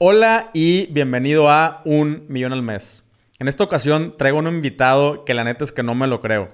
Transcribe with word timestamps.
Hola 0.00 0.50
y 0.54 0.86
bienvenido 0.92 1.50
a 1.50 1.82
Un 1.84 2.24
Millón 2.28 2.52
al 2.52 2.62
Mes. 2.62 3.02
En 3.40 3.48
esta 3.48 3.64
ocasión 3.64 4.14
traigo 4.16 4.38
un 4.38 4.46
invitado 4.46 5.24
que 5.24 5.34
la 5.34 5.42
neta 5.42 5.64
es 5.64 5.72
que 5.72 5.82
no 5.82 5.96
me 5.96 6.06
lo 6.06 6.20
creo. 6.20 6.50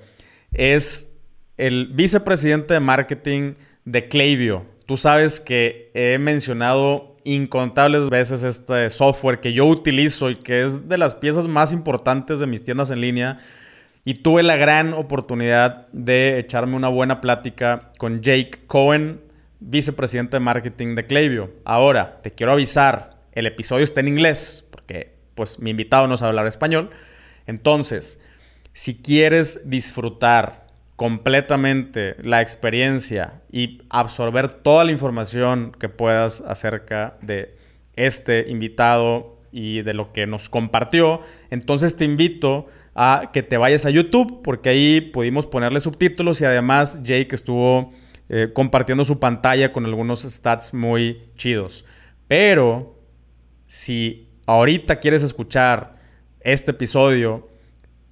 Es 0.55 1.15
el 1.59 1.89
vicepresidente 1.89 2.73
de 2.73 2.81
marketing 2.81 3.53
de 3.85 4.09
Klaviyo. 4.09 4.63
Tú 4.87 4.97
sabes 4.97 5.41
que 5.41 5.91
he 5.93 6.17
mencionado 6.17 7.19
incontables 7.25 8.09
veces 8.09 8.45
este 8.45 8.89
software 8.89 9.41
que 9.41 9.53
yo 9.53 9.67
utilizo 9.67 10.31
y 10.31 10.37
que 10.37 10.63
es 10.63 10.89
de 10.89 10.97
las 10.97 11.15
piezas 11.15 11.47
más 11.47 11.75
importantes 11.75 12.39
de 12.39 12.47
mis 12.47 12.63
tiendas 12.63 12.89
en 12.89 13.03
línea. 13.03 13.41
Y 14.07 14.15
tuve 14.15 14.43
la 14.43 14.57
gran 14.57 14.95
oportunidad 14.95 15.87
de 15.93 16.39
echarme 16.39 16.77
una 16.77 16.89
buena 16.89 17.21
plática 17.21 17.93
con 17.99 18.23
Jake 18.23 18.61
Cohen, 18.67 19.21
vicepresidente 19.61 20.39
de 20.39 20.41
marketing 20.41 20.95
de 20.95 21.05
Klaviyo. 21.05 21.51
Ahora, 21.67 22.23
te 22.23 22.31
quiero 22.31 22.53
avisar, 22.53 23.14
el 23.35 23.47
episodio 23.47 23.85
está 23.85 24.01
en 24.01 24.09
inglés, 24.09 24.67
porque 24.71 25.15
pues 25.35 25.59
mi 25.59 25.71
invitado 25.71 26.07
no 26.07 26.17
sabe 26.17 26.31
hablar 26.31 26.47
español. 26.47 26.91
Entonces, 27.47 28.23
si 28.73 28.97
quieres 28.97 29.69
disfrutar 29.69 30.67
completamente 30.97 32.17
la 32.23 32.41
experiencia 32.41 33.43
y 33.51 33.83
absorber 33.91 34.49
toda 34.55 34.85
la 34.85 34.93
información 34.93 35.77
que 35.79 35.89
puedas 35.89 36.41
acerca 36.41 37.19
de 37.21 37.57
este 37.97 38.49
invitado 38.49 39.39
y 39.51 39.83
de 39.83 39.95
lo 39.95 40.13
que 40.13 40.27
nos 40.27 40.49
compartió, 40.49 41.21
entonces 41.51 41.97
te 41.97 42.05
invito 42.05 42.69
a 42.95 43.31
que 43.33 43.43
te 43.43 43.57
vayas 43.57 43.87
a 43.87 43.91
YouTube 43.91 44.43
porque 44.43 44.69
ahí 44.69 45.01
pudimos 45.01 45.47
ponerle 45.47 45.81
subtítulos 45.81 46.41
y 46.41 46.45
además 46.45 47.03
Jake 47.03 47.35
estuvo 47.35 47.93
eh, 48.29 48.51
compartiendo 48.53 49.05
su 49.05 49.19
pantalla 49.19 49.73
con 49.73 49.85
algunos 49.85 50.23
stats 50.23 50.73
muy 50.73 51.23
chidos. 51.37 51.85
Pero 52.29 52.94
si 53.67 54.29
ahorita 54.47 55.01
quieres 55.01 55.23
escuchar 55.23 55.97
este 56.41 56.73
episodio, 56.73 57.49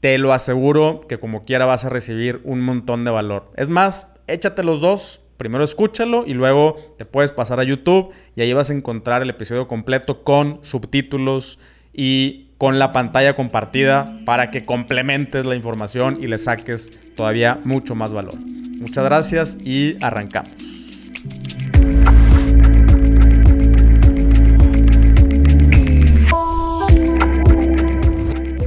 te 0.01 0.19
lo 0.19 0.33
aseguro 0.33 1.01
que 1.09 1.19
como 1.19 1.45
quiera 1.45 1.65
vas 1.65 1.85
a 1.85 1.89
recibir 1.89 2.41
un 2.45 2.61
montón 2.61 3.05
de 3.05 3.11
valor. 3.11 3.53
Es 3.57 3.69
más, 3.69 4.15
échate 4.27 4.65
los 4.65 4.81
dos. 4.81 5.21
Primero 5.37 5.65
escúchalo 5.65 6.25
y 6.27 6.35
luego 6.35 6.95
te 6.99 7.05
puedes 7.05 7.33
pasar 7.33 7.59
a 7.59 7.65
YouTube 7.65 8.11
y 8.37 8.43
ahí 8.43 8.53
vas 8.53 8.71
a 8.71 8.75
encontrar 8.75 9.23
el 9.23 9.31
episodio 9.31 9.67
completo 9.67 10.23
con 10.23 10.59
subtítulos 10.63 11.59
y 11.93 12.51
con 12.59 12.79
la 12.79 12.93
pantalla 12.93 13.35
compartida 13.35 14.21
para 14.25 14.51
que 14.51 14.65
complementes 14.65 15.45
la 15.45 15.57
información 15.57 16.19
y 16.21 16.29
le 16.29 16.39
saques 16.39 16.91
todavía 17.17 17.61
mucho 17.65 17.95
más 17.95 18.13
valor. 18.13 18.37
Muchas 18.37 19.05
gracias 19.05 19.59
y 19.65 19.97
arrancamos. 20.01 20.82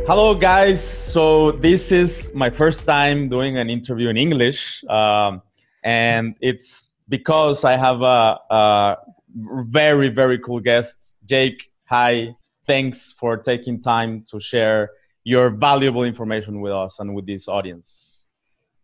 Hello, 0.07 0.35
guys. 0.35 0.83
So, 0.83 1.53
this 1.53 1.91
is 1.91 2.31
my 2.35 2.51
first 2.51 2.85
time 2.85 3.27
doing 3.27 3.57
an 3.57 3.71
interview 3.71 4.09
in 4.09 4.17
English. 4.17 4.83
Um, 4.83 5.41
and 5.83 6.35
it's 6.41 6.93
because 7.09 7.65
I 7.65 7.75
have 7.75 8.03
a, 8.03 8.37
a, 8.51 8.97
very, 9.33 10.09
very 10.09 10.37
cool 10.37 10.59
guest. 10.59 11.15
Jake, 11.25 11.71
hi. 11.85 12.35
Thanks 12.67 13.13
for 13.13 13.35
taking 13.37 13.81
time 13.81 14.23
to 14.29 14.39
share 14.39 14.91
your 15.23 15.49
valuable 15.49 16.03
information 16.03 16.61
with 16.61 16.71
us 16.71 16.99
and 16.99 17.15
with 17.15 17.25
this 17.25 17.47
audience. 17.47 18.27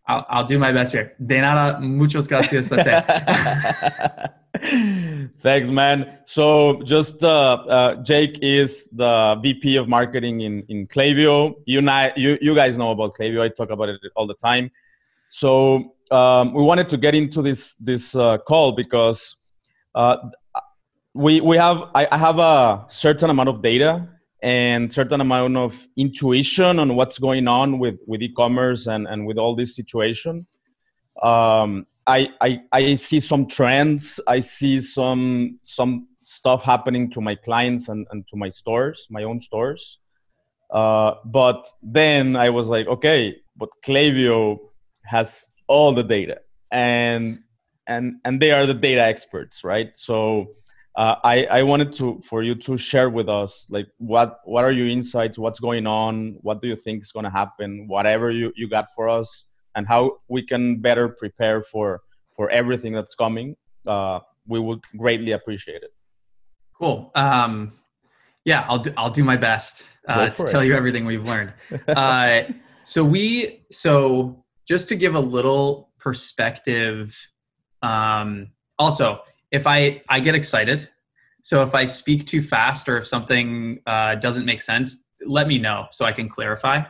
I'll, 0.07 0.25
I'll 0.27 0.45
do 0.45 0.57
my 0.57 0.71
best 0.71 0.93
here. 0.93 1.13
De 1.23 1.39
nada, 1.39 1.79
muchas 1.79 2.27
gracias. 2.27 2.71
Thanks, 4.59 5.69
man. 5.69 6.19
So, 6.25 6.81
just 6.83 7.23
uh, 7.23 7.53
uh, 7.69 7.95
Jake 8.03 8.39
is 8.41 8.89
the 8.89 9.39
VP 9.41 9.77
of 9.77 9.87
marketing 9.87 10.41
in 10.41 10.63
in 10.67 10.87
Klaviyo. 10.87 11.55
You, 11.65 11.81
you 12.17 12.37
you 12.41 12.53
guys 12.55 12.75
know 12.75 12.91
about 12.91 13.15
Klaviyo. 13.15 13.41
I 13.41 13.49
talk 13.49 13.69
about 13.69 13.89
it 13.89 14.01
all 14.15 14.27
the 14.27 14.35
time. 14.35 14.69
So, 15.29 15.95
um, 16.11 16.53
we 16.53 16.63
wanted 16.63 16.89
to 16.89 16.97
get 16.97 17.15
into 17.15 17.41
this 17.41 17.75
this 17.75 18.13
uh, 18.15 18.39
call 18.39 18.73
because 18.73 19.37
uh, 19.95 20.17
we 21.13 21.39
we 21.39 21.55
have 21.55 21.83
I, 21.95 22.07
I 22.11 22.17
have 22.17 22.39
a 22.39 22.85
certain 22.87 23.29
amount 23.29 23.49
of 23.49 23.61
data 23.61 24.07
and 24.43 24.91
certain 24.91 25.21
amount 25.21 25.55
of 25.55 25.87
intuition 25.95 26.79
on 26.79 26.95
what's 26.95 27.19
going 27.19 27.47
on 27.47 27.79
with 27.79 27.99
with 28.05 28.21
e-commerce 28.21 28.87
and 28.87 29.07
and 29.07 29.25
with 29.25 29.37
all 29.37 29.55
this 29.55 29.75
situation. 29.75 30.45
Um, 31.23 31.85
I, 32.07 32.29
I 32.41 32.59
I 32.71 32.95
see 32.95 33.19
some 33.19 33.47
trends. 33.47 34.19
I 34.27 34.39
see 34.39 34.81
some 34.81 35.59
some 35.61 36.07
stuff 36.23 36.63
happening 36.63 37.09
to 37.11 37.21
my 37.21 37.35
clients 37.35 37.89
and, 37.89 38.07
and 38.11 38.27
to 38.29 38.37
my 38.37 38.49
stores, 38.49 39.07
my 39.09 39.23
own 39.23 39.39
stores. 39.39 39.99
Uh, 40.71 41.15
but 41.25 41.67
then 41.83 42.35
I 42.35 42.49
was 42.49 42.69
like, 42.69 42.87
okay, 42.87 43.35
but 43.57 43.69
Klaviyo 43.85 44.57
has 45.05 45.49
all 45.67 45.93
the 45.93 46.03
data, 46.03 46.39
and 46.71 47.39
and 47.87 48.15
and 48.25 48.41
they 48.41 48.51
are 48.51 48.65
the 48.65 48.73
data 48.73 49.01
experts, 49.01 49.63
right? 49.63 49.95
So 49.95 50.47
uh, 50.95 51.15
I 51.23 51.45
I 51.45 51.63
wanted 51.63 51.93
to 51.95 52.21
for 52.23 52.41
you 52.41 52.55
to 52.55 52.77
share 52.77 53.09
with 53.09 53.29
us 53.29 53.67
like 53.69 53.87
what 53.97 54.39
what 54.45 54.63
are 54.63 54.71
your 54.71 54.87
insights, 54.87 55.37
what's 55.37 55.59
going 55.59 55.85
on, 55.85 56.37
what 56.41 56.61
do 56.61 56.67
you 56.67 56.75
think 56.75 57.03
is 57.03 57.11
going 57.11 57.25
to 57.25 57.29
happen, 57.29 57.87
whatever 57.87 58.31
you 58.31 58.53
you 58.55 58.67
got 58.67 58.87
for 58.95 59.07
us 59.07 59.45
and 59.75 59.87
how 59.87 60.19
we 60.27 60.41
can 60.41 60.81
better 60.81 61.09
prepare 61.09 61.63
for 61.63 62.01
for 62.35 62.49
everything 62.49 62.93
that's 62.93 63.15
coming 63.15 63.55
uh, 63.87 64.19
we 64.47 64.59
would 64.59 64.83
greatly 64.97 65.31
appreciate 65.31 65.81
it. 65.83 65.93
Cool. 66.77 67.11
Um, 67.15 67.73
yeah 68.45 68.65
i'll 68.67 68.79
do 68.79 68.93
i'll 68.97 69.11
do 69.11 69.23
my 69.23 69.37
best 69.37 69.87
uh, 70.07 70.29
to 70.29 70.43
it. 70.43 70.49
tell 70.49 70.63
you 70.63 70.73
everything 70.73 71.05
we've 71.05 71.25
learned. 71.25 71.53
Uh, 71.87 72.43
so 72.83 73.03
we 73.03 73.63
so 73.71 74.43
just 74.67 74.89
to 74.89 74.95
give 74.95 75.15
a 75.15 75.19
little 75.19 75.91
perspective 75.99 77.15
um, 77.81 78.51
also 78.79 79.21
if 79.51 79.67
i 79.67 80.01
i 80.09 80.19
get 80.19 80.35
excited 80.35 80.89
so 81.43 81.61
if 81.61 81.75
i 81.75 81.85
speak 81.85 82.25
too 82.25 82.41
fast 82.41 82.89
or 82.89 82.97
if 82.97 83.05
something 83.05 83.79
uh, 83.85 84.15
doesn't 84.15 84.45
make 84.45 84.61
sense 84.61 85.03
let 85.25 85.47
me 85.47 85.57
know 85.57 85.87
so 85.91 86.05
i 86.05 86.11
can 86.11 86.27
clarify. 86.27 86.81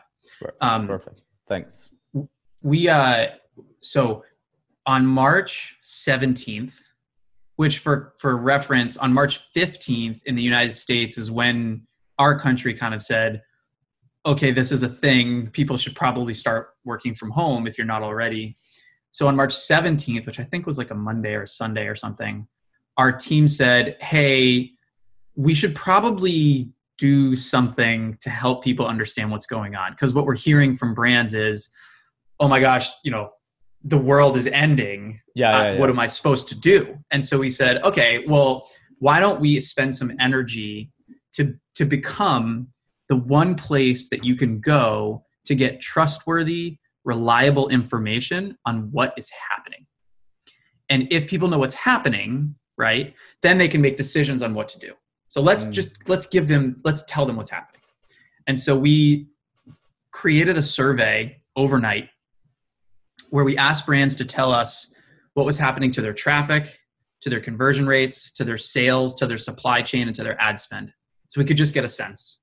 Um, 0.62 0.88
perfect. 0.88 1.24
thanks 1.48 1.92
we 2.62 2.88
uh 2.88 3.28
so 3.82 4.24
on 4.86 5.06
March 5.06 5.78
17th, 5.84 6.74
which 7.56 7.80
for 7.80 8.14
for 8.18 8.36
reference, 8.38 8.98
on 8.98 9.14
March 9.14 9.40
15th 9.54 10.22
in 10.26 10.36
the 10.36 10.42
United 10.42 10.74
States 10.74 11.18
is 11.18 11.30
when 11.30 11.86
our 12.18 12.38
country 12.40 12.74
kind 12.74 12.94
of 12.94 13.02
said, 13.02 13.42
okay, 14.26 14.52
this 14.52 14.72
is 14.72 14.84
a 14.84 14.90
thing. 14.90 15.48
People 15.48 15.78
should 15.78 15.96
probably 15.96 16.34
start 16.34 16.70
working 16.86 17.16
from 17.16 17.32
home 17.32 17.68
if 17.68 17.78
you're 17.78 17.88
not 17.88 18.04
already. 18.04 18.56
So 19.12 19.28
on 19.28 19.36
March 19.36 19.54
17th, 19.54 20.26
which 20.26 20.40
I 20.40 20.44
think 20.44 20.66
was 20.66 20.78
like 20.78 20.92
a 20.92 20.96
Monday 20.96 21.34
or 21.34 21.46
Sunday 21.46 21.88
or 21.88 21.96
something, 21.96 22.48
our 22.98 23.12
team 23.12 23.48
said, 23.48 23.98
hey, 24.00 24.72
we 25.36 25.54
should 25.54 25.76
probably 25.76 26.72
do 26.98 27.36
something 27.36 28.18
to 28.22 28.30
help 28.30 28.64
people 28.64 28.86
understand 28.86 29.32
what's 29.32 29.48
going 29.48 29.76
on. 29.76 29.92
Because 29.92 30.14
what 30.14 30.26
we're 30.26 30.36
hearing 30.36 30.76
from 30.76 30.94
brands 30.94 31.34
is, 31.34 31.70
oh 32.42 32.48
my 32.48 32.60
gosh, 32.60 32.90
you 33.06 33.12
know, 33.12 33.30
the 33.84 33.98
world 33.98 34.36
is 34.36 34.48
ending. 34.48 35.22
Yeah, 35.36 35.58
uh, 35.58 35.64
yeah, 35.64 35.72
yeah. 35.74 35.80
What 35.80 35.90
am 35.90 36.00
I 36.00 36.08
supposed 36.08 36.50
to 36.50 36.60
do? 36.60 36.98
And 37.12 37.26
so 37.26 37.38
we 37.38 37.50
said, 37.50 37.82
okay, 37.84 38.26
well, 38.28 38.68
why 39.00 39.20
don't 39.20 39.40
we 39.40 39.60
spend 39.60 39.96
some 39.96 40.12
energy 40.20 40.92
to 41.34 41.56
to 41.76 41.86
become 41.86 42.68
the 43.08 43.16
one 43.16 43.56
place 43.56 44.10
that 44.10 44.24
you 44.24 44.36
can 44.36 44.60
go 44.60 45.24
to 45.46 45.56
get 45.56 45.82
trustworthy, 45.82 46.78
reliable 47.04 47.70
information 47.70 48.58
on 48.66 48.92
what 48.92 49.14
is 49.18 49.30
happening. 49.50 49.86
And 50.90 51.08
if 51.12 51.28
people 51.28 51.48
know 51.48 51.58
what's 51.58 51.74
happening, 51.74 52.56
right, 52.78 53.14
then 53.42 53.58
they 53.58 53.68
can 53.68 53.82
make 53.82 53.98
decisions 53.98 54.42
on 54.42 54.54
what 54.54 54.68
to 54.70 54.80
do. 54.80 54.94
So 55.30 55.42
let's 55.42 55.66
mm. 55.66 55.72
just 55.72 56.10
let's 56.10 56.26
give 56.26 56.48
them 56.48 56.76
let's 56.84 57.04
tell 57.08 57.26
them 57.26 57.38
what's 57.38 57.50
happening. 57.50 57.82
And 58.48 58.60
so 58.60 58.76
we 58.76 59.28
created 60.12 60.58
a 60.58 60.64
survey 60.64 61.38
overnight 61.56 62.10
where 63.32 63.46
we 63.46 63.58
asked 63.58 63.86
brands 63.86 64.16
to 64.18 64.26
tell 64.26 64.52
us 64.52 64.94
what 65.34 65.46
was 65.46 65.58
happening 65.58 65.90
to 65.92 66.02
their 66.02 66.14
traffic, 66.14 66.78
to 67.22 67.30
their 67.30 67.40
conversion 67.40 67.88
rates, 67.88 68.32
to 68.34 68.44
their 68.44 68.58
sales, 68.58 69.16
to 69.16 69.26
their 69.26 69.38
supply 69.38 69.82
chain, 69.82 70.08
and 70.08 70.16
to 70.16 70.24
their 70.24 70.40
ad 70.40 70.60
spend. 70.60 70.92
So 71.30 71.40
we 71.40 71.46
could 71.46 71.58
just 71.58 71.74
get 71.74 71.86
a 71.86 71.88
sense. 71.88 72.40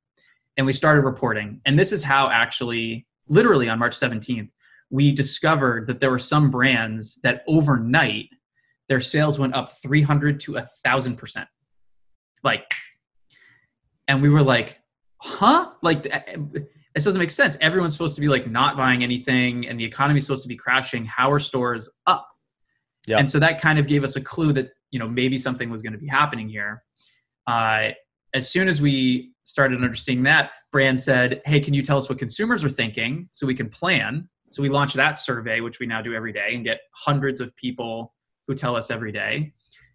And 0.57 0.67
we 0.67 0.73
started 0.73 1.03
reporting. 1.03 1.61
And 1.67 1.79
this 1.79 1.93
is 1.93 2.03
how 2.03 2.31
actually, 2.31 3.07
literally 3.29 3.69
on 3.69 3.79
March 3.79 3.97
17th, 3.97 4.49
we 4.91 5.13
discovered 5.13 5.87
that 5.87 6.01
there 6.01 6.11
were 6.11 6.19
some 6.19 6.51
brands 6.51 7.17
that 7.23 7.45
overnight 7.47 8.31
their 8.89 9.01
sales 9.01 9.39
went 9.39 9.55
up 9.55 9.69
300 9.83 10.41
to 10.41 10.57
a 10.57 10.63
thousand 10.83 11.17
percent. 11.17 11.49
Like, 12.43 12.73
and 14.09 14.23
we 14.23 14.31
were 14.31 14.43
like, 14.43 14.81
huh? 15.19 15.71
Like, 15.83 16.07
eh, 16.07 16.21
eh, 16.27 16.61
this 16.99 17.05
doesn't 17.05 17.21
make 17.21 17.31
sense. 17.31 17.57
Everyone's 17.61 17.93
supposed 17.93 18.17
to 18.17 18.21
be 18.21 18.27
like 18.29 18.51
not 18.51 18.77
buying 18.77 19.05
anything, 19.05 19.69
and 19.69 19.79
the 19.79 19.85
economy's 19.85 20.27
supposed 20.27 20.43
to 20.43 20.49
be 20.49 20.57
crashing. 20.57 21.05
How 21.05 21.31
are 21.31 21.39
stores 21.39 21.89
up? 22.07 22.29
Yeah. 23.07 23.19
And 23.19 23.31
so 23.31 23.39
that 23.39 23.61
kind 23.61 23.79
of 23.79 23.87
gave 23.87 24.03
us 24.03 24.17
a 24.17 24.21
clue 24.21 24.53
that 24.55 24.71
you 24.91 24.99
know 24.99 25.09
maybe 25.09 25.39
something 25.39 25.71
was 25.71 25.81
going 25.81 25.93
to 25.93 25.99
be 25.99 26.09
happening 26.09 26.49
here. 26.49 26.83
Uh, 27.47 27.91
as 28.35 28.51
soon 28.51 28.67
as 28.67 28.83
we 28.83 29.33
started 29.45 29.83
understanding 29.83 30.25
that, 30.25 30.51
brand 30.73 30.99
said, 30.99 31.41
"Hey, 31.47 31.61
can 31.61 31.73
you 31.73 31.83
tell 31.83 31.99
us 31.99 32.09
what 32.09 32.19
consumers 32.19 32.65
are 32.65 32.69
thinking 32.69 33.29
so 33.31 33.47
we 33.47 33.55
can 33.55 33.69
plan?" 33.69 34.29
So 34.51 34.61
we 34.63 34.69
launched 34.69 34.97
that 34.97 35.19
survey, 35.19 35.61
which 35.61 35.79
we 35.79 35.87
now 35.87 36.03
do 36.03 36.15
every 36.15 36.33
day, 36.33 36.55
and 36.55 36.65
get 36.65 36.81
hundreds 36.93 37.41
of 37.41 37.55
people 37.57 38.13
who 38.49 38.55
tell 38.55 38.75
us 38.75 38.91
every 38.91 39.13
day. 39.13 39.53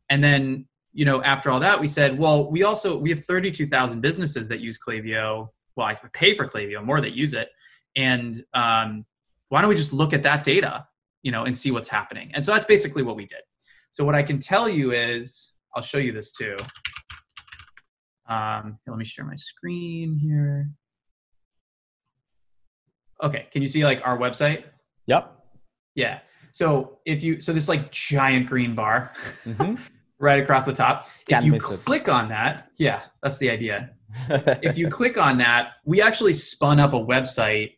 And 0.10 0.24
then, 0.24 0.68
you 0.94 1.06
know, 1.06 1.22
after 1.24 1.50
all 1.50 1.60
that, 1.60 1.80
we 1.82 1.88
said, 1.88 2.18
well, 2.18 2.50
we 2.50 2.64
also 2.64 2.96
we 2.96 3.10
have 3.10 3.24
32,000 3.24 4.00
businesses 4.00 4.48
that 4.50 4.60
use 4.60 4.78
Klaviyo. 4.78 5.50
Well, 5.76 5.88
I 5.88 5.96
pay 6.14 6.34
for 6.34 6.48
Klaviyo, 6.48 6.84
more 6.84 7.02
that 7.02 7.14
use 7.14 7.34
it, 7.34 7.50
and 7.96 8.44
um, 8.54 9.06
why 9.50 9.62
don't 9.62 9.70
we 9.70 9.76
just 9.76 9.94
look 9.94 10.14
at 10.14 10.24
that 10.24 10.44
data, 10.44 10.88
you 11.22 11.32
know, 11.32 11.46
and 11.46 11.56
see 11.58 11.72
what's 11.72 11.90
happening? 11.90 12.32
And 12.34 12.44
so 12.44 12.52
that's 12.54 12.66
basically 12.66 13.04
what 13.04 13.16
we 13.16 13.26
did. 13.26 13.42
So 13.92 14.04
what 14.04 14.16
I 14.16 14.24
can 14.24 14.40
tell 14.40 14.68
you 14.68 14.92
is, 14.92 15.52
I'll 15.76 15.82
show 15.82 15.98
you 15.98 16.12
this 16.12 16.32
too. 16.32 16.58
Um, 18.28 18.80
let 18.88 18.98
me 18.98 19.06
share 19.06 19.26
my 19.26 19.36
screen 19.36 20.18
here. 20.18 20.70
Okay, 23.22 23.48
can 23.52 23.62
you 23.62 23.68
see 23.68 23.86
like 23.86 24.02
our 24.04 24.18
website? 24.18 24.64
Yep. 25.08 25.32
Yeah. 25.96 26.20
So 26.52 27.00
if 27.06 27.24
you 27.24 27.42
so 27.42 27.54
this 27.54 27.68
like 27.68 27.92
giant 27.92 28.48
green 28.48 28.76
bar 28.76 29.14
mm-hmm. 29.46 29.76
right 30.20 30.42
across 30.42 30.66
the 30.66 30.74
top. 30.74 31.10
Can't 31.28 31.46
if 31.46 31.54
you 31.54 31.60
click 31.60 32.04
it. 32.04 32.10
on 32.10 32.30
that, 32.30 32.70
yeah, 32.78 33.02
that's 33.22 33.38
the 33.38 33.50
idea. 33.50 33.92
if 34.30 34.78
you 34.78 34.90
click 34.90 35.18
on 35.18 35.38
that, 35.40 35.78
we 35.86 36.02
actually 36.02 36.34
spun 36.34 36.80
up 36.80 36.94
a 36.94 37.00
website 37.00 37.78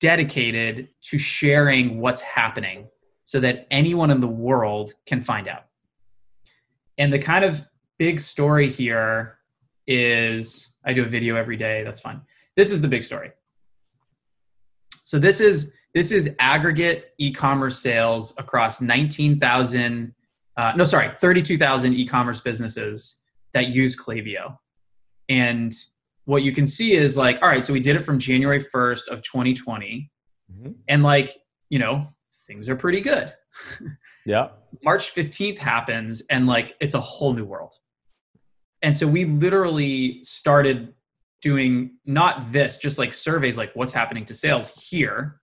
dedicated 0.00 0.88
to 1.02 1.18
sharing 1.18 2.00
what's 2.00 2.22
happening 2.22 2.88
so 3.24 3.40
that 3.40 3.66
anyone 3.70 4.10
in 4.10 4.20
the 4.20 4.28
world 4.28 4.94
can 5.06 5.20
find 5.20 5.48
out. 5.48 5.64
And 6.98 7.12
the 7.12 7.18
kind 7.18 7.44
of 7.44 7.66
big 7.98 8.20
story 8.20 8.70
here 8.70 9.38
is 9.86 10.74
I 10.84 10.92
do 10.92 11.02
a 11.02 11.06
video 11.06 11.36
every 11.36 11.56
day. 11.56 11.82
That's 11.82 12.00
fine. 12.00 12.20
This 12.56 12.70
is 12.70 12.80
the 12.80 12.88
big 12.88 13.02
story. 13.02 13.32
So 15.04 15.18
this 15.18 15.40
is 15.40 15.72
this 15.94 16.12
is 16.12 16.34
aggregate 16.38 17.14
e-commerce 17.18 17.78
sales 17.78 18.34
across 18.38 18.80
19,000 18.80 20.14
uh, 20.56 20.72
no 20.76 20.84
sorry 20.84 21.10
32,000 21.16 21.94
e-commerce 21.94 22.40
businesses 22.40 23.20
that 23.54 23.68
use 23.68 23.96
Klaviyo. 23.96 24.58
And 25.28 25.74
what 26.24 26.42
you 26.42 26.52
can 26.52 26.66
see 26.66 26.92
is 26.92 27.16
like 27.16 27.38
all 27.42 27.48
right 27.48 27.64
so 27.64 27.72
we 27.72 27.80
did 27.80 27.96
it 27.96 28.04
from 28.04 28.18
January 28.18 28.60
1st 28.60 29.08
of 29.08 29.22
2020 29.22 30.10
mm-hmm. 30.52 30.72
and 30.88 31.02
like 31.02 31.30
you 31.70 31.78
know 31.78 32.08
things 32.46 32.68
are 32.68 32.76
pretty 32.76 33.00
good. 33.00 33.32
yeah. 34.26 34.48
March 34.84 35.14
15th 35.14 35.58
happens 35.58 36.22
and 36.28 36.46
like 36.46 36.76
it's 36.80 36.94
a 36.94 37.00
whole 37.00 37.32
new 37.32 37.44
world 37.44 37.74
and 38.82 38.96
so 38.96 39.06
we 39.06 39.24
literally 39.24 40.22
started 40.22 40.92
doing 41.42 41.96
not 42.04 42.52
this 42.52 42.78
just 42.78 42.98
like 42.98 43.14
surveys 43.14 43.56
like 43.56 43.72
what's 43.74 43.92
happening 43.92 44.24
to 44.24 44.34
sales 44.34 44.70
here 44.88 45.40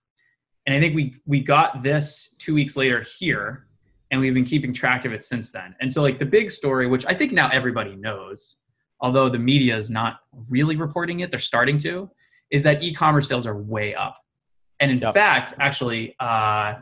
and 0.65 0.75
i 0.75 0.79
think 0.79 0.95
we 0.95 1.15
we 1.25 1.39
got 1.39 1.83
this 1.83 2.35
two 2.39 2.53
weeks 2.53 2.75
later 2.75 3.03
here 3.19 3.67
and 4.11 4.19
we've 4.19 4.33
been 4.33 4.45
keeping 4.45 4.73
track 4.73 5.05
of 5.05 5.13
it 5.13 5.23
since 5.23 5.51
then 5.51 5.75
and 5.81 5.91
so 5.91 6.01
like 6.01 6.19
the 6.19 6.25
big 6.25 6.49
story 6.49 6.87
which 6.87 7.05
i 7.07 7.13
think 7.13 7.31
now 7.31 7.49
everybody 7.51 7.95
knows 7.95 8.57
although 9.03 9.29
the 9.29 9.37
media 9.37 9.77
is 9.77 9.91
not 9.91 10.17
really 10.49 10.75
reporting 10.75 11.19
it 11.19 11.29
they're 11.29 11.39
starting 11.39 11.77
to 11.77 12.09
is 12.49 12.63
that 12.63 12.81
e-commerce 12.81 13.27
sales 13.27 13.45
are 13.45 13.61
way 13.61 13.93
up 13.93 14.17
and 14.79 14.89
in 14.89 14.97
yep. 14.97 15.13
fact 15.13 15.53
actually 15.59 16.15
uh 16.19 16.73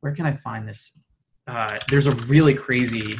where 0.00 0.14
can 0.14 0.26
i 0.26 0.32
find 0.32 0.68
this 0.68 0.92
uh, 1.48 1.76
there's 1.88 2.06
a 2.06 2.12
really 2.26 2.54
crazy 2.54 3.18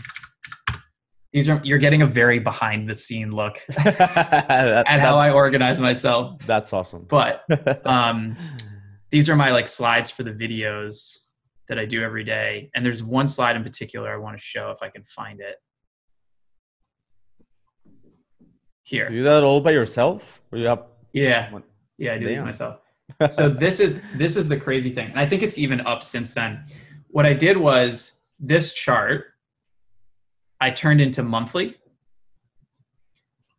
these 1.32 1.48
are 1.48 1.60
you're 1.64 1.78
getting 1.78 2.02
a 2.02 2.06
very 2.06 2.38
behind 2.38 2.88
the 2.88 2.94
scene 2.94 3.30
look 3.30 3.58
at 3.84 5.00
how 5.00 5.16
I 5.16 5.32
organize 5.32 5.80
myself. 5.80 6.38
That's 6.46 6.72
awesome. 6.72 7.06
But 7.08 7.44
um, 7.86 8.36
these 9.10 9.30
are 9.30 9.36
my 9.36 9.50
like 9.50 9.66
slides 9.66 10.10
for 10.10 10.24
the 10.24 10.32
videos 10.32 11.16
that 11.68 11.78
I 11.78 11.86
do 11.86 12.02
every 12.02 12.24
day, 12.24 12.70
and 12.74 12.84
there's 12.84 13.02
one 13.02 13.26
slide 13.26 13.56
in 13.56 13.62
particular 13.62 14.12
I 14.12 14.18
want 14.18 14.38
to 14.38 14.44
show 14.44 14.70
if 14.70 14.82
I 14.82 14.90
can 14.90 15.04
find 15.04 15.40
it. 15.40 15.56
Here. 18.82 19.08
Do 19.08 19.22
that 19.22 19.44
all 19.44 19.60
by 19.60 19.70
yourself? 19.70 20.40
Or 20.50 20.58
you 20.58 20.66
have 20.66 20.84
yeah, 21.12 21.50
yeah, 21.98 22.14
I 22.14 22.18
do 22.18 22.26
Damn. 22.26 22.34
these 22.34 22.44
myself. 22.44 22.80
so 23.30 23.48
this 23.48 23.80
is 23.80 24.00
this 24.14 24.36
is 24.36 24.48
the 24.48 24.56
crazy 24.56 24.90
thing, 24.90 25.10
and 25.10 25.20
I 25.20 25.26
think 25.26 25.42
it's 25.42 25.58
even 25.58 25.80
up 25.82 26.02
since 26.02 26.32
then. 26.32 26.64
What 27.08 27.26
I 27.26 27.34
did 27.34 27.56
was 27.56 28.14
this 28.40 28.72
chart 28.72 29.26
I 30.62 30.70
turned 30.70 31.00
into 31.00 31.24
monthly. 31.24 31.74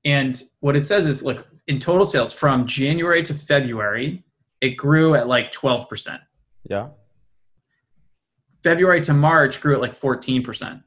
And 0.05 0.41
what 0.61 0.77
it 0.77 0.85
says 0.85 1.05
is 1.05 1.21
look, 1.21 1.45
in 1.67 1.77
total 1.77 2.05
sales 2.05 2.31
from 2.31 2.65
January 2.65 3.21
to 3.23 3.33
February, 3.33 4.23
it 4.61 4.77
grew 4.77 5.13
at 5.13 5.27
like 5.27 5.51
12%. 5.51 6.19
Yeah. 6.69 6.87
February 8.63 9.01
to 9.01 9.13
March 9.13 9.59
grew 9.59 9.73
at 9.73 9.81
like 9.81 9.91
14%. 9.91 10.81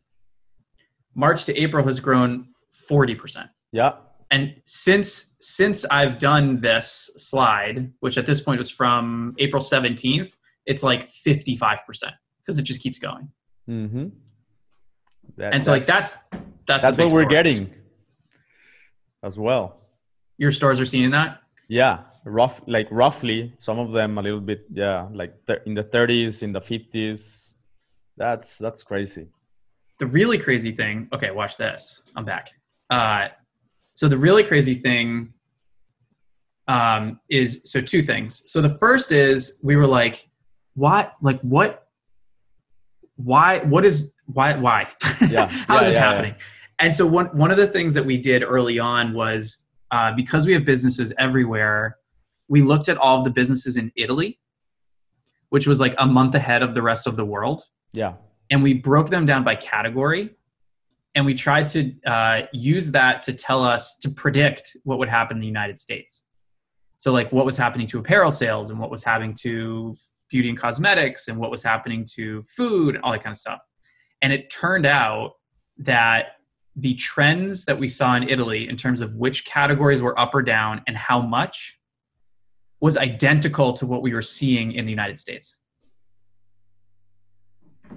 March 1.14 1.44
to 1.44 1.54
April 1.54 1.86
has 1.86 2.00
grown 2.00 2.48
40%. 2.90 3.50
Yeah. 3.72 3.96
And 4.30 4.60
since 4.64 5.36
since 5.40 5.84
I've 5.84 6.18
done 6.18 6.60
this 6.60 7.10
slide, 7.16 7.92
which 8.00 8.18
at 8.18 8.26
this 8.26 8.40
point 8.40 8.58
was 8.58 8.70
from 8.70 9.34
April 9.38 9.62
17th, 9.62 10.34
it's 10.66 10.82
like 10.82 11.06
55% 11.06 11.78
because 12.38 12.58
it 12.58 12.62
just 12.62 12.82
keeps 12.82 12.98
going. 12.98 13.30
Mm-hmm. 13.68 14.08
That, 15.36 15.54
and 15.54 15.64
so 15.64 15.70
like 15.70 15.86
that's 15.86 16.16
that's 16.66 16.82
that's 16.82 16.96
what 16.96 17.10
we're 17.10 17.26
getting 17.26 17.72
as 19.22 19.38
well. 19.38 19.80
Your 20.38 20.50
stores 20.50 20.80
are 20.80 20.86
seeing 20.86 21.10
that. 21.10 21.40
Yeah, 21.68 22.00
rough 22.24 22.60
like 22.66 22.88
roughly 22.90 23.52
some 23.56 23.78
of 23.78 23.92
them 23.92 24.18
a 24.18 24.22
little 24.22 24.40
bit 24.40 24.66
yeah 24.72 25.08
like 25.12 25.46
th- 25.46 25.60
in 25.66 25.74
the 25.74 25.84
30s 25.84 26.42
in 26.42 26.52
the 26.52 26.60
50s. 26.60 27.54
That's 28.16 28.56
that's 28.58 28.82
crazy. 28.82 29.28
The 29.98 30.06
really 30.06 30.38
crazy 30.38 30.72
thing. 30.72 31.08
Okay, 31.12 31.30
watch 31.30 31.56
this. 31.56 32.02
I'm 32.14 32.24
back. 32.24 32.50
Uh, 32.90 33.28
so 33.96 34.06
the 34.06 34.16
really 34.16 34.44
crazy 34.44 34.74
thing 34.74 35.32
um, 36.68 37.18
is 37.28 37.60
so 37.64 37.80
two 37.80 38.02
things. 38.02 38.42
So 38.46 38.60
the 38.60 38.78
first 38.78 39.10
is 39.10 39.58
we 39.62 39.76
were 39.76 39.86
like, 39.86 40.28
what? 40.74 41.14
Like 41.20 41.40
what? 41.40 41.88
Why? 43.16 43.58
What 43.60 43.84
is 43.84 44.14
why 44.26 44.56
why 44.56 44.88
yeah 45.28 45.46
how 45.46 45.74
yeah, 45.76 45.80
is 45.80 45.86
this 45.86 45.94
yeah, 45.94 46.00
happening 46.00 46.32
yeah. 46.32 46.44
and 46.80 46.94
so 46.94 47.06
one 47.06 47.26
one 47.26 47.50
of 47.50 47.56
the 47.56 47.66
things 47.66 47.94
that 47.94 48.04
we 48.04 48.18
did 48.18 48.42
early 48.42 48.78
on 48.78 49.14
was 49.14 49.58
uh, 49.92 50.12
because 50.12 50.46
we 50.46 50.52
have 50.52 50.64
businesses 50.64 51.12
everywhere 51.18 51.96
we 52.48 52.60
looked 52.60 52.88
at 52.88 52.96
all 52.96 53.18
of 53.18 53.24
the 53.24 53.30
businesses 53.30 53.76
in 53.76 53.92
italy 53.96 54.38
which 55.50 55.66
was 55.66 55.80
like 55.80 55.94
a 55.98 56.06
month 56.06 56.34
ahead 56.34 56.62
of 56.62 56.74
the 56.74 56.82
rest 56.82 57.06
of 57.06 57.16
the 57.16 57.24
world 57.24 57.64
yeah 57.92 58.14
and 58.50 58.62
we 58.62 58.74
broke 58.74 59.10
them 59.10 59.24
down 59.24 59.44
by 59.44 59.54
category 59.54 60.35
and 61.16 61.26
we 61.26 61.34
tried 61.34 61.66
to 61.66 61.92
uh, 62.06 62.42
use 62.52 62.92
that 62.92 63.24
to 63.24 63.32
tell 63.32 63.64
us 63.64 63.96
to 63.96 64.10
predict 64.10 64.76
what 64.84 64.98
would 64.98 65.08
happen 65.08 65.38
in 65.38 65.40
the 65.40 65.46
united 65.46 65.80
states 65.80 66.26
so 66.98 67.12
like 67.12 67.32
what 67.32 67.44
was 67.44 67.56
happening 67.56 67.86
to 67.88 67.98
apparel 67.98 68.30
sales 68.30 68.70
and 68.70 68.78
what 68.78 68.90
was 68.90 69.02
happening 69.02 69.34
to 69.34 69.92
beauty 70.30 70.48
and 70.48 70.58
cosmetics 70.58 71.26
and 71.28 71.36
what 71.36 71.50
was 71.50 71.62
happening 71.62 72.06
to 72.14 72.42
food 72.42 72.94
and 72.94 73.02
all 73.02 73.12
that 73.12 73.22
kind 73.22 73.32
of 73.32 73.38
stuff 73.38 73.60
and 74.22 74.32
it 74.32 74.50
turned 74.50 74.86
out 74.86 75.32
that 75.78 76.36
the 76.76 76.94
trends 76.94 77.64
that 77.64 77.78
we 77.78 77.88
saw 77.88 78.14
in 78.16 78.28
Italy 78.28 78.68
in 78.68 78.76
terms 78.76 79.00
of 79.00 79.14
which 79.14 79.46
categories 79.46 80.02
were 80.02 80.18
up 80.18 80.34
or 80.34 80.42
down 80.42 80.82
and 80.86 80.96
how 80.96 81.20
much 81.20 81.78
was 82.80 82.98
identical 82.98 83.72
to 83.72 83.86
what 83.86 84.02
we 84.02 84.12
were 84.12 84.22
seeing 84.22 84.72
in 84.72 84.84
the 84.84 84.90
United 84.90 85.18
States. 85.18 85.58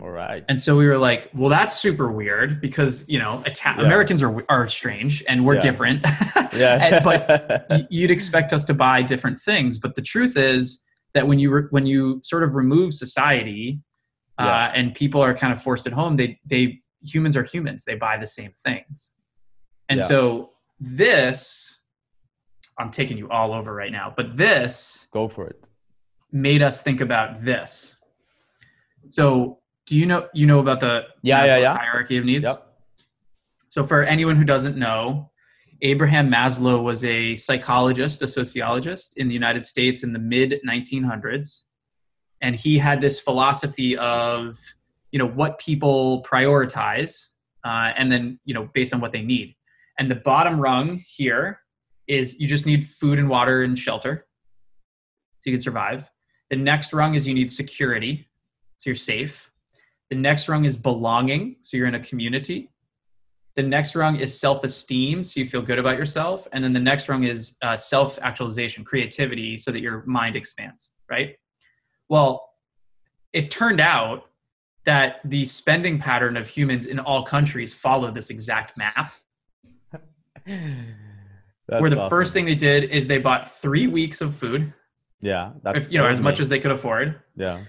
All 0.01 0.09
right. 0.09 0.45
And 0.47 0.59
so 0.59 0.77
we 0.77 0.87
were 0.87 0.97
like, 0.97 1.29
well, 1.33 1.49
that's 1.49 1.77
super 1.77 2.11
weird 2.11 2.61
because, 2.61 3.03
you 3.09 3.19
know, 3.19 3.43
Ita- 3.45 3.75
yeah. 3.77 3.85
Americans 3.85 4.23
are, 4.23 4.45
are 4.49 4.67
strange 4.67 5.23
and 5.27 5.45
we're 5.45 5.55
yeah. 5.55 5.61
different. 5.61 6.01
yeah. 6.53 6.85
and, 6.85 7.03
but 7.03 7.87
you'd 7.91 8.11
expect 8.11 8.53
us 8.53 8.65
to 8.65 8.73
buy 8.73 9.01
different 9.01 9.39
things. 9.39 9.77
But 9.77 9.95
the 9.95 10.01
truth 10.01 10.37
is 10.37 10.83
that 11.13 11.27
when 11.27 11.39
you, 11.39 11.51
re- 11.51 11.67
when 11.71 11.85
you 11.85 12.21
sort 12.23 12.43
of 12.43 12.55
remove 12.55 12.93
society 12.93 13.81
yeah. 14.39 14.65
uh, 14.65 14.71
and 14.73 14.95
people 14.95 15.21
are 15.21 15.33
kind 15.33 15.53
of 15.53 15.61
forced 15.61 15.85
at 15.85 15.93
home 15.93 16.15
they 16.15 16.39
they 16.45 16.81
humans 17.03 17.35
are 17.37 17.43
humans 17.43 17.83
they 17.85 17.95
buy 17.95 18.17
the 18.17 18.27
same 18.27 18.51
things 18.63 19.13
and 19.89 19.99
yeah. 19.99 20.05
so 20.05 20.51
this 20.79 21.79
i'm 22.77 22.91
taking 22.91 23.17
you 23.17 23.29
all 23.29 23.53
over 23.53 23.73
right 23.73 23.91
now 23.91 24.13
but 24.15 24.35
this 24.37 25.07
go 25.11 25.27
for 25.27 25.47
it 25.47 25.63
made 26.31 26.61
us 26.61 26.81
think 26.83 27.01
about 27.01 27.43
this 27.43 27.95
so 29.09 29.59
do 29.89 29.97
you 29.97 30.05
know 30.05 30.29
you 30.33 30.45
know 30.45 30.59
about 30.59 30.79
the 30.79 31.05
yeah, 31.23 31.43
yeah, 31.45 31.57
yeah. 31.57 31.77
hierarchy 31.77 32.17
of 32.17 32.25
needs 32.25 32.45
yep. 32.45 32.75
so 33.69 33.85
for 33.87 34.03
anyone 34.03 34.35
who 34.35 34.43
doesn't 34.43 34.77
know 34.77 35.31
abraham 35.81 36.29
maslow 36.29 36.83
was 36.83 37.03
a 37.03 37.35
psychologist 37.35 38.21
a 38.21 38.27
sociologist 38.27 39.17
in 39.17 39.27
the 39.27 39.33
united 39.33 39.65
states 39.65 40.03
in 40.03 40.13
the 40.13 40.19
mid 40.19 40.59
1900s 40.67 41.63
and 42.41 42.55
he 42.55 42.77
had 42.77 43.01
this 43.01 43.19
philosophy 43.19 43.97
of 43.97 44.59
you 45.11 45.17
know 45.17 45.27
what 45.27 45.57
people 45.57 46.23
prioritize 46.23 47.29
uh, 47.63 47.91
and 47.97 48.11
then 48.11 48.39
you 48.45 48.53
know 48.53 48.69
based 48.73 48.93
on 48.93 49.01
what 49.01 49.11
they 49.11 49.23
need 49.23 49.55
And 49.97 50.09
the 50.09 50.15
bottom 50.15 50.59
rung 50.61 51.03
here 51.05 51.59
is 52.07 52.39
you 52.39 52.47
just 52.47 52.65
need 52.65 52.85
food 52.87 53.19
and 53.19 53.27
water 53.27 53.63
and 53.63 53.77
shelter 53.77 54.25
so 55.39 55.49
you 55.49 55.55
can 55.55 55.61
survive. 55.61 56.09
The 56.49 56.55
next 56.55 56.93
rung 56.93 57.15
is 57.15 57.27
you 57.27 57.33
need 57.33 57.51
security, 57.51 58.27
so 58.77 58.89
you're 58.89 58.95
safe. 58.95 59.48
The 60.09 60.15
next 60.15 60.49
rung 60.49 60.65
is 60.65 60.75
belonging, 60.75 61.57
so 61.61 61.77
you're 61.77 61.87
in 61.87 61.95
a 61.95 61.99
community. 61.99 62.71
The 63.55 63.63
next 63.63 63.95
rung 63.95 64.15
is 64.15 64.37
self 64.39 64.63
esteem, 64.63 65.23
so 65.23 65.39
you 65.39 65.45
feel 65.45 65.61
good 65.61 65.79
about 65.79 65.97
yourself. 65.97 66.47
And 66.53 66.63
then 66.63 66.73
the 66.73 66.79
next 66.79 67.09
rung 67.09 67.23
is 67.23 67.57
uh, 67.61 67.75
self 67.77 68.17
actualization, 68.21 68.83
creativity, 68.83 69.57
so 69.57 69.71
that 69.71 69.81
your 69.81 70.03
mind 70.05 70.35
expands, 70.35 70.91
right? 71.09 71.35
Well, 72.07 72.49
it 73.33 73.51
turned 73.51 73.81
out 73.81 74.25
that 74.85 75.17
the 75.25 75.45
spending 75.45 75.99
pattern 75.99 76.37
of 76.37 76.47
humans 76.47 76.87
in 76.87 76.99
all 76.99 77.23
countries 77.23 77.73
follow 77.73 78.11
this 78.11 78.29
exact 78.29 78.77
map. 78.77 79.13
where 81.67 81.89
the 81.89 81.99
awesome. 81.99 82.09
first 82.09 82.33
thing 82.33 82.45
they 82.45 82.55
did 82.55 82.85
is 82.85 83.07
they 83.07 83.19
bought 83.19 83.51
three 83.51 83.85
weeks 83.85 84.21
of 84.21 84.35
food, 84.35 84.73
Yeah, 85.21 85.51
that's 85.61 85.91
you 85.91 85.99
know, 85.99 86.05
as 86.07 86.19
much 86.19 86.39
as 86.39 86.49
they 86.49 86.59
could 86.59 86.71
afford. 86.71 87.21
yeah. 87.35 87.59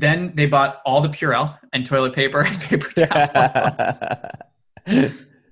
Then 0.00 0.32
they 0.34 0.46
bought 0.46 0.80
all 0.86 1.02
the 1.02 1.10
Purell 1.10 1.58
and 1.72 1.84
toilet 1.84 2.14
paper 2.14 2.40
and 2.40 2.60
paper 2.60 2.88
towels, 3.06 4.02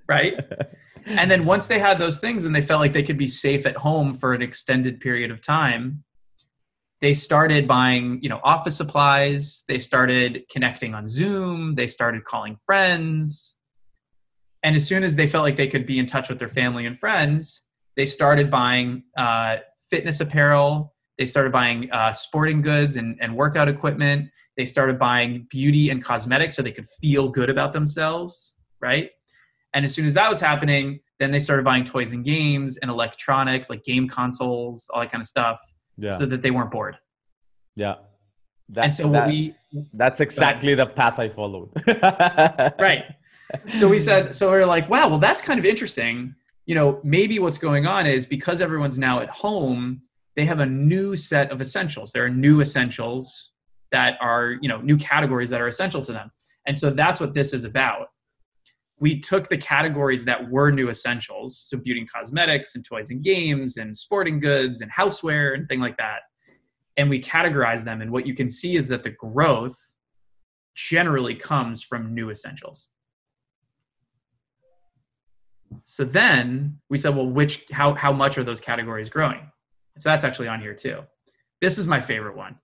right? 0.08 0.34
And 1.04 1.30
then 1.30 1.44
once 1.44 1.66
they 1.66 1.78
had 1.78 1.98
those 1.98 2.18
things 2.18 2.44
and 2.44 2.54
they 2.54 2.62
felt 2.62 2.80
like 2.80 2.94
they 2.94 3.02
could 3.02 3.18
be 3.18 3.28
safe 3.28 3.66
at 3.66 3.76
home 3.76 4.14
for 4.14 4.32
an 4.32 4.40
extended 4.40 5.00
period 5.00 5.30
of 5.30 5.42
time, 5.42 6.02
they 7.00 7.12
started 7.12 7.68
buying, 7.68 8.20
you 8.22 8.28
know, 8.30 8.40
office 8.42 8.76
supplies. 8.76 9.64
They 9.68 9.78
started 9.78 10.44
connecting 10.50 10.94
on 10.94 11.08
Zoom. 11.08 11.74
They 11.74 11.86
started 11.86 12.24
calling 12.24 12.56
friends. 12.64 13.56
And 14.62 14.74
as 14.74 14.86
soon 14.86 15.04
as 15.04 15.14
they 15.14 15.28
felt 15.28 15.44
like 15.44 15.56
they 15.56 15.68
could 15.68 15.86
be 15.86 15.98
in 15.98 16.06
touch 16.06 16.28
with 16.28 16.38
their 16.38 16.48
family 16.48 16.86
and 16.86 16.98
friends, 16.98 17.62
they 17.96 18.06
started 18.06 18.50
buying 18.50 19.04
uh, 19.16 19.58
fitness 19.90 20.20
apparel. 20.20 20.94
They 21.18 21.26
started 21.26 21.52
buying 21.52 21.90
uh, 21.90 22.12
sporting 22.12 22.62
goods 22.62 22.96
and, 22.96 23.16
and 23.20 23.34
workout 23.36 23.68
equipment. 23.68 24.30
They 24.56 24.64
started 24.64 24.98
buying 24.98 25.46
beauty 25.50 25.90
and 25.90 26.02
cosmetics 26.02 26.54
so 26.56 26.62
they 26.62 26.72
could 26.72 26.86
feel 27.00 27.28
good 27.28 27.50
about 27.50 27.72
themselves, 27.72 28.56
right? 28.80 29.10
And 29.74 29.84
as 29.84 29.94
soon 29.94 30.06
as 30.06 30.14
that 30.14 30.28
was 30.30 30.40
happening, 30.40 31.00
then 31.18 31.30
they 31.32 31.40
started 31.40 31.64
buying 31.64 31.84
toys 31.84 32.12
and 32.12 32.24
games 32.24 32.76
and 32.78 32.90
electronics 32.90 33.68
like 33.68 33.84
game 33.84 34.08
consoles, 34.08 34.88
all 34.92 35.00
that 35.00 35.10
kind 35.10 35.20
of 35.20 35.26
stuff, 35.28 35.60
yeah, 35.96 36.10
so 36.16 36.24
that 36.26 36.42
they 36.42 36.50
weren't 36.52 36.70
bored. 36.70 36.96
yeah. 37.74 37.94
and 38.68 38.76
That's, 38.76 38.96
so 38.98 39.06
what 39.08 39.12
that- 39.12 39.28
we 39.28 39.54
that's 39.92 40.20
exactly 40.20 40.74
the 40.74 40.86
path 40.86 41.18
I 41.18 41.28
followed. 41.28 41.70
right. 42.78 43.04
So 43.76 43.88
we 43.88 43.98
said, 43.98 44.34
so 44.34 44.50
we 44.50 44.58
are 44.58 44.66
like, 44.66 44.88
wow, 44.88 45.08
well, 45.08 45.18
that's 45.18 45.40
kind 45.42 45.58
of 45.58 45.64
interesting. 45.66 46.34
You 46.66 46.74
know, 46.74 47.00
maybe 47.02 47.38
what's 47.38 47.58
going 47.58 47.86
on 47.86 48.06
is 48.06 48.26
because 48.26 48.60
everyone's 48.60 48.98
now 48.98 49.20
at 49.20 49.30
home, 49.30 50.02
they 50.38 50.44
have 50.44 50.60
a 50.60 50.66
new 50.66 51.16
set 51.16 51.50
of 51.50 51.60
essentials. 51.60 52.12
There 52.12 52.24
are 52.24 52.30
new 52.30 52.60
essentials 52.60 53.50
that 53.90 54.16
are, 54.20 54.54
you 54.62 54.68
know, 54.68 54.80
new 54.80 54.96
categories 54.96 55.50
that 55.50 55.60
are 55.60 55.66
essential 55.66 56.00
to 56.02 56.12
them. 56.12 56.30
And 56.64 56.78
so 56.78 56.90
that's 56.90 57.18
what 57.18 57.34
this 57.34 57.52
is 57.52 57.64
about. 57.64 58.06
We 59.00 59.18
took 59.18 59.48
the 59.48 59.58
categories 59.58 60.24
that 60.26 60.48
were 60.48 60.70
new 60.70 60.90
essentials, 60.90 61.64
so 61.66 61.76
beauty 61.76 61.98
and 61.98 62.12
cosmetics 62.12 62.76
and 62.76 62.84
toys 62.84 63.10
and 63.10 63.20
games 63.20 63.78
and 63.78 63.96
sporting 63.96 64.38
goods 64.38 64.80
and 64.80 64.92
houseware 64.92 65.54
and 65.54 65.68
thing 65.68 65.80
like 65.80 65.96
that, 65.96 66.20
and 66.96 67.10
we 67.10 67.20
categorized 67.20 67.82
them. 67.82 68.00
And 68.00 68.12
what 68.12 68.24
you 68.24 68.34
can 68.34 68.48
see 68.48 68.76
is 68.76 68.86
that 68.88 69.02
the 69.02 69.10
growth 69.10 69.76
generally 70.76 71.34
comes 71.34 71.82
from 71.82 72.14
new 72.14 72.30
essentials. 72.30 72.90
So 75.84 76.04
then 76.04 76.78
we 76.88 76.96
said, 76.96 77.16
well, 77.16 77.26
which 77.26 77.68
how 77.72 77.94
how 77.94 78.12
much 78.12 78.38
are 78.38 78.44
those 78.44 78.60
categories 78.60 79.10
growing? 79.10 79.50
So 79.98 80.08
that's 80.08 80.24
actually 80.24 80.48
on 80.48 80.60
here 80.60 80.74
too. 80.74 81.00
This 81.60 81.76
is 81.78 81.86
my 81.86 82.00
favorite 82.00 82.36
one. 82.36 82.56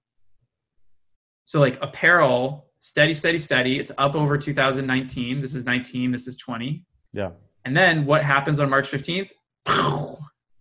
So 1.46 1.60
like 1.60 1.78
apparel, 1.82 2.70
steady, 2.80 3.12
steady, 3.14 3.38
steady. 3.38 3.78
It's 3.78 3.92
up 3.98 4.14
over 4.14 4.38
2019. 4.38 5.40
This 5.40 5.54
is 5.54 5.64
19. 5.66 6.10
This 6.12 6.26
is 6.26 6.36
20. 6.36 6.84
yeah, 7.12 7.30
And 7.64 7.76
then 7.76 8.06
what 8.06 8.22
happens 8.22 8.60
on 8.60 8.70
March 8.70 8.88
15th? 8.90 9.32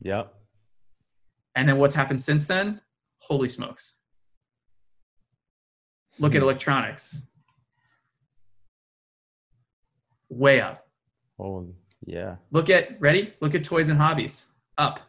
yeah. 0.01 0.24
And 1.56 1.70
then 1.70 1.77
what's 1.77 1.96
happened 1.96 2.20
since 2.22 2.48
then? 2.48 2.82
Holy 3.20 3.48
smokes. 3.48 3.96
Look 6.20 6.34
at 6.36 6.39
Hmm. 6.42 6.44
electronics. 6.44 7.22
Way 10.30 10.62
up. 10.62 10.88
Oh, 11.39 11.68
yeah, 12.06 12.36
Look 12.51 12.70
at 12.70 13.00
ready? 13.00 13.34
Look 13.39 13.56
at 13.56 13.63
toys 13.63 13.89
and 13.89 14.00
hobbies. 14.00 14.48
Up. 14.77 15.00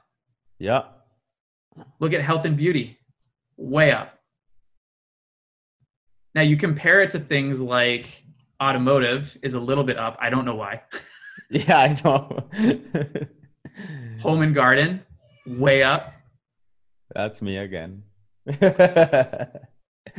yeah. 0.59 0.83
Look 2.01 2.13
at 2.13 2.21
health 2.23 2.45
and 2.45 2.57
beauty, 2.57 2.99
way 3.57 3.91
up. 3.93 4.19
Now 6.35 6.43
you 6.43 6.57
compare 6.57 7.01
it 7.03 7.11
to 7.13 7.19
things 7.19 7.61
like 7.61 8.25
automotive 8.63 9.37
is 9.43 9.55
a 9.55 9.61
little 9.61 9.85
bit 9.85 9.99
up. 9.99 10.17
I 10.21 10.31
don't 10.31 10.45
know 10.45 10.55
why. 10.57 10.83
Yeah, 11.51 11.77
I 11.79 12.01
know. 12.03 12.49
Home 14.23 14.43
and 14.43 14.55
garden, 14.55 15.03
way 15.47 15.83
up. 15.83 16.13
That's 17.15 17.43
me 17.43 17.59
again. 17.59 18.03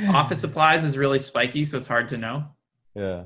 Office 0.09 0.39
supplies 0.39 0.83
is 0.83 0.97
really 0.97 1.19
spiky, 1.19 1.65
so 1.65 1.77
it's 1.77 1.88
hard 1.88 2.09
to 2.09 2.17
know. 2.17 2.43
Yeah. 2.93 3.24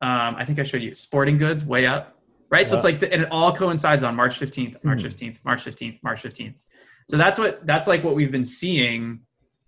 Um, 0.00 0.36
I 0.36 0.44
think 0.44 0.58
I 0.58 0.62
showed 0.62 0.82
you 0.82 0.94
sporting 0.94 1.38
goods, 1.38 1.64
way 1.64 1.86
up. 1.86 2.18
Right, 2.50 2.68
so 2.68 2.76
it's 2.76 2.84
like, 2.84 3.00
the, 3.00 3.12
and 3.12 3.22
it 3.22 3.28
all 3.30 3.52
coincides 3.52 4.02
on 4.04 4.14
March 4.14 4.38
fifteenth, 4.38 4.76
March 4.84 5.00
Hmm. 5.00 5.04
fifteenth, 5.04 5.40
March 5.44 5.62
fifteenth, 5.62 5.98
March 6.02 6.20
fifteenth. 6.20 6.56
So 7.08 7.16
that's 7.16 7.38
what 7.38 7.66
that's 7.66 7.86
like 7.86 8.02
what 8.02 8.14
we've 8.14 8.32
been 8.32 8.44
seeing, 8.44 9.20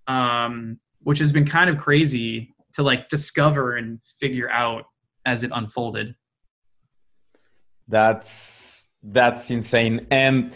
um, 0.07 0.79
which 1.03 1.19
has 1.19 1.33
been 1.33 1.45
kind 1.45 1.69
of 1.69 1.79
crazy 1.79 2.55
to 2.75 2.83
like 2.83 3.09
discover 3.09 3.77
and 3.77 4.01
figure 4.21 4.51
out 4.51 4.85
as 5.25 5.43
it 5.43 5.51
unfolded. 5.55 6.15
That's 7.89 8.89
that's 9.03 9.51
insane. 9.51 10.07
And 10.11 10.53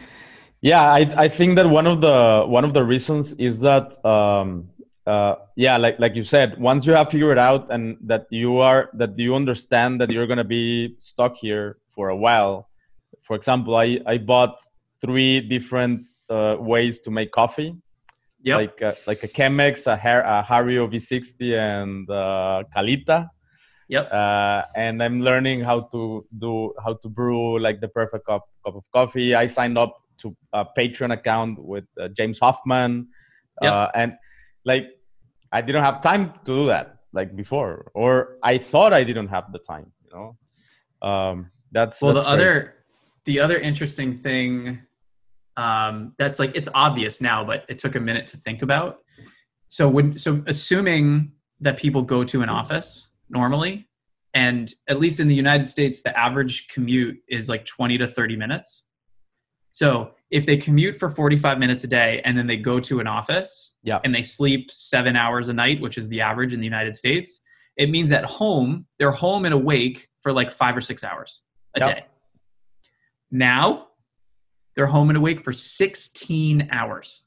yeah, 0.60 0.82
I 0.90 1.24
I 1.24 1.28
think 1.28 1.56
that 1.56 1.68
one 1.68 1.86
of 1.86 2.00
the 2.00 2.44
one 2.46 2.64
of 2.64 2.72
the 2.72 2.84
reasons 2.84 3.34
is 3.34 3.60
that 3.60 4.02
um 4.04 4.70
uh 5.06 5.36
yeah, 5.56 5.76
like 5.76 5.98
like 5.98 6.14
you 6.14 6.24
said, 6.24 6.60
once 6.60 6.86
you 6.86 6.92
have 6.92 7.10
figured 7.10 7.38
out 7.38 7.70
and 7.70 7.96
that 8.02 8.26
you 8.30 8.58
are 8.58 8.90
that 8.94 9.18
you 9.18 9.34
understand 9.34 10.00
that 10.00 10.10
you're 10.10 10.26
gonna 10.26 10.44
be 10.44 10.96
stuck 10.98 11.36
here 11.36 11.78
for 11.94 12.08
a 12.08 12.16
while. 12.16 12.68
For 13.22 13.36
example, 13.36 13.76
I 13.76 14.00
I 14.06 14.18
bought 14.18 14.60
three 15.00 15.40
different 15.40 16.06
uh, 16.28 16.56
ways 16.58 17.00
to 17.00 17.10
make 17.10 17.32
coffee. 17.32 17.74
Yep. 18.42 18.56
Like 18.58 18.80
a, 18.80 18.96
like 19.06 19.22
a 19.22 19.28
Chemex, 19.28 19.86
a, 19.86 19.96
Har- 19.96 20.22
a 20.22 20.42
Hario 20.42 20.88
V60, 20.90 21.58
and 21.58 22.08
uh, 22.10 22.62
Kalita 22.74 23.28
Yep. 23.90 24.12
uh, 24.12 24.62
and 24.76 25.02
I'm 25.02 25.20
learning 25.20 25.62
how 25.62 25.80
to 25.92 26.24
do 26.38 26.72
how 26.82 26.94
to 27.02 27.08
brew 27.08 27.58
like 27.58 27.80
the 27.80 27.88
perfect 27.88 28.24
cup, 28.24 28.44
cup 28.64 28.76
of 28.76 28.84
coffee. 28.92 29.34
I 29.34 29.46
signed 29.48 29.76
up 29.76 29.96
to 30.18 30.36
a 30.52 30.64
Patreon 30.64 31.12
account 31.12 31.58
with 31.58 31.86
uh, 32.00 32.06
James 32.16 32.38
Hoffmann, 32.38 33.08
Yep. 33.62 33.72
uh, 33.72 33.88
and 33.96 34.12
like 34.64 34.86
I 35.50 35.60
didn't 35.60 35.82
have 35.82 36.00
time 36.02 36.32
to 36.32 36.38
do 36.44 36.66
that 36.66 36.98
like 37.12 37.34
before, 37.34 37.90
or 37.92 38.36
I 38.44 38.58
thought 38.58 38.92
I 38.92 39.02
didn't 39.02 39.26
have 39.28 39.50
the 39.52 39.58
time. 39.58 39.90
You 40.04 40.10
know, 41.02 41.08
um, 41.08 41.50
that's 41.72 42.00
well, 42.00 42.14
that's 42.14 42.26
the 42.26 42.36
crazy. 42.36 42.48
other 42.48 42.74
the 43.24 43.40
other 43.40 43.58
interesting 43.58 44.16
thing 44.16 44.82
um, 45.60 46.14
that's 46.16 46.38
like 46.38 46.56
it's 46.56 46.68
obvious 46.74 47.20
now, 47.20 47.44
but 47.44 47.64
it 47.68 47.78
took 47.78 47.94
a 47.94 48.00
minute 48.00 48.26
to 48.28 48.38
think 48.38 48.62
about. 48.62 49.00
So 49.68 49.88
when 49.88 50.16
so 50.16 50.42
assuming 50.46 51.32
that 51.60 51.76
people 51.76 52.02
go 52.02 52.24
to 52.24 52.40
an 52.40 52.48
office 52.48 53.10
normally, 53.28 53.86
and 54.32 54.72
at 54.88 54.98
least 54.98 55.20
in 55.20 55.28
the 55.28 55.34
United 55.34 55.68
States, 55.68 56.00
the 56.00 56.18
average 56.18 56.68
commute 56.68 57.18
is 57.28 57.50
like 57.50 57.66
twenty 57.66 57.98
to 57.98 58.06
thirty 58.08 58.36
minutes. 58.36 58.86
So 59.72 60.12
if 60.30 60.46
they 60.46 60.56
commute 60.56 60.96
for 60.96 61.10
forty 61.10 61.36
five 61.36 61.58
minutes 61.58 61.84
a 61.84 61.88
day 61.88 62.22
and 62.24 62.38
then 62.38 62.46
they 62.46 62.56
go 62.56 62.80
to 62.80 62.98
an 63.00 63.06
office, 63.06 63.74
Yeah. 63.82 64.00
and 64.02 64.14
they 64.14 64.22
sleep 64.22 64.70
seven 64.70 65.14
hours 65.14 65.50
a 65.50 65.52
night, 65.52 65.80
which 65.82 65.98
is 65.98 66.08
the 66.08 66.22
average 66.22 66.54
in 66.54 66.60
the 66.60 66.66
United 66.66 66.96
States, 66.96 67.40
it 67.76 67.90
means 67.90 68.12
at 68.12 68.24
home 68.24 68.86
they're 68.98 69.12
home 69.12 69.44
and 69.44 69.52
awake 69.52 70.08
for 70.22 70.32
like 70.32 70.50
five 70.50 70.74
or 70.74 70.80
six 70.80 71.04
hours 71.04 71.42
a 71.76 71.80
Yep. 71.80 71.88
day. 71.96 72.04
Now 73.30 73.89
they're 74.80 74.86
home 74.86 75.10
and 75.10 75.18
awake 75.18 75.42
for 75.42 75.52
16 75.52 76.68
hours. 76.72 77.24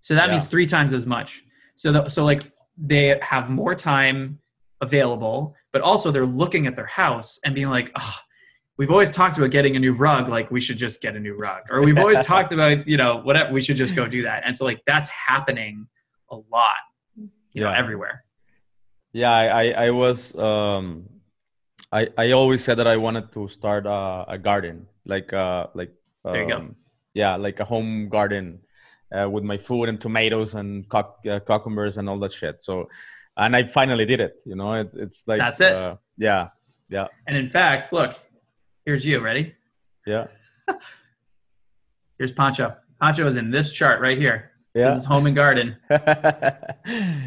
So 0.00 0.16
that 0.16 0.26
Yeah. 0.26 0.32
means 0.32 0.48
three 0.48 0.66
times 0.66 0.92
as 0.92 1.06
much. 1.06 1.44
So, 1.76 1.92
the, 1.92 2.08
so 2.08 2.24
like 2.24 2.42
they 2.76 3.16
have 3.22 3.48
more 3.48 3.76
time 3.76 4.40
available, 4.80 5.54
but 5.72 5.82
also 5.82 6.10
they're 6.10 6.26
looking 6.26 6.66
at 6.66 6.74
their 6.74 6.86
house 7.02 7.38
and 7.44 7.54
being 7.54 7.68
like, 7.70 7.92
oh, 7.94 8.16
we've 8.76 8.90
always 8.90 9.12
talked 9.12 9.38
about 9.38 9.50
getting 9.52 9.76
a 9.76 9.78
new 9.78 9.92
rug. 9.92 10.28
Like 10.28 10.50
we 10.50 10.58
should 10.58 10.78
just 10.78 11.00
get 11.00 11.14
a 11.14 11.20
new 11.20 11.36
rug. 11.36 11.62
Or 11.70 11.80
we've 11.80 11.96
always 12.04 12.26
talked 12.26 12.50
about, 12.56 12.88
you 12.88 12.96
know, 12.96 13.18
whatever, 13.18 13.52
we 13.52 13.60
should 13.60 13.76
just 13.76 13.94
go 13.94 14.08
do 14.08 14.22
that. 14.22 14.42
And 14.44 14.56
so 14.56 14.64
like 14.64 14.82
that's 14.84 15.10
happening 15.10 15.86
a 16.28 16.34
lot, 16.50 16.82
you 17.52 17.62
know, 17.62 17.70
everywhere. 17.70 18.24
yeah 19.12 19.30
I, 19.30 19.44
I 19.62 19.64
i 19.86 19.90
was 19.90 20.34
um 20.50 20.84
I, 21.92 22.08
I 22.24 22.26
always 22.32 22.64
said 22.64 22.76
that 22.80 22.88
I 22.94 22.96
wanted 22.96 23.26
to 23.36 23.48
start 23.48 23.84
a, 23.86 24.24
a 24.36 24.38
garden, 24.38 24.86
like 25.04 25.30
uh 25.44 25.66
like 25.74 25.92
There 26.24 26.42
you 26.42 26.48
go. 26.48 26.74
Yeah, 27.14 27.36
like 27.36 27.60
a 27.60 27.64
home 27.64 28.08
garden 28.08 28.60
uh, 29.14 29.28
with 29.28 29.44
my 29.44 29.58
food 29.58 29.88
and 29.88 30.00
tomatoes 30.00 30.54
and 30.54 30.88
cuc- 30.88 31.26
uh, 31.28 31.40
cucumbers 31.40 31.98
and 31.98 32.08
all 32.08 32.18
that 32.20 32.32
shit. 32.32 32.60
So, 32.62 32.88
and 33.36 33.54
I 33.56 33.64
finally 33.64 34.06
did 34.06 34.20
it. 34.20 34.42
You 34.46 34.56
know, 34.56 34.72
it, 34.74 34.90
it's 34.94 35.26
like 35.26 35.38
That's 35.38 35.60
it. 35.60 35.74
Uh, 35.74 35.96
yeah, 36.16 36.48
yeah, 36.88 37.08
And 37.26 37.36
in 37.36 37.48
fact, 37.50 37.92
look, 37.92 38.14
here's 38.86 39.04
you. 39.04 39.20
Ready? 39.20 39.54
yeah, 40.06 40.26
Here's 42.18 42.32
Pancho. 42.32 42.76
Pancho 43.00 43.26
is 43.26 43.36
in 43.36 43.50
this 43.50 43.72
chart 43.72 44.00
right 44.00 44.16
here. 44.18 44.52
Yeah. 44.74 44.88
This 44.88 44.98
is 44.98 45.04
home 45.04 45.26
and 45.26 45.36
garden. 45.36 45.76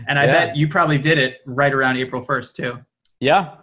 And 0.07 0.19
I 0.19 0.25
bet 0.27 0.55
you 0.55 0.67
probably 0.67 0.97
did 0.97 1.17
it 1.17 1.41
right 1.45 1.73
around 1.73 1.97
April 1.97 2.23
1st 2.23 2.55
too. 2.55 2.79
Yeah, 3.19 3.55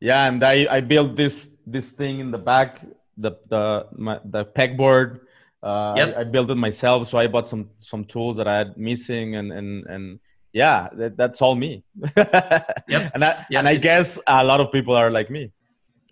yeah, 0.00 0.26
and 0.26 0.42
I 0.42 0.66
I 0.70 0.80
built 0.80 1.16
this 1.16 1.50
this 1.66 1.90
thing 1.90 2.18
in 2.20 2.30
the 2.30 2.38
back, 2.38 2.80
the 3.16 3.32
the 3.48 3.86
my, 3.96 4.20
the 4.24 4.44
pegboard. 4.44 5.20
Uh, 5.62 5.94
Yep. 5.96 6.16
I, 6.16 6.20
I 6.20 6.24
built 6.24 6.50
it 6.50 6.54
myself, 6.54 7.08
so 7.08 7.18
I 7.18 7.26
bought 7.26 7.48
some 7.48 7.70
some 7.78 8.04
tools 8.04 8.36
that 8.36 8.46
I 8.46 8.56
had 8.58 8.76
missing, 8.76 9.34
and 9.36 9.50
and 9.52 9.86
and 9.86 10.20
yeah, 10.52 10.88
that, 10.92 11.16
that's 11.16 11.42
all 11.42 11.54
me. 11.56 11.82
Yep. 12.16 13.10
And 13.14 13.24
I 13.24 13.46
Yep, 13.50 13.58
and 13.58 13.68
I 13.68 13.76
guess 13.76 14.18
a 14.26 14.44
lot 14.44 14.60
of 14.60 14.70
people 14.70 14.94
are 14.94 15.10
like 15.10 15.30
me. 15.30 15.52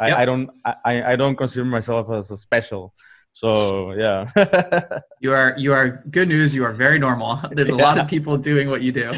I, 0.01 0.09
Yep. 0.09 0.19
I 0.19 0.25
don't 0.25 0.51
I, 0.65 1.13
I 1.13 1.17
don't 1.17 1.37
consider 1.37 1.65
myself 1.65 2.11
as 2.11 2.31
a 2.31 2.37
special. 2.37 2.95
So 3.33 3.93
yeah. 3.93 4.27
You 5.21 5.33
are 5.33 5.55
you 5.57 5.73
are 5.73 6.03
good 6.11 6.29
news. 6.29 6.55
You 6.55 6.65
are 6.65 6.73
very 6.73 6.99
normal. 6.99 7.41
There's 7.53 7.71
a 7.71 7.77
lot 7.77 7.99
of 7.99 8.09
people 8.09 8.37
doing 8.37 8.69
what 8.71 8.83
you 8.83 8.93
do. 8.93 9.13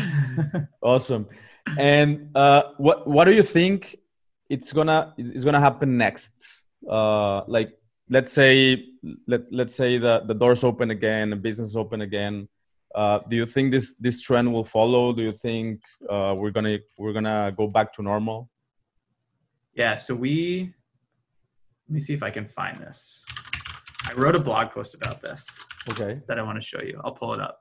awesome 0.82 1.26
and 1.78 2.30
uh 2.36 2.62
what 2.76 3.06
what 3.08 3.24
do 3.24 3.32
you 3.32 3.42
think 3.42 3.96
it's 4.48 4.72
gonna 4.72 5.12
is 5.18 5.44
gonna 5.44 5.58
happen 5.60 5.96
next 5.98 6.55
uh 6.88 7.44
like 7.46 7.72
let's 8.08 8.32
say 8.32 8.84
let, 9.26 9.42
let's 9.52 9.74
say 9.74 9.98
the 9.98 10.22
the 10.26 10.34
doors 10.34 10.64
open 10.64 10.90
again 10.90 11.30
the 11.30 11.36
business 11.36 11.76
open 11.76 12.02
again 12.02 12.48
uh 12.94 13.18
do 13.28 13.36
you 13.36 13.46
think 13.46 13.70
this 13.70 13.94
this 13.98 14.20
trend 14.22 14.52
will 14.52 14.64
follow 14.64 15.12
do 15.12 15.22
you 15.22 15.32
think 15.32 15.80
uh 16.08 16.34
we're 16.36 16.50
gonna 16.50 16.78
we're 16.98 17.12
gonna 17.12 17.52
go 17.56 17.66
back 17.66 17.92
to 17.92 18.02
normal 18.02 18.48
yeah. 19.76 19.94
So 19.94 20.14
we 20.14 20.72
let 21.88 21.94
me 21.94 22.00
see 22.00 22.14
if 22.14 22.22
I 22.22 22.30
can 22.30 22.48
find 22.48 22.80
this. 22.80 23.22
I 24.08 24.14
wrote 24.14 24.34
a 24.34 24.40
blog 24.40 24.70
post 24.70 24.94
about 24.94 25.20
this 25.20 25.46
okay 25.90 26.20
that 26.28 26.38
I 26.38 26.42
want 26.42 26.56
to 26.60 26.66
show 26.66 26.80
you. 26.80 26.98
I'll 27.04 27.12
pull 27.12 27.34
it 27.34 27.40
up. 27.40 27.60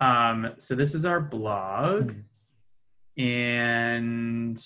Um, 0.00 0.52
so 0.58 0.74
this 0.74 0.94
is 0.94 1.04
our 1.04 1.20
blog, 1.20 2.12
and 3.16 4.62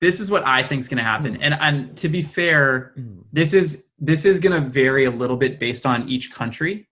this 0.00 0.20
is 0.20 0.30
what 0.30 0.46
I 0.46 0.62
think 0.62 0.80
is 0.80 0.88
going 0.88 0.98
to 0.98 1.04
happen. 1.04 1.34
Hmm. 1.36 1.42
And 1.42 1.54
and 1.60 1.96
to 1.98 2.08
be 2.08 2.22
fair, 2.22 2.92
hmm. 2.96 3.20
this 3.32 3.52
is 3.52 3.86
this 3.98 4.24
is 4.24 4.40
going 4.40 4.60
to 4.60 4.68
vary 4.68 5.04
a 5.04 5.10
little 5.10 5.36
bit 5.36 5.58
based 5.58 5.86
on 5.86 6.08
each 6.08 6.32
country 6.32 6.88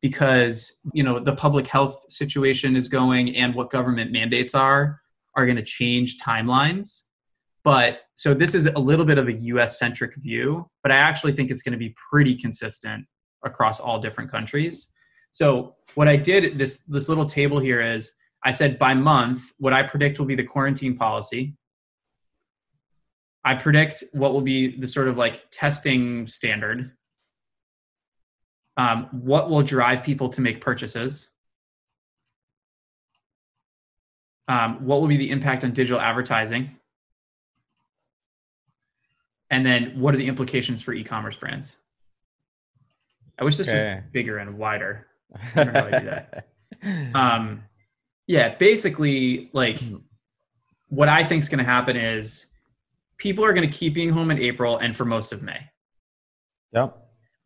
because 0.00 0.78
you 0.92 1.02
know 1.02 1.18
the 1.18 1.34
public 1.34 1.66
health 1.66 2.04
situation 2.08 2.76
is 2.76 2.88
going 2.88 3.36
and 3.36 3.54
what 3.54 3.70
government 3.70 4.12
mandates 4.12 4.54
are 4.54 5.00
are 5.36 5.46
going 5.46 5.56
to 5.56 5.62
change 5.62 6.18
timelines. 6.18 7.04
But 7.62 8.00
so 8.16 8.32
this 8.34 8.54
is 8.54 8.66
a 8.66 8.78
little 8.78 9.04
bit 9.04 9.18
of 9.18 9.28
a 9.28 9.32
US 9.32 9.78
centric 9.78 10.16
view 10.16 10.70
but 10.82 10.92
I 10.92 10.96
actually 10.96 11.32
think 11.32 11.50
it's 11.50 11.62
going 11.62 11.72
to 11.72 11.78
be 11.78 11.94
pretty 12.10 12.34
consistent 12.34 13.06
across 13.44 13.80
all 13.80 13.98
different 13.98 14.30
countries. 14.30 14.92
So 15.32 15.76
what 15.94 16.08
I 16.08 16.16
did 16.16 16.58
this 16.58 16.78
this 16.88 17.08
little 17.08 17.26
table 17.26 17.58
here 17.58 17.80
is 17.80 18.12
I 18.44 18.50
said 18.50 18.78
by 18.78 18.94
month 18.94 19.52
what 19.58 19.72
I 19.72 19.82
predict 19.82 20.18
will 20.18 20.26
be 20.26 20.34
the 20.34 20.44
quarantine 20.44 20.96
policy 20.96 21.54
I 23.44 23.54
predict 23.54 24.04
what 24.12 24.32
will 24.32 24.42
be 24.42 24.78
the 24.78 24.86
sort 24.86 25.08
of 25.08 25.16
like 25.16 25.44
testing 25.50 26.26
standard. 26.26 26.92
Um, 28.76 29.08
what 29.12 29.50
will 29.50 29.62
drive 29.62 30.04
people 30.04 30.28
to 30.30 30.40
make 30.40 30.60
purchases? 30.60 31.30
Um, 34.48 34.84
what 34.84 35.00
will 35.00 35.08
be 35.08 35.16
the 35.16 35.30
impact 35.30 35.64
on 35.64 35.72
digital 35.72 36.00
advertising? 36.00 36.76
And 39.50 39.64
then 39.64 39.98
what 39.98 40.14
are 40.14 40.18
the 40.18 40.28
implications 40.28 40.82
for 40.82 40.92
e-commerce 40.92 41.36
brands? 41.36 41.76
I 43.38 43.44
wish 43.44 43.56
this 43.56 43.68
Okay. 43.68 43.94
was 43.96 44.04
bigger 44.12 44.38
and 44.38 44.58
wider. 44.58 45.06
I 45.54 45.64
don't 45.64 45.74
know 45.74 45.80
how 45.80 45.88
to 45.88 46.00
do 46.00 46.06
that. 46.06 46.46
Um, 47.14 47.64
yeah, 48.26 48.54
basically, 48.56 49.50
like 49.52 49.80
what 50.88 51.08
I 51.08 51.24
think 51.24 51.42
is 51.42 51.48
going 51.48 51.58
to 51.58 51.64
happen 51.64 51.96
is 51.96 52.46
people 53.20 53.44
are 53.44 53.52
going 53.52 53.70
to 53.70 53.78
keep 53.78 53.94
being 53.94 54.10
home 54.10 54.32
in 54.32 54.38
April 54.38 54.78
and 54.78 54.96
for 54.96 55.04
most 55.04 55.30
of 55.32 55.42
May. 55.42 55.60
yeah 56.72 56.88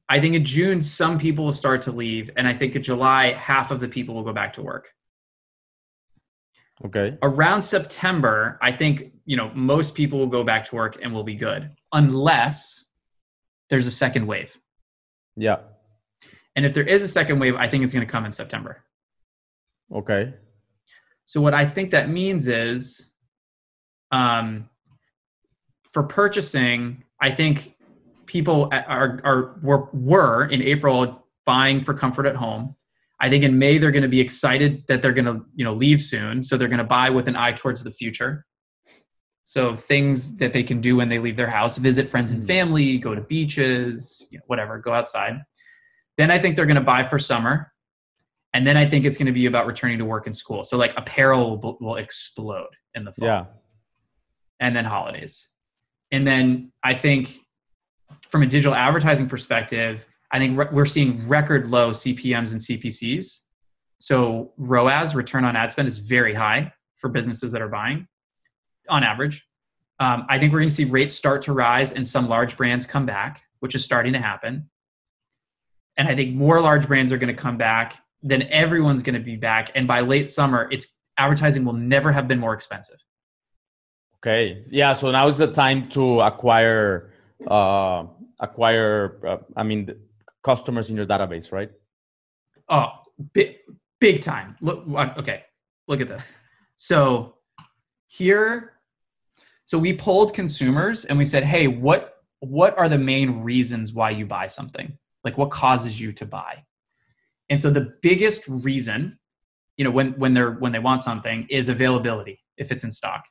I 0.08 0.20
think 0.20 0.34
in 0.34 0.44
June, 0.44 0.82
some 0.82 1.18
people 1.18 1.46
will 1.46 1.54
start 1.54 1.80
to 1.82 1.90
leave, 1.90 2.30
and 2.36 2.46
I 2.46 2.52
think 2.52 2.76
in 2.76 2.82
July, 2.82 3.32
half 3.32 3.70
of 3.70 3.80
the 3.80 3.88
people 3.88 4.14
will 4.14 4.22
go 4.22 4.34
back 4.34 4.52
to 4.54 4.62
work. 4.62 4.90
okay 6.84 7.16
Around 7.22 7.62
September, 7.62 8.58
I 8.62 8.70
think 8.72 9.12
you 9.24 9.36
know 9.36 9.50
most 9.54 9.94
people 9.94 10.18
will 10.18 10.34
go 10.38 10.44
back 10.44 10.62
to 10.68 10.74
work 10.76 10.98
and 11.02 11.12
will 11.12 11.24
be 11.24 11.34
good, 11.34 11.70
unless 11.92 12.84
there's 13.70 13.86
a 13.86 13.96
second 14.04 14.26
wave. 14.26 14.58
yeah 15.36 15.58
And 16.54 16.64
if 16.66 16.72
there 16.74 16.88
is 16.94 17.02
a 17.02 17.08
second 17.08 17.36
wave, 17.40 17.56
I 17.56 17.66
think 17.68 17.82
it's 17.82 17.94
going 17.96 18.06
to 18.06 18.12
come 18.16 18.26
in 18.26 18.32
September. 18.32 18.72
okay 20.00 20.34
So 21.26 21.40
what 21.40 21.54
I 21.54 21.64
think 21.74 21.90
that 21.90 22.06
means 22.20 22.46
is, 22.46 23.12
um, 24.12 24.68
for 25.94 26.02
purchasing, 26.02 27.04
I 27.20 27.30
think 27.30 27.76
people 28.26 28.68
are 28.72 29.20
are 29.24 29.58
were, 29.62 29.88
were 29.92 30.44
in 30.46 30.60
April 30.60 31.24
buying 31.46 31.80
for 31.80 31.94
comfort 31.94 32.26
at 32.26 32.34
home. 32.34 32.74
I 33.20 33.30
think 33.30 33.44
in 33.44 33.58
May 33.58 33.78
they're 33.78 33.92
going 33.92 34.02
to 34.02 34.08
be 34.08 34.20
excited 34.20 34.84
that 34.88 35.00
they're 35.00 35.12
going 35.12 35.26
to 35.26 35.46
you 35.54 35.64
know 35.64 35.72
leave 35.72 36.02
soon, 36.02 36.42
so 36.42 36.56
they're 36.56 36.68
going 36.68 36.78
to 36.78 36.84
buy 36.84 37.08
with 37.08 37.28
an 37.28 37.36
eye 37.36 37.52
towards 37.52 37.82
the 37.84 37.92
future. 37.92 38.44
So 39.44 39.76
things 39.76 40.36
that 40.38 40.52
they 40.52 40.64
can 40.64 40.80
do 40.80 40.96
when 40.96 41.08
they 41.08 41.18
leave 41.18 41.36
their 41.36 41.50
house, 41.50 41.76
visit 41.76 42.08
friends 42.08 42.32
and 42.32 42.42
Mhm. 42.42 42.46
family, 42.46 42.98
go 42.98 43.14
to 43.14 43.20
beaches, 43.20 44.26
you 44.30 44.38
know, 44.38 44.44
whatever, 44.46 44.78
go 44.78 44.92
outside. 44.92 45.42
Then 46.16 46.30
I 46.30 46.38
think 46.38 46.56
they're 46.56 46.66
going 46.66 46.76
to 46.76 46.90
buy 46.94 47.04
for 47.04 47.18
summer. 47.18 47.72
And 48.54 48.66
then 48.66 48.76
I 48.76 48.86
think 48.86 49.04
it's 49.04 49.18
going 49.18 49.26
to 49.26 49.32
be 49.32 49.46
about 49.46 49.66
returning 49.66 49.98
to 49.98 50.04
work 50.04 50.26
and 50.26 50.36
school. 50.36 50.64
So 50.64 50.78
like 50.78 50.94
apparel 50.96 51.58
will, 51.60 51.76
will 51.80 51.96
explode 51.96 52.70
in 52.94 53.04
the 53.04 53.12
fall 53.12 53.28
yeah 53.28 53.44
and 54.60 54.74
then 54.74 54.84
holidays. 54.84 55.48
And 56.12 56.26
then 56.26 56.72
I 56.82 56.94
think 56.94 57.38
from 58.28 58.42
a 58.42 58.46
digital 58.46 58.74
advertising 58.74 59.28
perspective, 59.28 60.06
I 60.30 60.38
think 60.38 60.58
re- 60.58 60.68
we're 60.72 60.86
seeing 60.86 61.28
record 61.28 61.68
low 61.68 61.90
CPMs 61.90 62.52
and 62.52 62.60
CPCs. 62.60 63.40
So 64.00 64.52
ROAS, 64.56 65.14
return 65.14 65.44
on 65.44 65.56
ad 65.56 65.72
spend, 65.72 65.88
is 65.88 65.98
very 65.98 66.34
high 66.34 66.72
for 66.96 67.08
businesses 67.08 67.52
that 67.52 67.62
are 67.62 67.68
buying 67.68 68.06
on 68.88 69.02
average. 69.02 69.46
Um, 70.00 70.26
I 70.28 70.38
think 70.38 70.52
we're 70.52 70.58
going 70.58 70.68
to 70.68 70.74
see 70.74 70.84
rates 70.84 71.14
start 71.14 71.42
to 71.42 71.52
rise 71.52 71.92
and 71.92 72.06
some 72.06 72.28
large 72.28 72.56
brands 72.56 72.86
come 72.86 73.06
back, 73.06 73.42
which 73.60 73.74
is 73.74 73.84
starting 73.84 74.12
to 74.12 74.18
happen. 74.18 74.68
And 75.96 76.08
I 76.08 76.16
think 76.16 76.34
more 76.34 76.60
large 76.60 76.86
brands 76.86 77.12
are 77.12 77.18
going 77.18 77.34
to 77.34 77.40
come 77.40 77.56
back. 77.56 77.96
Then 78.22 78.42
everyone's 78.50 79.02
going 79.02 79.14
to 79.14 79.20
be 79.20 79.36
back. 79.36 79.70
And 79.74 79.86
by 79.86 80.00
late 80.00 80.28
summer, 80.28 80.68
it's 80.70 80.88
advertising 81.16 81.64
will 81.64 81.74
never 81.74 82.10
have 82.10 82.26
been 82.26 82.40
more 82.40 82.54
expensive. 82.54 82.98
Okay. 84.24 84.62
Yeah. 84.70 84.94
So 84.94 85.10
now 85.10 85.28
is 85.28 85.36
the 85.36 85.52
time 85.52 85.86
to 85.90 86.22
acquire, 86.22 87.12
uh, 87.46 88.04
acquire. 88.40 89.20
Uh, 89.26 89.36
I 89.54 89.64
mean, 89.64 89.94
customers 90.42 90.88
in 90.88 90.96
your 90.96 91.04
database, 91.04 91.52
right? 91.52 91.70
Oh, 92.70 92.88
big, 93.34 93.56
big 94.00 94.22
time. 94.22 94.56
Look, 94.62 94.88
okay, 95.18 95.44
look 95.88 96.00
at 96.00 96.08
this. 96.08 96.32
So 96.78 97.34
here, 98.06 98.78
so 99.66 99.76
we 99.76 99.94
polled 99.94 100.32
consumers 100.32 101.04
and 101.04 101.18
we 101.18 101.26
said, 101.26 101.44
hey, 101.44 101.66
what 101.66 102.22
what 102.40 102.78
are 102.78 102.88
the 102.88 102.98
main 102.98 103.42
reasons 103.42 103.92
why 103.92 104.08
you 104.08 104.24
buy 104.24 104.46
something? 104.46 104.96
Like, 105.22 105.36
what 105.36 105.50
causes 105.50 106.00
you 106.00 106.12
to 106.12 106.24
buy? 106.24 106.64
And 107.50 107.60
so 107.60 107.68
the 107.68 107.92
biggest 108.00 108.48
reason, 108.48 109.18
you 109.76 109.84
know, 109.84 109.90
when 109.90 110.12
when 110.12 110.32
they're 110.32 110.52
when 110.52 110.72
they 110.72 110.78
want 110.78 111.02
something 111.02 111.46
is 111.50 111.68
availability 111.68 112.40
if 112.56 112.72
it's 112.72 112.84
in 112.84 112.90
stock. 112.90 113.24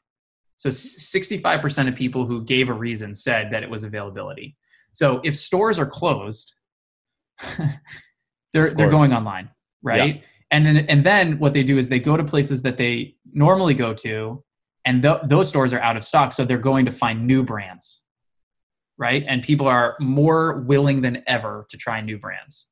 So 0.64 0.70
65% 0.70 1.90
of 1.90 1.96
people 1.96 2.26
who 2.26 2.42
gave 2.42 2.70
a 2.70 2.74
reason 2.74 3.16
said 3.16 3.52
that 3.52 3.64
it 3.64 3.70
was 3.70 3.84
availability. 3.84 4.56
So 4.94 5.20
if 5.26 5.36
stores 5.36 5.78
are 5.78 5.86
closed, 5.86 6.54
they're 8.54 8.70
they're 8.70 8.90
going 8.90 9.12
online, 9.12 9.50
right? 9.82 10.24
And 10.52 10.66
then 10.66 10.78
and 10.88 11.06
then 11.06 11.38
what 11.40 11.52
they 11.52 11.64
do 11.64 11.78
is 11.78 11.90
they 11.90 12.00
go 12.00 12.16
to 12.16 12.24
places 12.24 12.62
that 12.62 12.78
they 12.78 13.18
normally 13.34 13.74
go 13.74 13.94
to, 13.94 14.42
and 14.86 15.02
th- 15.02 15.18
those 15.26 15.50
stores 15.50 15.74
are 15.74 15.82
out 15.82 15.98
of 15.98 16.06
stock, 16.06 16.32
so 16.32 16.46
they're 16.46 16.58
going 16.58 16.86
to 16.86 16.94
find 16.94 17.28
new 17.28 17.44
brands, 17.44 18.02
right? 18.98 19.26
And 19.28 19.44
people 19.44 19.68
are 19.68 19.98
more 20.00 20.62
willing 20.62 21.02
than 21.02 21.24
ever 21.28 21.66
to 21.72 21.78
try 21.78 22.00
new 22.00 22.18
brands. 22.18 22.70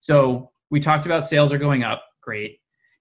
So 0.00 0.50
we 0.70 0.80
talked 0.80 1.04
about 1.04 1.24
sales 1.24 1.52
are 1.52 1.58
going 1.58 1.84
up, 1.84 2.04
great. 2.22 2.60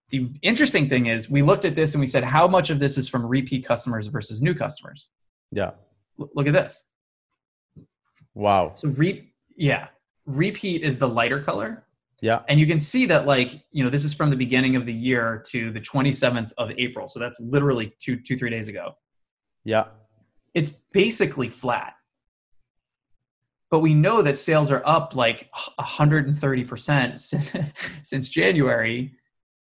The 0.09 0.29
interesting 0.41 0.87
thing 0.87 1.07
is 1.07 1.29
we 1.29 1.41
looked 1.41 1.65
at 1.65 1.75
this 1.75 1.93
and 1.93 1.99
we 2.01 2.07
said 2.07 2.23
how 2.23 2.47
much 2.47 2.69
of 2.69 2.79
this 2.79 2.97
is 2.97 3.09
from 3.09 3.25
repeat 3.25 3.65
customers 3.65 4.07
versus 4.07 4.41
new 4.41 4.53
customers 4.53 5.09
Yeah. 5.51 5.71
L- 6.19 6.29
look 6.35 6.47
at 6.47 6.53
this 6.53 6.87
Wow. 8.33 8.73
so 8.75 8.89
re- 8.89 9.33
yeah 9.55 9.87
repeat 10.25 10.83
is 10.83 10.99
the 10.99 11.07
lighter 11.07 11.39
color 11.41 11.85
Yeah. 12.21 12.41
and 12.47 12.59
you 12.59 12.67
can 12.67 12.79
see 12.79 13.05
that 13.07 13.25
like 13.25 13.63
you 13.71 13.83
know 13.83 13.89
this 13.89 14.05
is 14.05 14.13
from 14.13 14.29
the 14.29 14.35
beginning 14.35 14.75
of 14.75 14.85
the 14.85 14.93
year 14.93 15.43
to 15.47 15.71
the 15.71 15.81
27th 15.81 16.51
of 16.57 16.71
april 16.77 17.07
so 17.07 17.19
that's 17.19 17.39
literally 17.39 17.93
two 17.99 18.17
two 18.17 18.37
three 18.37 18.49
days 18.49 18.67
ago 18.67 18.95
Yeah. 19.65 19.85
it's 20.53 20.69
basically 20.93 21.49
flat 21.49 21.93
but 23.69 23.79
we 23.81 23.93
know 23.93 24.21
that 24.21 24.37
sales 24.37 24.71
are 24.71 24.81
up 24.85 25.13
like 25.13 25.49
130% 25.77 27.19
since, 27.29 27.51
since 28.03 28.29
january 28.29 29.13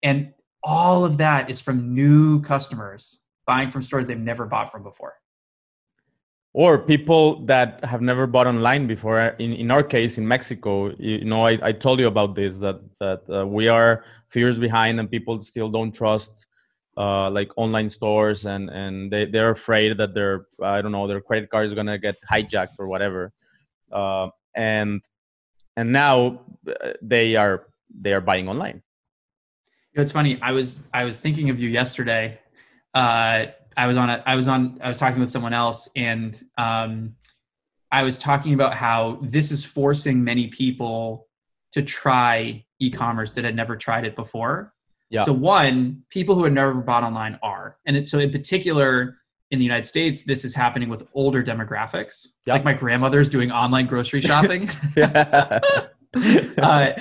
and 0.02 0.32
all 0.62 1.04
of 1.04 1.18
that 1.18 1.50
is 1.50 1.60
from 1.60 1.94
new 1.94 2.40
customers 2.42 3.20
buying 3.46 3.70
from 3.70 3.82
stores 3.82 4.06
they've 4.06 4.18
never 4.18 4.46
bought 4.46 4.70
from 4.70 4.82
before. 4.82 5.14
Or 6.54 6.78
people 6.78 7.46
that 7.46 7.82
have 7.84 8.02
never 8.02 8.26
bought 8.26 8.46
online 8.46 8.86
before. 8.86 9.18
In, 9.38 9.52
in 9.54 9.70
our 9.70 9.82
case 9.82 10.18
in 10.18 10.28
mexico 10.28 10.94
you, 10.98 11.24
know 11.24 11.42
I, 11.46 11.58
I 11.62 11.72
told 11.72 11.98
you 11.98 12.06
about 12.06 12.34
this 12.34 12.58
that 12.58 12.80
that 13.00 13.22
uh, 13.32 13.46
we 13.46 13.68
are 13.68 14.04
years 14.34 14.58
behind 14.58 14.98
and 15.00 15.10
people 15.10 15.40
still 15.42 15.70
don't 15.70 15.92
trust 15.92 16.46
uh, 16.96 17.30
like 17.30 17.50
online 17.56 17.88
stores 17.88 18.44
and 18.44 18.68
and 18.70 19.10
they, 19.12 19.24
they're 19.24 19.50
afraid 19.50 19.96
that 19.98 20.14
their 20.14 20.46
i 20.62 20.82
don't 20.82 20.92
know 20.92 21.06
their 21.06 21.20
credit 21.20 21.48
card 21.50 21.66
is 21.66 21.74
gonna 21.74 21.98
get 21.98 22.16
hijacked 22.30 22.76
or 22.78 22.86
whatever. 22.86 23.32
Uh, 23.90 24.28
and 24.54 25.02
and 25.76 25.92
now 25.92 26.40
uh, 26.68 26.92
they 27.00 27.36
are 27.36 27.66
they 27.90 28.12
are 28.12 28.20
buying 28.20 28.48
online 28.48 28.82
You 29.92 29.98
know, 29.98 30.02
it's 30.02 30.12
funny. 30.12 30.40
I 30.40 30.52
was 30.52 30.81
I 30.94 31.05
was 31.05 31.20
thinking 31.20 31.50
of 31.50 31.61
you 31.61 31.68
yesterday. 31.68 32.38
Uh, 32.94 33.46
I 33.76 33.87
was 33.87 33.96
on 33.96 34.09
a 34.11 34.22
I 34.24 34.37
was 34.37 34.48
on 34.48 34.78
I 34.83 34.88
was 34.88 34.98
talking 34.98 35.20
with 35.20 35.31
someone 35.31 35.52
else, 35.52 35.88
and 35.94 36.40
um, 36.57 37.16
I 37.90 38.02
was 38.02 38.18
talking 38.18 38.55
about 38.55 38.74
how 38.74 39.18
this 39.22 39.50
is 39.50 39.64
forcing 39.64 40.24
many 40.24 40.48
people 40.48 41.28
to 41.72 41.83
try 41.83 42.64
e-commerce 42.78 43.35
that 43.35 43.44
had 43.44 43.55
never 43.55 43.76
tried 43.76 44.05
it 44.05 44.16
before. 44.16 44.72
Yeah. 45.11 45.24
So 45.24 45.33
one, 45.33 46.05
people 46.09 46.35
who 46.35 46.44
had 46.44 46.55
never 46.55 46.72
bought 46.74 47.05
online 47.05 47.38
are, 47.42 47.76
and 47.85 47.96
it, 47.96 48.09
so 48.09 48.18
in 48.18 48.31
particular 48.31 49.18
in 49.50 49.59
the 49.59 49.64
United 49.64 49.85
States, 49.85 50.22
this 50.22 50.42
is 50.46 50.55
happening 50.55 50.88
with 50.88 51.07
older 51.12 51.42
demographics. 51.42 52.28
Yeah. 52.46 52.55
Like 52.55 52.64
my 52.64 52.72
grandmother's 52.72 53.28
doing 53.28 53.52
online 53.52 53.87
grocery 53.87 54.22
shopping. 54.22 54.68
yeah. 54.96 55.61
Uh, 56.59 56.92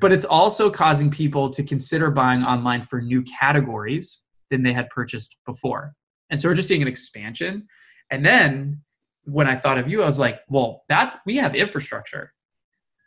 but 0.00 0.12
it's 0.12 0.24
also 0.24 0.70
causing 0.70 1.10
people 1.10 1.50
to 1.50 1.62
consider 1.62 2.10
buying 2.10 2.42
online 2.42 2.82
for 2.82 3.00
new 3.00 3.22
categories 3.22 4.22
than 4.50 4.62
they 4.62 4.72
had 4.72 4.88
purchased 4.90 5.36
before. 5.46 5.94
And 6.30 6.40
so 6.40 6.48
we're 6.48 6.54
just 6.54 6.68
seeing 6.68 6.82
an 6.82 6.88
expansion. 6.88 7.66
And 8.10 8.24
then 8.24 8.82
when 9.24 9.46
I 9.46 9.54
thought 9.54 9.78
of 9.78 9.88
you, 9.88 10.02
I 10.02 10.06
was 10.06 10.18
like, 10.18 10.40
well, 10.48 10.84
that 10.88 11.20
we 11.26 11.36
have 11.36 11.54
infrastructure. 11.54 12.32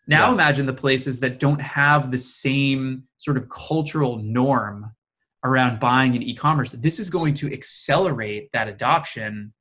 Now 0.07 0.27
Yeah. 0.27 0.33
imagine 0.33 0.65
the 0.65 0.73
places 0.73 1.19
that 1.21 1.39
don't 1.39 1.61
have 1.61 2.11
the 2.11 2.17
same 2.17 3.03
sort 3.17 3.37
of 3.37 3.49
cultural 3.49 4.17
norm 4.17 4.91
around 5.43 5.79
buying 5.79 6.15
in 6.15 6.21
e-commerce. 6.23 6.71
This 6.71 6.99
is 6.99 7.09
going 7.09 7.33
to 7.35 7.51
accelerate 7.51 8.49
that 8.53 8.67
adoption 8.67 9.53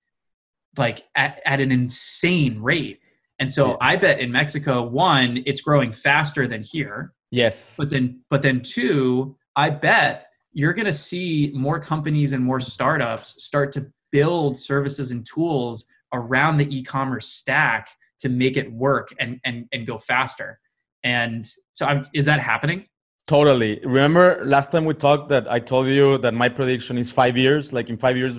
like 0.76 1.04
at, 1.14 1.40
at 1.44 1.60
an 1.60 1.70
insane 1.72 2.60
rate. 2.60 3.00
And 3.38 3.50
so 3.50 3.70
Yeah. 3.70 3.76
I 3.80 3.96
bet 3.96 4.20
in 4.20 4.30
Mexico, 4.30 4.82
one, 4.82 5.42
it's 5.46 5.60
growing 5.60 5.92
faster 5.92 6.46
than 6.46 6.62
here. 6.62 7.12
Yes 7.32 7.74
But 7.76 7.90
then, 7.90 8.20
but 8.30 8.42
then 8.42 8.60
two, 8.62 9.36
I 9.56 9.70
bet 9.70 10.26
you're 10.52 10.74
going 10.74 10.86
to 10.86 10.92
see 10.92 11.50
more 11.54 11.80
companies 11.80 12.32
and 12.34 12.44
more 12.44 12.60
startups 12.60 13.42
start 13.42 13.72
to 13.72 13.90
build 14.12 14.56
services 14.56 15.10
and 15.10 15.26
tools 15.26 15.86
around 16.12 16.58
the 16.58 16.68
e-commerce 16.76 17.26
stack 17.26 17.88
to 18.20 18.28
make 18.28 18.56
it 18.56 18.70
work 18.72 19.08
and 19.18 19.40
and 19.44 19.66
and 19.72 19.86
go 19.86 19.96
faster. 19.98 20.60
And 21.02 21.48
so, 21.72 21.86
I'm, 21.86 22.04
is 22.12 22.26
that 22.26 22.38
happening? 22.38 22.86
Totally. 23.26 23.80
Remember 23.84 24.40
last 24.44 24.70
time 24.72 24.84
we 24.84 24.94
talked 24.94 25.28
that 25.30 25.50
I 25.50 25.58
told 25.58 25.86
you 25.88 26.18
that 26.18 26.34
my 26.34 26.48
prediction 26.48 26.98
is 26.98 27.10
five 27.10 27.36
years. 27.36 27.72
Like 27.72 27.88
in 27.88 27.96
five 27.96 28.16
years, 28.16 28.34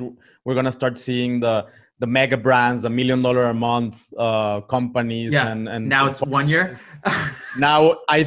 we're 0.46 0.56
gonna 0.56 0.72
start 0.72 0.98
seeing 0.98 1.40
the 1.40 1.66
the 2.00 2.08
mega 2.08 2.38
brands, 2.38 2.84
the 2.84 2.90
million 2.90 3.22
dollar 3.22 3.42
a 3.42 3.54
month 3.54 3.96
uh, 4.18 4.62
companies, 4.62 5.34
Yeah. 5.34 5.48
and 5.52 5.68
and 5.68 5.90
Now 5.90 6.06
it's 6.08 6.22
one 6.22 6.48
year. 6.48 6.78
now 7.58 7.98
I 8.08 8.26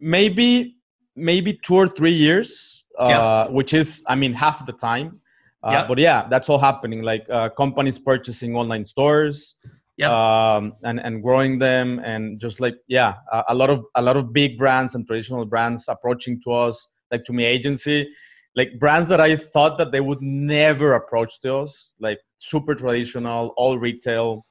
maybe 0.00 0.76
maybe 1.16 1.52
two 1.64 1.74
or 1.74 1.88
three 1.88 2.12
years, 2.12 2.84
uh, 2.98 3.08
Yeah. 3.08 3.48
which 3.48 3.74
is 3.74 4.04
I 4.06 4.14
mean 4.14 4.34
half 4.34 4.64
the 4.66 4.72
time. 4.72 5.20
Uh, 5.62 5.70
Yeah. 5.72 5.86
But 5.88 5.98
yeah, 5.98 6.28
that's 6.30 6.48
all 6.48 6.58
happening. 6.58 7.02
Like 7.02 7.26
uh, 7.30 7.48
companies 7.50 7.98
purchasing 7.98 8.54
online 8.56 8.84
stores, 8.84 9.56
Yep. 9.96 10.10
um, 10.10 10.74
and 10.84 11.00
and 11.00 11.22
growing 11.22 11.58
them, 11.58 11.98
and 12.04 12.40
just 12.40 12.60
like 12.60 12.76
yeah, 12.86 13.14
a, 13.32 13.44
a 13.48 13.54
lot 13.54 13.70
of 13.70 13.84
a 13.96 14.02
lot 14.02 14.16
of 14.16 14.32
big 14.32 14.56
brands 14.58 14.94
and 14.94 15.04
traditional 15.06 15.44
brands 15.44 15.88
approaching 15.88 16.40
to 16.44 16.52
us, 16.52 16.88
like 17.10 17.24
to 17.24 17.32
me 17.32 17.44
agency, 17.44 18.08
like 18.54 18.78
brands 18.78 19.08
that 19.08 19.20
I 19.20 19.34
thought 19.36 19.76
that 19.78 19.90
they 19.90 20.00
would 20.00 20.22
never 20.22 20.94
approach 20.94 21.40
to 21.40 21.56
us, 21.56 21.94
like 22.00 22.20
super 22.38 22.74
traditional, 22.76 23.52
all 23.56 23.76
retail, 23.78 24.46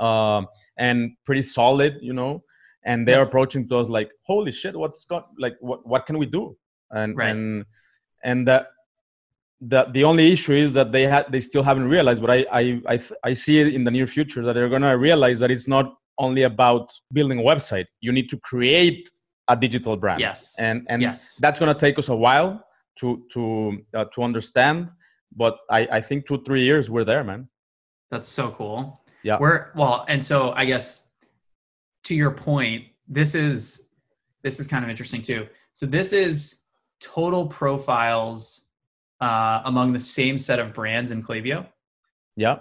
um, 0.00 0.48
and 0.76 1.12
pretty 1.24 1.42
solid, 1.42 1.98
you 2.02 2.12
know. 2.12 2.42
And 2.86 3.08
they're 3.08 3.22
approaching 3.22 3.68
to 3.68 3.76
us 3.76 3.88
like, 3.88 4.10
holy 4.22 4.52
shit, 4.52 4.76
what's 4.76 5.04
got 5.04 5.28
like 5.38 5.56
what 5.60 5.86
what 5.86 6.06
can 6.06 6.18
we 6.18 6.26
do? 6.26 6.56
And 6.90 7.16
Right. 7.16 7.30
and 7.30 7.64
and 8.22 8.46
that 8.48 8.68
the 9.60 9.84
the 9.92 10.04
only 10.04 10.32
issue 10.32 10.52
is 10.52 10.72
that 10.74 10.92
they 10.92 11.02
had 11.02 11.30
they 11.30 11.40
still 11.40 11.62
haven't 11.62 11.88
realized 11.88 12.20
but 12.20 12.30
I, 12.30 12.44
I 12.52 12.82
i 12.86 12.96
th- 12.96 13.18
i 13.22 13.32
see 13.32 13.60
it 13.60 13.72
in 13.72 13.84
the 13.84 13.90
near 13.90 14.06
future 14.06 14.42
that 14.44 14.52
they're 14.54 14.68
to 14.82 14.98
realize 15.08 15.38
that 15.38 15.50
it's 15.50 15.68
not 15.68 15.94
only 16.18 16.42
about 16.42 16.92
building 17.12 17.38
a 17.38 17.42
website 17.42 17.86
you 18.00 18.12
need 18.12 18.28
to 18.30 18.38
create 18.38 19.08
a 19.48 19.56
digital 19.56 19.96
brand 19.96 20.20
yes. 20.20 20.54
and 20.58 20.84
and 20.90 21.00
yes. 21.00 21.38
that's 21.40 21.60
to 21.72 21.78
take 21.86 21.98
us 21.98 22.08
a 22.08 22.16
while 22.16 22.62
to 22.96 23.24
to 23.32 23.78
uh, 23.94 24.04
to 24.06 24.22
understand 24.22 24.90
but 25.34 25.56
i 25.70 25.80
i 25.92 26.00
think 26.00 26.26
two 26.26 26.42
three 26.42 26.64
years 26.64 26.90
we're 26.90 27.04
there 27.04 27.24
man 27.24 27.48
That's 28.10 28.28
so 28.28 28.52
cool. 28.52 29.00
Yeah. 29.24 29.38
We're 29.40 29.72
well, 29.74 30.04
and 30.08 30.24
so 30.24 30.52
I 30.52 30.64
guess 30.66 31.00
to 32.04 32.14
your 32.14 32.30
point, 32.30 32.84
this 33.08 33.34
is 33.34 33.82
this 34.42 34.60
is 34.60 34.66
kind 34.66 34.84
of 34.84 34.90
interesting 34.90 35.22
too. 35.22 35.46
So 35.72 35.86
this 35.86 36.12
is 36.12 36.56
total 37.00 37.46
profiles 37.46 38.62
uh, 39.20 39.62
among 39.64 39.92
the 39.92 40.00
same 40.00 40.38
set 40.38 40.58
of 40.58 40.74
brands 40.74 41.10
in 41.10 41.22
Klaviyo. 41.22 41.66
yeah 42.36 42.58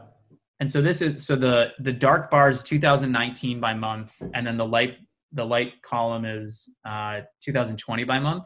And 0.59 0.69
so 0.69 0.81
this 0.81 1.01
is 1.01 1.25
so 1.25 1.35
the 1.35 1.73
the 1.79 1.93
dark 1.93 2.31
bars 2.31 2.63
2019 2.63 3.59
by 3.59 3.73
month, 3.73 4.21
and 4.33 4.45
then 4.47 4.57
the 4.57 4.65
light 4.65 4.97
the 5.31 5.45
light 5.45 5.81
column 5.81 6.25
is 6.25 6.69
uh, 6.85 7.21
2020 7.41 8.03
by 8.03 8.19
month, 8.19 8.45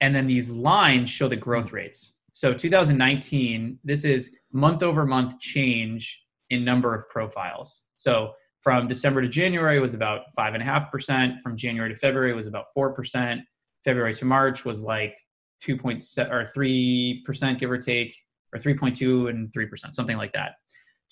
and 0.00 0.14
then 0.14 0.26
these 0.26 0.50
lines 0.50 1.10
show 1.10 1.28
the 1.28 1.36
growth 1.36 1.72
rates. 1.72 2.14
So 2.32 2.52
2019, 2.52 3.78
this 3.84 4.04
is 4.04 4.36
month 4.52 4.82
over 4.82 5.06
month 5.06 5.38
change 5.40 6.24
in 6.50 6.64
number 6.64 6.94
of 6.94 7.08
profiles. 7.08 7.84
So 7.96 8.34
from 8.64 8.88
December 8.88 9.22
to 9.22 9.28
January 9.28 9.78
was 9.78 9.94
about 9.94 10.22
five 10.34 10.54
and 10.54 10.62
a 10.62 10.66
half 10.66 10.90
percent. 10.90 11.40
From 11.42 11.56
January 11.56 11.90
to 11.90 11.96
February 11.96 12.34
was 12.34 12.48
about 12.48 12.66
four 12.74 12.92
percent. 12.92 13.42
February 13.84 14.14
to 14.14 14.24
March 14.24 14.64
was 14.64 14.82
like 14.82 15.16
two 15.60 15.76
point 15.76 16.02
or 16.18 16.46
three 16.46 17.22
percent, 17.24 17.60
give 17.60 17.70
or 17.70 17.78
take, 17.78 18.16
or 18.54 18.58
3.2 18.58 19.28
and 19.28 19.52
3%, 19.52 19.94
something 19.94 20.16
like 20.16 20.32
that. 20.32 20.52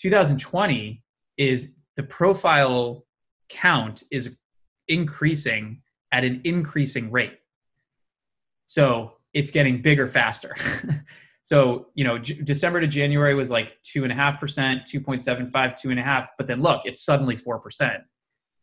2020 0.01 1.03
is 1.37 1.73
the 1.97 2.03
profile 2.03 3.05
count 3.49 4.05
is 4.11 4.39
increasing 4.89 5.83
at 6.13 6.25
an 6.25 6.41
increasing 6.45 7.11
rate. 7.11 7.39
So 8.67 9.15
it's 9.35 9.51
getting 9.51 9.83
bigger 9.83 10.07
faster. 10.07 10.57
so, 11.53 11.89
you 11.95 12.05
know, 12.05 12.17
J- 12.17 12.41
December 12.41 12.81
to 12.81 12.87
January 12.87 13.35
was 13.35 13.51
like 13.51 13.73
two 13.83 14.05
and 14.05 14.11
a 14.11 14.15
half 14.15 14.41
percent, 14.41 14.89
2.75, 14.91 15.77
two 15.77 15.91
and 15.91 16.01
a 16.01 16.03
half, 16.03 16.29
but 16.39 16.47
then 16.47 16.63
look, 16.63 16.87
it's 16.87 17.05
suddenly 17.05 17.37
4%. 17.37 18.01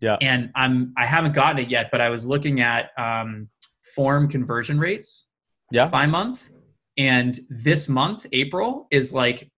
Yeah. 0.01 0.17
And 0.21 0.49
I'm, 0.55 0.91
I 0.97 1.05
haven't 1.05 1.33
gotten 1.33 1.59
it 1.59 1.69
yet, 1.69 1.89
but 1.91 2.01
I 2.01 2.09
was 2.09 2.25
looking 2.25 2.61
at 2.61 2.89
um, 2.97 3.49
form 3.93 4.27
conversion 4.27 4.79
rates 4.79 5.27
yeah 5.69 5.85
by 5.87 6.07
month. 6.07 6.49
And 6.97 7.39
this 7.47 7.87
month, 7.87 8.25
April, 8.31 8.87
is 8.89 9.13
like 9.13 9.51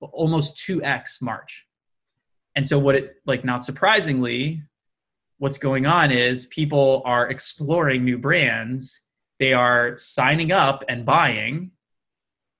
almost 0.00 0.56
2x 0.58 1.20
March. 1.20 1.66
And 2.54 2.64
so, 2.64 2.78
what 2.78 2.94
it, 2.94 3.16
like, 3.26 3.44
not 3.44 3.64
surprisingly, 3.64 4.62
what's 5.38 5.58
going 5.58 5.86
on 5.86 6.12
is 6.12 6.46
people 6.46 7.02
are 7.04 7.28
exploring 7.28 8.04
new 8.04 8.16
brands, 8.16 9.00
they 9.40 9.54
are 9.54 9.96
signing 9.96 10.52
up 10.52 10.84
and 10.88 11.04
buying, 11.04 11.72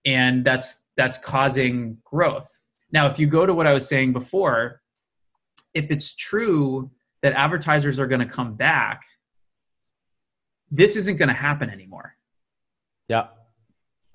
and 0.07 0.45
that's 0.45 0.85
that's 0.97 1.19
causing 1.19 1.99
growth. 2.05 2.49
Now, 2.92 3.07
if 3.07 3.19
you 3.19 3.27
go 3.27 3.45
to 3.45 3.53
what 3.53 3.66
I 3.66 3.75
was 3.75 3.87
saying 3.87 4.14
before, 4.14 4.81
if 5.75 5.90
it's 5.90 6.14
true 6.14 6.90
that 7.23 7.35
advertisers 7.35 8.01
are 8.01 8.07
going 8.07 8.21
to 8.21 8.27
come 8.27 8.55
back, 8.55 9.03
this 10.71 10.97
isn't 10.97 11.16
going 11.16 11.29
to 11.29 11.35
happen 11.35 11.69
anymore 11.69 12.14
yeah 13.09 13.29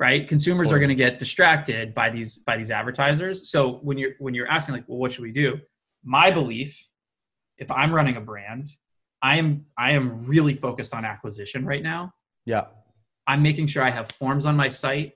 right? 0.01 0.27
Consumers 0.27 0.71
are 0.71 0.79
going 0.79 0.89
to 0.89 0.95
get 0.95 1.19
distracted 1.19 1.93
by 1.93 2.09
these 2.09 2.39
by 2.39 2.57
these 2.57 2.71
advertisers. 2.71 3.51
So 3.51 3.73
when 3.83 3.99
you're 3.99 4.13
when 4.17 4.33
you're 4.33 4.47
asking 4.47 4.73
like, 4.73 4.85
well, 4.87 4.97
what 4.97 5.11
should 5.11 5.21
we 5.21 5.31
do? 5.31 5.59
My 6.03 6.31
belief, 6.31 6.83
if 7.59 7.71
I'm 7.71 7.93
running 7.93 8.17
a 8.17 8.21
brand, 8.21 8.67
I 9.21 9.37
am 9.37 9.67
I 9.77 9.91
am 9.91 10.25
really 10.25 10.55
focused 10.55 10.95
on 10.95 11.05
acquisition 11.05 11.65
right 11.67 11.83
now. 11.83 12.13
Yeah. 12.45 12.65
I'm 13.27 13.43
making 13.43 13.67
sure 13.67 13.83
I 13.83 13.91
have 13.91 14.11
forms 14.11 14.47
on 14.47 14.55
my 14.55 14.69
site. 14.69 15.13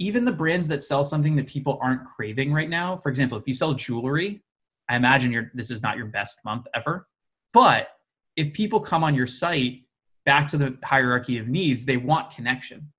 Even 0.00 0.24
the 0.24 0.32
brands 0.32 0.66
that 0.68 0.82
sell 0.82 1.04
something 1.04 1.36
that 1.36 1.46
people 1.46 1.78
aren't 1.80 2.04
craving 2.04 2.52
right 2.52 2.68
now. 2.68 2.96
For 2.96 3.10
example, 3.10 3.38
if 3.38 3.46
you 3.46 3.54
sell 3.54 3.74
jewelry, 3.74 4.42
I 4.88 4.96
imagine 4.96 5.30
you're 5.30 5.52
this 5.54 5.70
is 5.70 5.82
not 5.82 5.96
your 5.96 6.06
best 6.06 6.38
month 6.44 6.66
ever. 6.74 7.06
But 7.52 7.88
if 8.34 8.52
people 8.52 8.80
come 8.80 9.04
on 9.04 9.14
your 9.14 9.26
site 9.26 9.82
back 10.24 10.48
to 10.48 10.56
the 10.56 10.76
hierarchy 10.82 11.38
of 11.38 11.46
needs, 11.46 11.84
they 11.84 11.96
want 11.96 12.32
connection. 12.32 12.92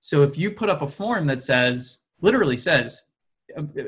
So 0.00 0.22
if 0.22 0.38
you 0.38 0.52
put 0.52 0.70
up 0.70 0.80
a 0.80 0.86
form 0.86 1.26
that 1.26 1.42
says, 1.42 1.98
literally 2.20 2.56
says, 2.56 3.02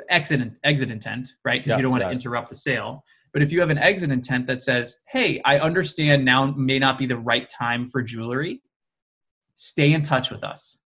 exit 0.08 0.52
exit 0.64 0.90
intent, 0.90 1.34
right? 1.44 1.62
Because 1.62 1.70
yeah, 1.70 1.76
you 1.76 1.82
don't 1.82 1.92
want 1.92 2.04
to 2.04 2.10
interrupt 2.10 2.50
the 2.50 2.56
sale. 2.56 3.04
But 3.32 3.42
if 3.42 3.52
you 3.52 3.60
have 3.60 3.70
an 3.70 3.78
exit 3.78 4.10
intent 4.10 4.46
that 4.46 4.62
says, 4.62 4.98
"Hey, 5.08 5.40
I 5.44 5.58
understand 5.58 6.24
now 6.24 6.46
may 6.52 6.78
not 6.78 6.98
be 6.98 7.06
the 7.06 7.18
right 7.18 7.48
time 7.48 7.86
for 7.86 8.02
jewelry. 8.02 8.62
Stay 9.54 9.92
in 9.92 10.02
touch 10.02 10.30
with 10.30 10.42
us. 10.44 10.80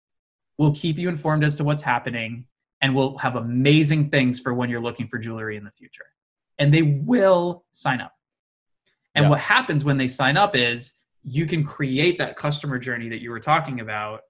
We'll 0.59 0.75
keep 0.75 0.99
you 0.99 1.09
informed 1.09 1.45
as 1.45 1.57
to 1.57 1.65
what's 1.65 1.83
happening, 1.83 2.47
and 2.81 2.95
we'll 2.95 3.17
have 3.19 3.37
amazing 3.37 4.11
things 4.11 4.41
for 4.41 4.55
when 4.55 4.69
you're 4.69 4.81
looking 4.81 5.07
for 5.07 5.19
jewelry 5.19 5.57
in 5.57 5.65
the 5.65 5.71
future." 5.71 6.07
And 6.59 6.75
they 6.75 6.83
will 6.83 7.65
sign 7.71 8.01
up. 8.01 8.13
And 9.15 9.25
yeah. 9.25 9.31
what 9.31 9.41
happens 9.41 9.85
when 9.85 9.97
they 9.97 10.09
sign 10.09 10.37
up 10.37 10.57
is 10.57 10.93
you 11.23 11.47
can 11.47 11.65
create 11.65 12.19
that 12.19 12.37
customer 12.37 12.79
journey 12.79 13.09
that 13.09 13.21
you 13.21 13.31
were 13.31 13.41
talking 13.41 13.81
about 13.81 14.21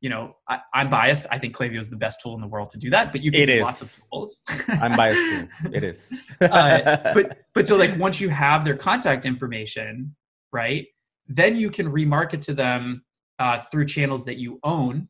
you 0.00 0.10
know, 0.10 0.36
I, 0.48 0.60
am 0.74 0.90
biased. 0.90 1.26
I 1.30 1.38
think 1.38 1.56
Klaviyo 1.56 1.78
is 1.78 1.90
the 1.90 1.96
best 1.96 2.20
tool 2.20 2.34
in 2.34 2.40
the 2.40 2.46
world 2.46 2.70
to 2.70 2.78
do 2.78 2.90
that, 2.90 3.12
but 3.12 3.22
you 3.22 3.32
can 3.32 3.42
it 3.42 3.48
use 3.48 3.58
is. 3.58 3.62
lots 3.62 3.82
of 3.82 4.10
tools. 4.10 4.42
I'm 4.68 4.96
biased 4.96 5.18
too. 5.18 5.48
It 5.72 5.84
is. 5.84 6.12
uh, 6.40 7.12
but 7.14 7.38
but 7.54 7.66
so 7.66 7.76
like 7.76 7.98
once 7.98 8.20
you 8.20 8.28
have 8.28 8.64
their 8.64 8.76
contact 8.76 9.24
information, 9.24 10.14
right, 10.52 10.86
then 11.26 11.56
you 11.56 11.70
can 11.70 11.90
remarket 11.90 12.42
to 12.42 12.54
them 12.54 13.04
uh, 13.38 13.58
through 13.58 13.86
channels 13.86 14.24
that 14.26 14.36
you 14.36 14.60
own, 14.62 15.08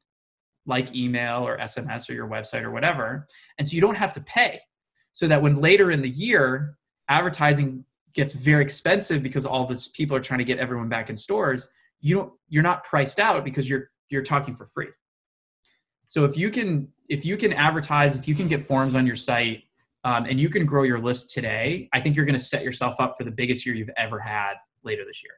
like 0.67 0.95
email 0.95 1.47
or 1.47 1.57
SMS 1.59 2.11
or 2.11 2.13
your 2.13 2.29
website 2.29 2.63
or 2.63 2.71
whatever, 2.71 3.27
and 3.59 3.69
so 3.69 3.75
you 3.75 3.81
don't 3.81 3.97
have 3.97 4.13
to 4.15 4.21
pay. 4.21 4.61
So 5.13 5.27
that 5.29 5.41
when 5.41 5.57
later 5.57 5.91
in 5.91 6.03
the 6.03 6.11
year 6.11 6.77
advertising 7.09 7.85
gets 8.13 8.33
very 8.33 8.63
expensive 8.63 9.23
because 9.23 9.47
all 9.47 9.65
these 9.65 9.89
people 9.89 10.17
are 10.17 10.21
trying 10.21 10.39
to 10.39 10.45
get 10.45 10.59
everyone 10.59 10.89
back 10.89 11.09
in 11.09 11.17
stores, 11.17 11.69
you 12.01 12.17
don't 12.17 12.33
you're 12.49 12.63
not 12.63 12.85
priced 12.85 13.19
out 13.19 13.45
because 13.45 13.69
you're 13.69 13.91
you're 14.11 14.23
talking 14.23 14.55
for 14.55 14.67
free. 14.67 14.89
So 16.09 16.25
if 16.25 16.37
you 16.37 16.51
can 16.51 16.89
if 17.09 17.25
you 17.25 17.37
can 17.37 17.53
advertise, 17.53 18.17
if 18.17 18.27
you 18.27 18.35
can 18.35 18.49
get 18.49 18.63
forms 18.63 18.95
on 18.95 19.07
your 19.07 19.17
site, 19.17 19.65
um, 20.05 20.25
and 20.25 20.39
you 20.41 20.49
can 20.49 20.67
grow 20.67 20.83
your 20.83 20.99
list 20.99 21.31
today, 21.31 21.89
I 21.93 22.01
think 22.01 22.17
you're 22.17 22.25
going 22.25 22.39
to 22.39 22.45
set 22.45 22.63
yourself 22.63 23.01
up 23.01 23.15
for 23.17 23.25
the 23.25 23.31
biggest 23.31 23.67
year 23.67 23.75
you've 23.75 23.91
ever 23.97 24.19
had 24.19 24.55
later 24.83 25.05
this 25.05 25.23
year. 25.23 25.33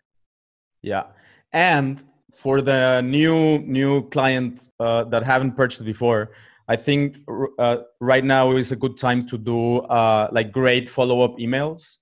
Yeah, 0.83 1.05
and 1.53 2.03
for 2.35 2.61
the 2.61 3.01
new 3.03 3.59
new 3.59 4.09
clients 4.11 4.71
uh, 4.81 5.05
that 5.05 5.23
haven't 5.25 5.53
purchased 5.53 5.85
before, 5.85 6.31
I 6.69 6.77
think 6.77 7.17
uh, 7.59 7.79
right 8.01 8.25
now 8.25 8.57
is 8.57 8.73
a 8.73 8.77
good 8.77 8.97
time 8.97 9.27
to 9.29 9.39
do 9.39 9.79
uh, 9.79 10.29
like 10.33 10.53
great 10.53 10.89
follow 10.89 11.23
up 11.23 11.39
emails. 11.39 11.97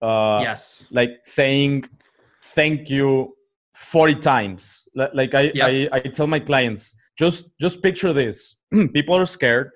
Uh, 0.00 0.40
yes, 0.42 0.86
like 0.90 1.18
saying 1.22 1.84
thank 2.54 2.88
you 2.88 3.34
40 3.74 4.14
times. 4.16 4.88
Like 4.94 5.34
I, 5.34 5.52
yep. 5.54 5.92
I 5.92 5.96
i 5.96 6.00
tell 6.00 6.26
my 6.26 6.40
clients 6.40 6.94
just 7.18 7.50
just 7.60 7.82
picture 7.82 8.12
this. 8.12 8.56
People 8.94 9.16
are 9.16 9.26
scared. 9.26 9.70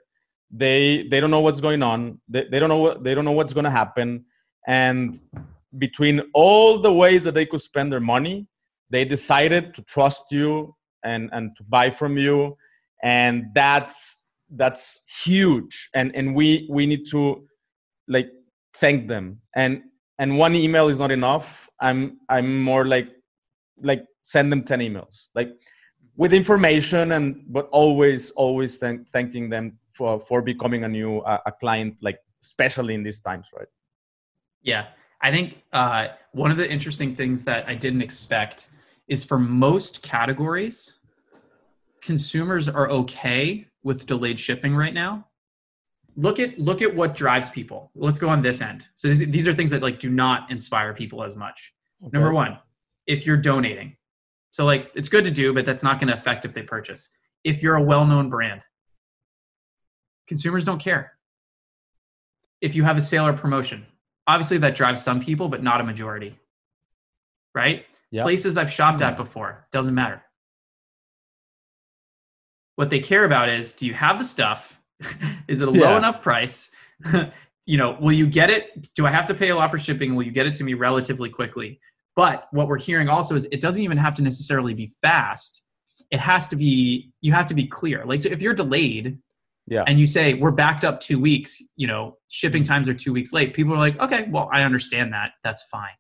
They 0.51 1.09
they 1.11 1.21
don't 1.21 1.31
know 1.31 1.41
what's 1.41 1.61
going 1.61 1.83
on. 1.83 2.21
They, 2.29 2.47
they 2.51 2.59
don't 2.59 2.69
know 2.69 2.79
what 2.79 3.05
they 3.05 3.15
don't 3.15 3.25
know 3.25 3.33
what's 3.33 3.53
going 3.53 3.65
to 3.65 3.71
happen. 3.71 4.25
And 4.67 5.17
between 5.79 6.23
all 6.35 6.79
the 6.79 6.93
ways 6.93 7.25
that 7.25 7.35
they 7.35 7.47
could 7.47 7.63
spend 7.63 7.93
their 7.93 8.01
money 8.01 8.47
they 8.91 9.05
decided 9.05 9.75
to 9.75 9.83
trust 9.83 10.25
you 10.31 10.75
and 11.05 11.31
and 11.33 11.57
to 11.57 11.63
buy 11.65 11.91
from 11.91 12.17
you. 12.17 12.57
And 13.03 13.47
that's 13.55 14.27
that's 14.51 15.03
huge. 15.25 15.89
And 15.95 16.15
and 16.15 16.35
we 16.35 16.67
we 16.71 16.87
need 16.87 17.07
to 17.11 17.47
like 18.09 18.31
thank 18.75 19.09
them. 19.09 19.41
And 19.55 19.83
and 20.19 20.37
one 20.37 20.55
email 20.55 20.89
is 20.89 20.99
not 20.99 21.11
enough. 21.11 21.69
I'm 21.81 22.19
i'm 22.29 22.61
more 22.63 22.85
like 22.85 23.09
like 23.83 24.05
send 24.23 24.53
them 24.53 24.63
10 24.63 24.81
emails. 24.81 25.29
Like 25.35 25.51
with 26.17 26.33
information 26.33 27.13
and 27.13 27.43
but 27.49 27.69
always 27.73 28.31
always 28.33 28.79
thank, 28.79 29.09
thanking 29.11 29.49
them 29.49 29.79
for 29.93 30.21
for 30.21 30.43
becoming 30.43 30.85
a 30.85 30.89
new 30.89 31.19
uh, 31.21 31.39
a 31.47 31.53
client 31.53 31.97
like 32.03 32.19
especially 32.43 32.95
in 32.95 33.03
these 33.03 33.21
times 33.21 33.47
right? 33.57 33.69
Yeah. 34.63 34.89
I 35.23 35.31
think 35.31 35.63
uh, 35.75 36.09
one 36.33 36.51
of 36.51 36.57
the 36.57 36.71
interesting 36.71 37.15
things 37.15 37.45
that 37.45 37.69
i 37.69 37.75
didn't 37.75 38.03
expect 38.03 38.69
is 39.11 39.23
for 39.23 39.39
most 39.39 40.01
categories 40.01 40.95
consumers 42.01 42.67
are 42.67 42.89
okay 42.89 43.67
with 43.83 44.07
delayed 44.07 44.41
shipping 44.41 44.75
right 44.75 44.95
now 44.95 45.27
look 46.17 46.41
at 46.41 46.59
look 46.59 46.81
at 46.81 46.97
what 46.97 47.15
drives 47.15 47.51
people 47.51 47.91
let's 47.95 48.19
go 48.19 48.31
on 48.31 48.41
this 48.41 48.63
end 48.63 48.87
so 48.95 49.09
these, 49.09 49.19
these 49.29 49.47
are 49.47 49.53
things 49.53 49.71
that 49.71 49.83
like 49.83 49.99
do 49.99 50.09
not 50.09 50.51
inspire 50.51 50.95
people 50.95 51.23
as 51.23 51.37
much 51.37 51.75
okay. 52.03 52.17
number 52.17 52.33
one 52.33 52.59
if 53.11 53.27
you're 53.27 53.37
donating. 53.37 53.97
So 54.53 54.65
like 54.65 54.91
it's 54.95 55.09
good 55.09 55.25
to 55.25 55.31
do, 55.31 55.53
but 55.53 55.65
that's 55.65 55.83
not 55.83 55.99
going 55.99 56.09
to 56.09 56.15
affect 56.15 56.45
if 56.45 56.55
they 56.55 56.63
purchase. 56.63 57.11
If 57.43 57.63
you're 57.63 57.77
a 57.77 57.83
well-known 57.83 58.31
brand, 58.31 58.63
consumers 60.29 60.65
don't 60.65 60.81
care. 60.81 61.13
If 62.61 62.75
you 62.75 62.85
have 62.85 62.97
a 62.97 63.03
sale 63.03 63.27
or 63.27 63.33
promotion, 63.33 63.87
obviously 64.27 64.59
that 64.59 64.77
drives 64.77 65.03
some 65.03 65.21
people, 65.21 65.49
but 65.49 65.63
not 65.63 65.81
a 65.81 65.85
majority. 65.85 66.39
Right? 67.55 67.85
Yep. 68.13 68.23
Places 68.25 68.57
I've 68.57 68.71
shopped 68.71 69.03
at 69.03 69.15
mm. 69.15 69.19
before, 69.19 69.67
doesn't 69.73 69.95
matter. 69.95 70.23
What 72.77 72.91
they 72.91 73.01
care 73.01 73.25
about 73.25 73.49
is 73.49 73.73
do 73.73 73.87
you 73.87 73.95
have 73.95 74.19
the 74.19 74.25
stuff? 74.25 74.81
is 75.49 75.61
it 75.61 75.69
a 75.69 75.73
yeah. 75.73 75.91
low 75.91 75.97
enough 75.97 76.23
price? 76.23 76.71
you 77.67 77.77
know, 77.77 77.97
will 78.01 78.13
you 78.13 78.27
get 78.27 78.51
it? 78.51 78.93
Do 78.95 79.07
I 79.07 79.11
have 79.11 79.27
to 79.29 79.35
pay 79.35 79.51
a 79.51 79.57
lot 79.57 79.71
for 79.71 79.79
shipping? 79.79 80.15
Will 80.15 80.25
you 80.25 80.33
get 80.33 80.47
it 80.47 80.55
to 80.55 80.65
me 80.65 80.75
relatively 80.75 81.29
quickly? 81.29 81.81
But 82.17 82.49
what 82.51 82.69
we're 82.69 82.79
hearing 82.79 83.09
also 83.09 83.35
is 83.35 83.47
it 83.53 83.61
doesn't 83.61 83.83
even 83.83 83.99
have 83.99 84.15
to 84.17 84.23
necessarily 84.23 84.75
be 84.75 84.93
fast. 85.01 85.63
It 86.11 86.19
has 86.19 86.49
to 86.49 86.57
be, 86.57 87.13
you 87.21 87.33
have 87.33 87.47
to 87.47 87.55
be 87.55 87.67
clear. 87.67 88.05
Like, 88.05 88.23
so 88.23 88.29
if 88.31 88.43
you're 88.43 88.55
delayed, 88.55 89.19
yeah. 89.67 89.85
and 89.87 90.01
you 90.01 90.07
say 90.07 90.35
we're 90.35 90.51
backed 90.51 90.85
up 90.85 91.01
two 91.01 91.21
weeks, 91.21 91.63
you 91.77 91.87
know, 91.87 92.17
shipping 92.29 92.63
mm. 92.63 92.67
times 92.67 92.89
are 92.89 92.95
two 92.95 93.13
weeks 93.13 93.33
late, 93.33 93.55
people 93.55 93.73
are 93.73 93.79
like, 93.79 93.99
okay, 94.01 94.27
well, 94.31 94.49
I 94.53 94.63
understand 94.63 95.13
that. 95.13 95.33
That's 95.45 95.63
fine. 95.65 95.91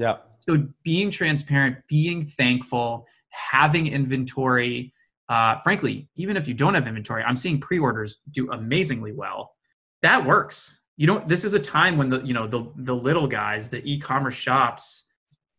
Yeah. 0.00 0.16
So 0.38 0.66
being 0.82 1.10
transparent, 1.10 1.76
being 1.86 2.24
thankful, 2.24 3.06
having 3.28 3.86
inventory, 3.86 4.94
uh, 5.28 5.60
frankly, 5.60 6.08
even 6.16 6.36
if 6.38 6.48
you 6.48 6.54
don't 6.54 6.74
have 6.74 6.86
inventory, 6.86 7.22
I'm 7.22 7.36
seeing 7.36 7.60
pre-orders 7.60 8.16
do 8.30 8.50
amazingly 8.50 9.12
well. 9.12 9.52
That 10.00 10.24
works. 10.24 10.80
You 10.96 11.06
don't. 11.06 11.28
This 11.28 11.44
is 11.44 11.52
a 11.52 11.60
time 11.60 11.98
when 11.98 12.08
the 12.08 12.20
you 12.22 12.32
know 12.32 12.46
the 12.46 12.72
the 12.76 12.96
little 12.96 13.26
guys, 13.26 13.68
the 13.68 13.82
e-commerce 13.84 14.34
shops, 14.34 15.04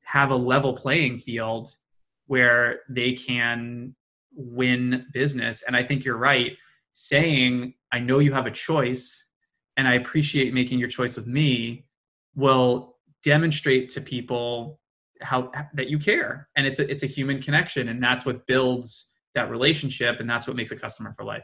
have 0.04 0.32
a 0.32 0.36
level 0.36 0.74
playing 0.74 1.20
field 1.20 1.76
where 2.26 2.80
they 2.90 3.14
can 3.14 3.96
win 4.34 5.06
business. 5.14 5.64
And 5.68 5.76
I 5.76 5.84
think 5.84 6.04
you're 6.04 6.18
right 6.18 6.54
saying, 6.94 7.76
I 7.92 8.00
know 8.00 8.20
you 8.20 8.34
have 8.34 8.48
a 8.48 8.52
choice 8.52 9.26
and 9.78 9.88
I 9.88 9.94
appreciate 9.94 10.54
making 10.54 10.80
your 10.80 10.90
choice 10.90 11.16
with 11.16 11.28
me 11.28 11.86
will 12.36 12.91
demonstrate 13.24 13.90
to 13.90 14.02
people 14.02 14.80
how 15.22 15.52
that 15.74 15.88
you 15.88 16.00
care 16.00 16.50
and 16.56 16.66
it's 16.66 16.80
a, 16.80 16.90
it's 16.90 17.04
a 17.04 17.08
human 17.08 17.42
connection 17.42 17.90
and 17.90 18.04
that's 18.04 18.26
what 18.26 18.46
builds 18.48 19.12
that 19.36 19.50
relationship 19.50 20.20
and 20.20 20.30
that's 20.30 20.48
what 20.48 20.56
makes 20.56 20.72
a 20.72 20.76
customer 20.76 21.14
for 21.14 21.24
life. 21.24 21.44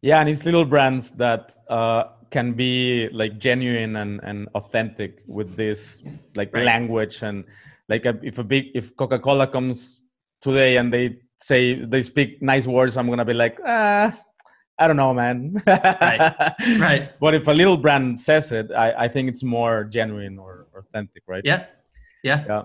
Yeah 0.00 0.20
and 0.20 0.28
it's 0.28 0.44
little 0.44 0.64
brands 0.64 1.12
that 1.12 1.52
uh, 1.68 2.04
can 2.30 2.54
be 2.54 3.08
like 3.12 3.38
genuine 3.38 3.96
and, 3.96 4.20
and 4.24 4.48
authentic 4.54 5.22
with 5.26 5.54
this 5.54 6.02
like 6.34 6.52
right. 6.52 6.64
language 6.64 7.22
and 7.22 7.44
like 7.88 8.06
a, 8.06 8.18
if 8.22 8.38
a 8.38 8.44
big 8.44 8.66
if 8.74 8.96
coca-cola 8.96 9.46
comes 9.46 10.00
today 10.40 10.78
and 10.78 10.92
they 10.92 11.18
say 11.40 11.74
they 11.84 12.02
speak 12.02 12.40
nice 12.40 12.66
words 12.66 12.96
i'm 12.96 13.08
gonna 13.08 13.24
be 13.24 13.34
like 13.34 13.58
ah 13.66 14.16
i 14.78 14.86
don't 14.86 14.96
know 14.96 15.12
man. 15.12 15.62
Right. 15.66 16.34
Right. 16.78 17.20
But 17.20 17.34
if 17.34 17.46
a 17.46 17.52
little 17.52 17.76
brand 17.76 18.18
says 18.18 18.50
it 18.50 18.72
i, 18.72 19.04
I 19.04 19.08
think 19.08 19.28
it's 19.28 19.42
more 19.42 19.84
genuine 19.84 20.38
or 20.38 20.61
authentic 20.82 21.22
right 21.26 21.42
yeah 21.44 21.66
yeah 22.22 22.44
yeah 22.48 22.62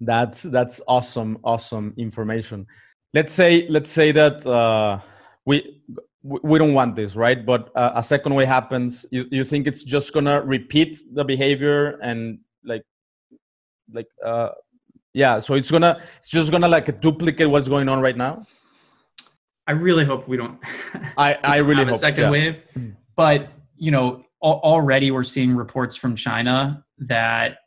that's 0.00 0.42
that's 0.42 0.80
awesome 0.86 1.38
awesome 1.44 1.92
information 1.96 2.66
let's 3.14 3.32
say 3.32 3.66
let's 3.68 3.90
say 3.90 4.12
that 4.12 4.46
uh, 4.46 4.98
we 5.44 5.80
we 6.22 6.58
don't 6.58 6.74
want 6.74 6.94
this, 6.94 7.16
right? 7.16 7.44
But 7.44 7.70
uh, 7.74 7.92
a 7.96 8.02
second 8.02 8.34
way 8.34 8.44
happens. 8.44 9.04
You, 9.10 9.26
you 9.30 9.44
think 9.44 9.66
it's 9.66 9.82
just 9.82 10.12
gonna 10.12 10.40
repeat 10.40 10.98
the 11.12 11.24
behavior 11.24 11.98
and 12.00 12.38
like, 12.64 12.84
like, 13.92 14.06
uh, 14.24 14.50
yeah. 15.12 15.40
So 15.40 15.54
it's 15.54 15.70
gonna, 15.70 16.00
it's 16.18 16.30
just 16.30 16.50
gonna 16.50 16.68
like 16.68 17.00
duplicate 17.00 17.50
what's 17.50 17.68
going 17.68 17.88
on 17.88 18.00
right 18.00 18.16
now. 18.16 18.46
I 19.66 19.72
really 19.72 20.04
hope 20.04 20.28
we 20.28 20.36
don't. 20.36 20.58
I 21.16 21.34
I 21.42 21.56
really 21.68 21.80
have 21.80 21.88
hope 21.88 21.96
a 21.96 21.98
second 21.98 22.24
yeah. 22.24 22.30
wave, 22.30 22.62
but 23.16 23.50
you 23.82 23.90
know, 23.90 24.22
al- 24.44 24.60
already 24.62 25.10
we're 25.10 25.24
seeing 25.24 25.56
reports 25.56 25.96
from 25.96 26.14
China 26.14 26.84
that 26.98 27.58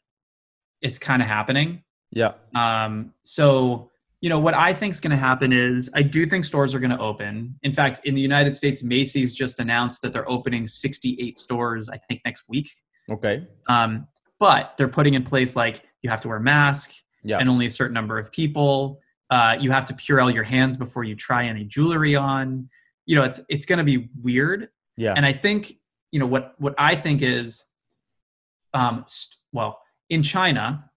it's 0.82 0.97
kind 0.97 1.21
of 1.21 1.28
happening. 1.28 1.84
Yeah. 2.12 2.32
Um, 2.56 3.13
so, 3.23 3.91
you 4.21 4.30
know, 4.30 4.39
what 4.39 4.54
I 4.54 4.71
think 4.71 4.93
is 4.93 5.01
going 5.01 5.12
to 5.12 5.17
happen 5.17 5.51
is 5.51 5.89
I 5.93 6.04
do 6.04 6.25
think 6.25 6.45
stores 6.45 6.73
are 6.73 6.80
going 6.80 6.91
to 6.97 6.99
open. 6.99 7.60
In 7.63 7.73
fact, 7.73 7.99
in 8.06 8.15
the 8.15 8.21
United 8.21 8.56
States, 8.56 8.82
Macy's 8.82 9.36
just 9.36 9.60
announced 9.60 10.01
that 10.04 10.13
they're 10.13 10.30
opening 10.30 10.67
68 10.67 11.38
stores, 11.38 11.89
I 11.89 11.97
think, 11.97 12.21
next 12.23 12.45
week. 12.47 12.69
Okay. 13.10 13.45
Um, 13.67 14.08
but 14.39 14.73
they're 14.78 14.88
putting 14.88 15.15
in 15.15 15.23
place 15.25 15.58
like 15.58 15.84
you 16.01 16.10
have 16.10 16.21
to 16.21 16.30
wear 16.30 16.38
a 16.38 16.41
mask 16.41 16.91
Yeah. 17.25 17.39
and 17.39 17.49
only 17.49 17.65
a 17.65 17.69
certain 17.69 17.93
number 17.93 18.17
of 18.17 18.32
people. 18.32 19.01
Uh, 19.30 19.58
you 19.60 19.69
have 19.71 19.86
to 19.88 19.93
Purell 19.93 20.34
your 20.34 20.43
hands 20.45 20.78
before 20.78 21.04
you 21.04 21.15
try 21.15 21.45
any 21.45 21.65
jewelry 21.65 22.15
on. 22.15 22.69
You 23.06 23.17
know, 23.17 23.23
it's 23.23 23.41
it's 23.49 23.65
going 23.65 23.80
to 23.80 23.84
be 23.84 24.08
weird. 24.21 24.69
yeah. 24.95 25.13
And 25.17 25.25
I 25.25 25.34
think, 25.34 25.73
you 26.15 26.19
know, 26.19 26.28
what 26.28 26.54
what 26.60 26.73
I 26.78 26.95
think 26.95 27.21
is, 27.21 27.65
um, 28.73 29.04
st- 29.06 29.36
well, 29.51 29.82
in 30.10 30.23
China, 30.23 30.89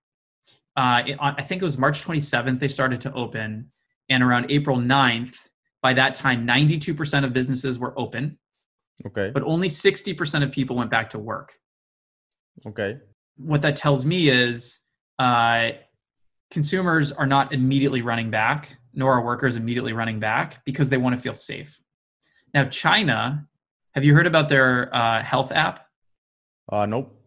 uh, 0.76 1.02
it- 1.08 1.18
I 1.20 1.42
think 1.42 1.60
it 1.60 1.64
was 1.64 1.76
March 1.76 2.04
27th 2.04 2.60
they 2.60 2.68
started 2.68 3.00
to 3.00 3.12
open, 3.14 3.72
and 4.08 4.22
around 4.22 4.46
April 4.48 4.76
9th, 4.76 5.48
by 5.82 5.92
that 5.94 6.14
time, 6.14 6.46
92% 6.46 7.24
of 7.24 7.32
businesses 7.32 7.80
were 7.80 7.98
open, 7.98 8.38
okay. 9.04 9.32
but 9.34 9.42
only 9.42 9.68
60% 9.68 10.44
of 10.44 10.52
people 10.52 10.76
went 10.76 10.88
back 10.88 11.10
to 11.10 11.18
work. 11.18 11.52
Okay. 12.64 12.98
What 13.38 13.62
that 13.62 13.74
tells 13.74 14.04
me 14.06 14.28
is, 14.28 14.78
uh, 15.18 15.72
consumers 16.52 17.10
are 17.10 17.26
not 17.26 17.52
immediately 17.52 18.02
running 18.02 18.30
back, 18.30 18.78
nor 18.94 19.14
are 19.14 19.24
workers 19.24 19.56
immediately 19.56 19.94
running 19.94 20.20
back 20.20 20.64
because 20.64 20.90
they 20.90 20.96
want 20.96 21.16
to 21.16 21.20
feel 21.20 21.34
safe. 21.34 21.80
Now, 22.54 22.68
China, 22.68 23.47
have 23.98 24.04
you 24.04 24.14
heard 24.14 24.28
about 24.28 24.48
their 24.48 24.94
uh, 24.94 25.20
health 25.24 25.50
app? 25.50 25.84
Uh 26.70 26.86
nope. 26.86 27.20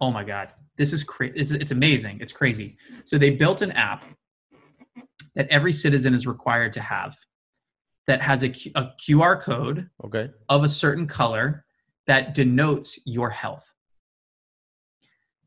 oh 0.00 0.10
my 0.10 0.24
god 0.24 0.48
this 0.76 0.92
is 0.92 1.04
crazy 1.04 1.32
it's, 1.36 1.52
it's 1.52 1.70
amazing 1.70 2.18
it's 2.20 2.32
crazy 2.32 2.76
so 3.04 3.18
they 3.18 3.30
built 3.30 3.62
an 3.62 3.70
app 3.72 4.04
that 5.36 5.46
every 5.48 5.72
citizen 5.72 6.12
is 6.12 6.26
required 6.26 6.72
to 6.72 6.80
have 6.80 7.14
that 8.08 8.20
has 8.20 8.42
a, 8.42 8.48
Q- 8.48 8.72
a 8.74 8.86
qr 9.00 9.40
code 9.40 9.90
Okay. 10.04 10.30
of 10.48 10.64
a 10.64 10.68
certain 10.68 11.06
color 11.06 11.64
that 12.08 12.34
denotes 12.34 12.98
your 13.04 13.30
health 13.30 13.72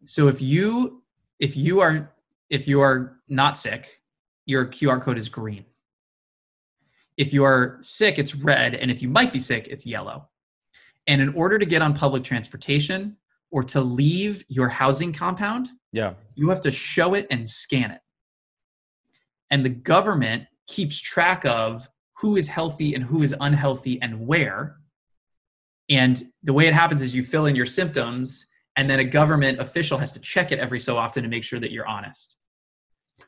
so 0.06 0.30
if 0.30 0.42
you 0.42 1.04
if 1.40 1.58
you 1.58 1.82
are 1.82 2.14
if 2.50 2.66
you 2.66 2.80
are 2.80 3.18
not 3.28 3.58
sick 3.58 4.02
your 4.46 4.68
qr 4.68 5.02
code 5.02 5.18
is 5.18 5.28
green 5.28 5.66
if 7.18 7.34
you 7.34 7.44
are 7.44 7.80
sick 7.82 8.20
it's 8.20 8.36
red 8.36 8.76
and 8.76 8.90
if 8.92 9.02
you 9.02 9.10
might 9.10 9.34
be 9.34 9.40
sick 9.40 9.68
it's 9.70 9.86
yellow 9.86 10.30
and 11.08 11.22
in 11.22 11.30
order 11.34 11.58
to 11.60 11.66
get 11.66 11.82
on 11.82 11.94
public 11.94 12.24
transportation 12.24 13.18
or 13.52 13.64
to 13.64 13.82
leave 13.82 14.44
your 14.48 14.70
housing 14.70 15.14
compound 15.14 15.70
Yeah. 15.92 16.14
you 16.36 16.50
have 16.50 16.62
to 16.62 16.72
show 16.72 17.14
it 17.14 17.28
and 17.30 17.48
scan 17.48 17.92
it. 17.92 18.02
And 19.52 19.64
the 19.64 19.70
government 19.70 20.46
keeps 20.68 21.00
track 21.00 21.46
of 21.46 21.88
who 22.20 22.36
is 22.36 22.48
healthy 22.48 22.96
and 22.96 23.04
who 23.04 23.22
is 23.22 23.36
unhealthy 23.40 24.02
and 24.02 24.26
where. 24.28 24.78
And 25.90 26.22
the 26.44 26.54
way 26.54 26.68
it 26.68 26.74
happens 26.74 27.02
is 27.02 27.14
you 27.14 27.24
fill 27.24 27.46
in 27.46 27.56
your 27.56 27.66
symptoms, 27.68 28.48
and 28.76 28.90
then 28.90 29.00
a 29.00 29.04
government 29.04 29.60
official 29.60 29.98
has 30.00 30.12
to 30.14 30.20
check 30.20 30.52
it 30.52 30.60
every 30.60 30.80
so 30.80 30.98
often 30.98 31.22
to 31.24 31.30
make 31.30 31.44
sure 31.44 31.60
that 31.60 31.72
you're 31.72 31.86
honest. 31.88 32.38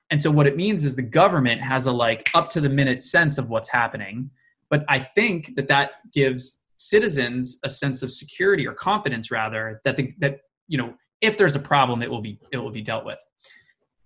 And 0.10 0.22
so 0.22 0.32
what 0.32 0.48
it 0.48 0.56
means 0.58 0.84
is 0.84 0.96
the 0.96 1.02
government 1.04 1.62
has 1.62 1.86
a 1.86 1.92
like 1.92 2.30
up 2.34 2.50
to 2.50 2.62
the 2.62 2.70
minute 2.70 3.02
sense 3.04 3.38
of 3.38 3.50
what's 3.50 3.70
happening. 3.70 4.32
But 4.70 4.84
I 4.90 5.00
think 5.00 5.56
that 5.56 5.68
that 5.70 5.92
gives 6.14 6.62
citizens 6.78 7.58
a 7.64 7.70
sense 7.70 8.02
of 8.04 8.12
security 8.12 8.66
or 8.68 8.74
confidence 8.74 9.30
rather 9.32 9.82
that 9.84 9.98
the, 9.98 10.14
that 10.20 10.40
you 10.68 10.78
know 10.78 10.94
if 11.22 11.38
there's 11.38 11.56
a 11.56 11.60
problem 11.60 12.02
it 12.02 12.10
will 12.10 12.22
be 12.22 12.40
it 12.52 12.58
will 12.58 12.72
be 12.72 12.82
dealt 12.82 13.06
with. 13.06 13.20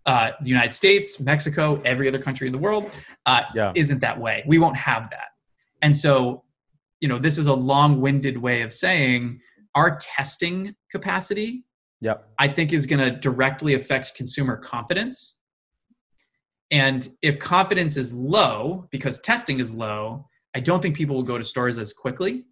Uh, 0.08 0.32
the 0.42 0.50
united 0.50 0.74
states 0.74 1.20
mexico 1.20 1.80
every 1.86 2.08
other 2.08 2.18
country 2.18 2.48
in 2.48 2.54
the 2.54 2.58
world 2.58 2.90
uh, 3.28 3.44
Yeah. 3.54 3.72
isn't 3.76 4.00
that 4.02 4.20
way. 4.20 4.44
We 4.48 4.58
won't 4.58 4.78
have 4.78 5.10
that. 5.12 5.28
And 5.84 5.96
so 5.96 6.44
you 7.02 7.08
know 7.08 7.20
this 7.20 7.38
is 7.38 7.46
a 7.48 7.54
long-winded 7.54 8.38
way 8.38 8.62
of 8.64 8.74
saying 8.74 9.40
our 9.76 9.98
testing 10.02 10.76
capacity 10.92 11.66
Yeah. 12.00 12.16
i 12.40 12.48
think 12.48 12.74
is 12.74 12.86
going 12.88 13.04
to 13.08 13.12
directly 13.12 13.74
affect 13.76 14.16
consumer 14.16 14.56
confidence. 14.58 15.38
And 16.72 17.10
if 17.22 17.38
confidence 17.38 17.98
is 17.98 18.14
low 18.14 18.88
because 18.92 19.20
testing 19.20 19.60
is 19.60 19.74
low 19.74 20.26
i 20.56 20.60
don't 20.60 20.82
think 20.82 20.96
people 20.96 21.16
will 21.18 21.24
go 21.34 21.38
to 21.38 21.44
stores 21.44 21.78
as 21.78 21.92
quickly 21.94 22.46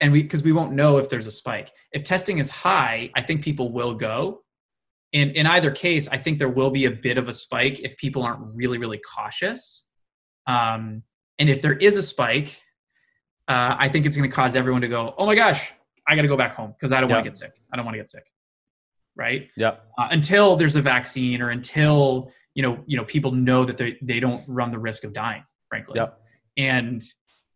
and 0.00 0.12
we 0.12 0.22
because 0.22 0.42
we 0.42 0.52
won't 0.52 0.72
know 0.72 0.98
if 0.98 1.08
there's 1.08 1.26
a 1.26 1.32
spike. 1.32 1.72
If 1.92 2.04
testing 2.04 2.38
is 2.38 2.50
high 2.50 3.10
i 3.14 3.20
think 3.22 3.42
people 3.42 3.72
will 3.72 3.94
go. 3.94 4.40
In 5.12 5.30
in 5.30 5.46
either 5.46 5.70
case 5.70 6.08
i 6.08 6.16
think 6.16 6.38
there 6.38 6.48
will 6.48 6.70
be 6.70 6.84
a 6.86 6.90
bit 6.90 7.18
of 7.18 7.28
a 7.28 7.32
spike 7.32 7.80
if 7.80 7.96
people 7.96 8.22
aren't 8.22 8.40
really 8.56 8.78
really 8.78 8.98
cautious. 9.16 9.84
Um, 10.46 11.02
and 11.38 11.48
if 11.48 11.62
there 11.62 11.72
is 11.74 11.96
a 11.96 12.02
spike 12.02 12.60
uh, 13.48 13.76
i 13.78 13.88
think 13.88 14.06
it's 14.06 14.16
going 14.16 14.28
to 14.28 14.34
cause 14.34 14.56
everyone 14.56 14.82
to 14.82 14.88
go 14.88 15.14
oh 15.18 15.26
my 15.26 15.34
gosh 15.34 15.72
i 16.06 16.14
got 16.16 16.22
to 16.22 16.28
go 16.28 16.36
back 16.36 16.54
home 16.54 16.72
because 16.72 16.92
i 16.92 17.00
don't 17.00 17.08
want 17.10 17.20
Yeah. 17.20 17.22
to 17.24 17.30
get 17.30 17.36
sick. 17.36 17.52
I 17.72 17.76
don't 17.76 17.84
want 17.86 17.94
to 17.94 17.98
get 17.98 18.10
sick. 18.10 18.26
Right? 19.16 19.48
Yeah. 19.56 19.76
uh, 19.98 20.08
until 20.10 20.56
there's 20.56 20.76
a 20.76 20.82
vaccine 20.82 21.40
or 21.40 21.50
until 21.50 22.30
you 22.54 22.62
know 22.62 22.82
you 22.86 22.96
know 22.96 23.04
people 23.04 23.30
know 23.32 23.64
that 23.64 23.76
they 23.78 23.96
they 24.02 24.18
don't 24.20 24.44
run 24.48 24.70
the 24.70 24.78
risk 24.78 25.04
of 25.04 25.12
dying 25.12 25.44
frankly. 25.68 25.94
Yeah. 25.96 26.08
and 26.56 27.02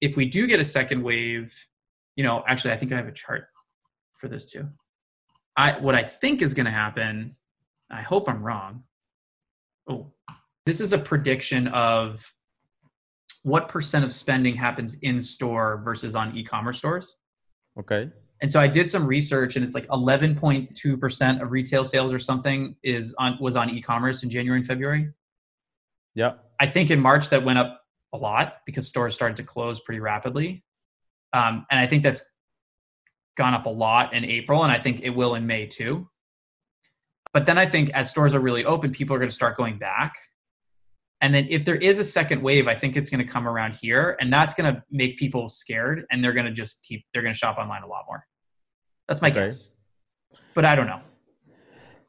if 0.00 0.16
we 0.16 0.26
do 0.26 0.46
get 0.46 0.60
a 0.60 0.64
second 0.64 1.02
wave 1.02 1.52
you 2.18 2.24
know 2.24 2.42
actually 2.48 2.72
i 2.74 2.76
think 2.76 2.92
i 2.92 2.96
have 2.96 3.06
a 3.06 3.12
chart 3.12 3.44
for 4.14 4.28
this 4.28 4.50
too 4.50 4.68
i 5.56 5.72
what 5.78 5.94
i 5.94 6.02
think 6.02 6.42
is 6.42 6.52
going 6.52 6.66
to 6.66 6.72
happen 6.72 7.34
i 7.90 8.02
hope 8.02 8.28
i'm 8.28 8.42
wrong 8.42 8.82
oh 9.88 10.12
this 10.66 10.80
is 10.80 10.92
a 10.92 10.98
prediction 10.98 11.68
of 11.68 12.34
what 13.44 13.68
percent 13.68 14.04
of 14.04 14.12
spending 14.12 14.54
happens 14.54 14.96
in 15.02 15.22
store 15.22 15.80
versus 15.84 16.14
on 16.16 16.36
e-commerce 16.36 16.78
stores 16.78 17.16
Okay. 17.78 18.10
and 18.42 18.50
so 18.50 18.58
I 18.60 18.66
did 18.66 18.90
some 18.90 19.06
research, 19.06 19.54
and 19.54 19.64
it's 19.64 19.74
like 19.76 19.86
11.2 19.86 21.00
percent 21.00 21.40
of 21.40 21.52
retail 21.52 21.84
sales 21.84 22.12
or 22.12 22.18
something 22.18 22.74
is 22.82 23.14
on 23.18 23.38
was 23.40 23.54
on 23.54 23.70
e-commerce 23.70 24.24
in 24.24 24.30
January 24.30 24.58
and 24.58 24.66
February. 24.66 25.10
Yeah. 26.16 26.32
I 26.58 26.66
think 26.66 26.90
in 26.90 26.98
March 26.98 27.30
that 27.30 27.44
went 27.44 27.60
up 27.60 27.80
a 28.12 28.16
lot 28.18 28.56
because 28.66 28.88
stores 28.88 29.14
started 29.14 29.36
to 29.36 29.44
close 29.44 29.78
pretty 29.78 30.00
rapidly, 30.00 30.64
um, 31.32 31.66
and 31.70 31.78
I 31.80 31.86
think 31.86 32.02
that's 32.02 32.24
gone 33.36 33.54
up 33.54 33.66
a 33.66 33.70
lot 33.70 34.14
in 34.14 34.24
April, 34.24 34.62
and 34.64 34.72
I 34.72 34.78
think 34.78 35.00
it 35.02 35.10
will 35.10 35.34
in 35.34 35.46
May 35.46 35.66
too. 35.66 36.08
But 37.32 37.46
then 37.46 37.58
I 37.58 37.66
think 37.66 37.90
as 37.90 38.10
stores 38.10 38.34
are 38.34 38.40
really 38.40 38.64
open, 38.64 38.90
people 38.90 39.14
are 39.14 39.18
going 39.18 39.28
to 39.28 39.34
start 39.34 39.56
going 39.56 39.78
back. 39.78 40.14
And 41.20 41.34
then 41.34 41.46
if 41.50 41.64
there 41.64 41.76
is 41.76 41.98
a 41.98 42.04
second 42.04 42.42
wave, 42.42 42.68
I 42.68 42.74
think 42.74 42.96
it's 42.96 43.10
going 43.10 43.24
to 43.24 43.30
come 43.30 43.46
around 43.46 43.74
here, 43.74 44.16
and 44.20 44.32
that's 44.32 44.54
going 44.54 44.72
to 44.72 44.82
make 44.90 45.18
people 45.18 45.48
scared, 45.48 46.04
and 46.10 46.22
they're 46.22 46.32
going 46.32 46.46
to 46.46 46.52
just 46.52 46.82
keep 46.84 47.04
they're 47.12 47.22
going 47.22 47.34
to 47.34 47.38
shop 47.38 47.58
online 47.58 47.82
a 47.82 47.86
lot 47.88 48.04
more. 48.08 48.24
That's 49.08 49.20
my 49.20 49.28
Okay. 49.28 49.46
guess, 49.46 49.72
but 50.54 50.64
I 50.64 50.76
don't 50.76 50.86
know. 50.86 51.00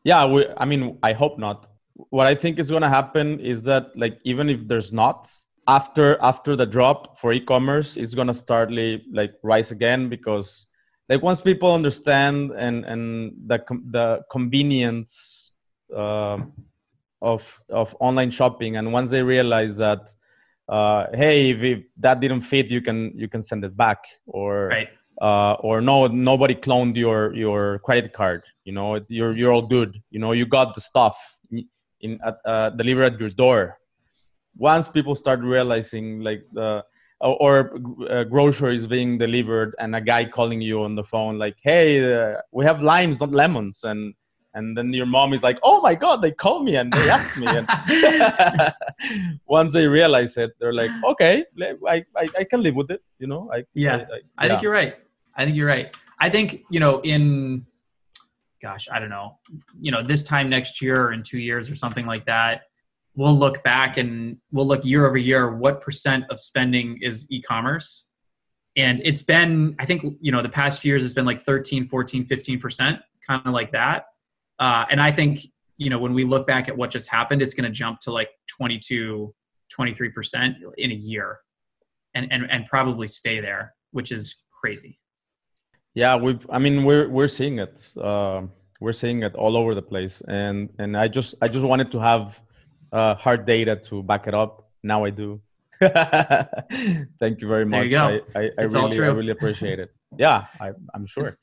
Yeah, 0.03 0.25
we, 0.25 0.45
I 0.57 0.65
mean, 0.65 0.97
I 1.03 1.13
hope 1.13 1.37
not. 1.37 1.67
What 2.09 2.27
I 2.27 2.35
think 2.35 2.59
is 2.59 2.69
going 2.69 2.83
to 2.83 2.89
happen 2.89 3.39
is 3.39 3.63
that, 3.63 3.87
like, 3.95 4.19
even 4.23 4.49
if 4.49 4.67
there's 4.67 4.93
not, 4.93 5.29
after 5.69 6.17
after 6.21 6.55
the 6.55 6.65
drop 6.65 7.19
for 7.19 7.31
e-commerce, 7.31 7.95
it's 7.95 8.15
to 8.27 8.33
start 8.33 8.71
like 9.13 9.33
rise 9.43 9.71
again 9.71 10.09
because, 10.09 10.65
like, 11.09 11.21
once 11.21 11.41
people 11.41 11.71
understand 11.73 12.51
and 12.57 12.85
and 12.85 13.33
the 13.45 13.59
the 13.91 14.21
convenience 14.31 15.51
um 15.95 16.53
of 17.21 17.43
of 17.69 17.95
online 17.99 18.31
shopping, 18.31 18.77
and 18.77 18.91
once 18.91 19.11
they 19.11 19.21
realize 19.21 19.77
that, 19.77 20.01
uh, 20.67 21.05
hey, 21.13 21.51
if 21.51 21.83
that 21.97 22.19
didn't 22.19 22.41
fit, 22.41 22.67
you 22.71 22.81
can 22.81 23.13
you 23.15 23.27
can 23.27 23.43
send 23.43 23.63
it 23.63 23.75
back, 23.77 23.99
or 24.25 24.69
Right? 24.69 24.89
uh, 25.21 25.53
or 25.67 25.81
no 25.81 26.07
nobody 26.07 26.55
cloned 26.55 26.95
your 26.95 27.33
your 27.35 27.79
credit 27.79 28.13
card 28.13 28.41
you 28.63 28.71
know 28.71 28.99
you're 29.09 29.35
you're 29.35 29.51
all 29.51 29.67
good 29.67 30.01
you 30.11 30.19
know 30.19 30.31
you 30.31 30.45
got 30.45 30.73
the 30.73 30.79
stuff 30.81 31.37
in, 31.51 31.67
in 31.99 32.19
at, 32.25 32.37
uh, 32.45 32.69
delivered 32.69 33.13
at 33.13 33.19
your 33.19 33.29
door 33.29 33.78
once 34.57 34.87
people 34.89 35.15
start 35.15 35.39
realizing 35.41 36.21
like 36.21 36.43
the 36.53 36.83
or, 37.21 37.35
or 37.41 37.79
uh, 38.09 38.23
groceries 38.23 38.87
being 38.87 39.17
delivered 39.17 39.75
and 39.79 39.95
a 39.95 40.01
guy 40.01 40.23
calling 40.23 40.61
you 40.61 40.83
on 40.83 40.95
the 40.95 41.03
phone 41.03 41.37
like 41.37 41.57
hey 41.61 42.13
uh, 42.13 42.37
we 42.51 42.63
have 42.63 42.81
limes 42.81 43.19
not 43.19 43.31
lemons 43.31 43.83
and 43.83 44.13
and 44.53 44.77
then 44.77 44.91
your 44.93 45.05
mom 45.05 45.33
is 45.33 45.43
like 45.43 45.59
oh 45.63 45.81
my 45.81 45.93
god 45.93 46.21
they 46.21 46.31
called 46.31 46.63
me 46.63 46.75
and 46.75 46.91
they 46.93 47.09
asked 47.09 47.37
me 47.37 47.47
and 47.47 47.67
once 49.47 49.73
they 49.73 49.85
realize 49.85 50.37
it 50.37 50.51
they're 50.59 50.73
like 50.73 50.91
okay 51.03 51.43
I, 51.87 52.03
I, 52.15 52.29
I 52.39 52.43
can 52.45 52.63
live 52.63 52.75
with 52.75 52.89
it 52.89 53.03
you 53.19 53.27
know 53.27 53.49
I, 53.53 53.63
Yeah. 53.73 53.97
I, 53.97 53.99
I, 53.99 54.45
I 54.45 54.47
think 54.47 54.61
you're 54.61 54.71
right. 54.71 54.95
I 55.35 55.45
think 55.45 55.55
you're 55.55 55.67
right. 55.67 55.95
I 56.19 56.29
think, 56.29 56.65
you 56.69 56.79
know, 56.79 56.99
in 57.01 57.65
gosh, 58.61 58.89
I 58.91 58.99
don't 58.99 59.09
know, 59.09 59.39
you 59.79 59.91
know, 59.91 60.03
this 60.05 60.23
time 60.23 60.49
next 60.49 60.81
year 60.81 61.05
or 61.05 61.13
in 61.13 61.23
two 61.23 61.39
years 61.39 61.71
or 61.71 61.75
something 61.75 62.05
like 62.05 62.25
that, 62.25 62.63
we'll 63.19 63.37
look 63.37 63.61
back 63.63 63.97
and 63.97 64.37
we'll 64.49 64.65
look 64.65 64.85
year 64.85 65.05
over 65.05 65.17
year 65.17 65.53
what 65.53 65.81
percent 65.81 66.23
of 66.29 66.39
spending 66.39 66.97
is 67.01 67.27
e-commerce. 67.29 68.07
And 68.77 69.01
it's 69.03 69.21
been 69.21 69.75
i 69.77 69.85
think 69.85 69.99
you 70.21 70.31
know 70.31 70.41
the 70.41 70.55
past 70.61 70.81
few 70.81 70.89
years 70.93 71.03
it's 71.03 71.13
been 71.13 71.25
like 71.25 71.41
13 71.41 71.85
14 71.87 72.25
15% 72.25 72.99
kind 73.27 73.41
of 73.45 73.53
like 73.53 73.71
that. 73.73 74.05
Uh, 74.57 74.85
and 74.89 75.01
i 75.01 75.11
think 75.11 75.41
you 75.77 75.89
know 75.89 75.99
when 75.99 76.13
we 76.13 76.23
look 76.23 76.47
back 76.47 76.69
at 76.69 76.77
what 76.77 76.89
just 76.91 77.09
happened 77.09 77.41
it's 77.41 77.53
going 77.53 77.69
to 77.71 77.75
jump 77.83 77.99
to 78.05 78.11
like 78.11 78.29
22 78.47 79.33
23% 79.77 80.55
in 80.77 80.91
a 80.91 80.99
year 81.11 81.39
and, 82.15 82.25
and 82.31 82.49
and 82.49 82.65
probably 82.67 83.07
stay 83.07 83.39
there 83.41 83.75
which 83.91 84.11
is 84.11 84.23
crazy. 84.59 84.93
Yeah 85.93 86.15
we've 86.15 86.45
i 86.49 86.57
mean 86.57 86.85
we're 86.87 87.09
we're 87.09 87.33
seeing 87.39 87.59
it 87.59 87.75
uh, 88.09 88.43
we're 88.79 88.99
seeing 89.03 89.23
it 89.23 89.35
all 89.35 89.57
over 89.57 89.75
the 89.75 89.87
place. 89.93 90.21
And 90.21 90.69
and 90.81 90.95
i 90.95 91.09
just 91.09 91.35
i 91.41 91.47
just 91.49 91.65
wanted 91.65 91.91
to 91.91 91.99
have 91.99 92.39
uh, 92.91 93.15
hard 93.15 93.45
data 93.45 93.75
to 93.75 94.03
back 94.03 94.27
it 94.27 94.33
up. 94.33 94.69
Now 94.83 95.03
i 95.03 95.09
do. 95.09 95.41
Thank 95.79 97.41
you 97.41 97.47
very 97.47 97.65
much. 97.65 97.87
you 97.87 97.97
I, 97.97 98.21
I, 98.35 98.49
I 98.57 98.63
really 98.63 98.99
i 98.99 99.07
really 99.07 99.31
appreciate 99.31 99.79
it. 99.79 99.93
Yeah 100.17 100.45
I, 100.59 100.71
i'm 100.93 101.05
sure. 101.05 101.37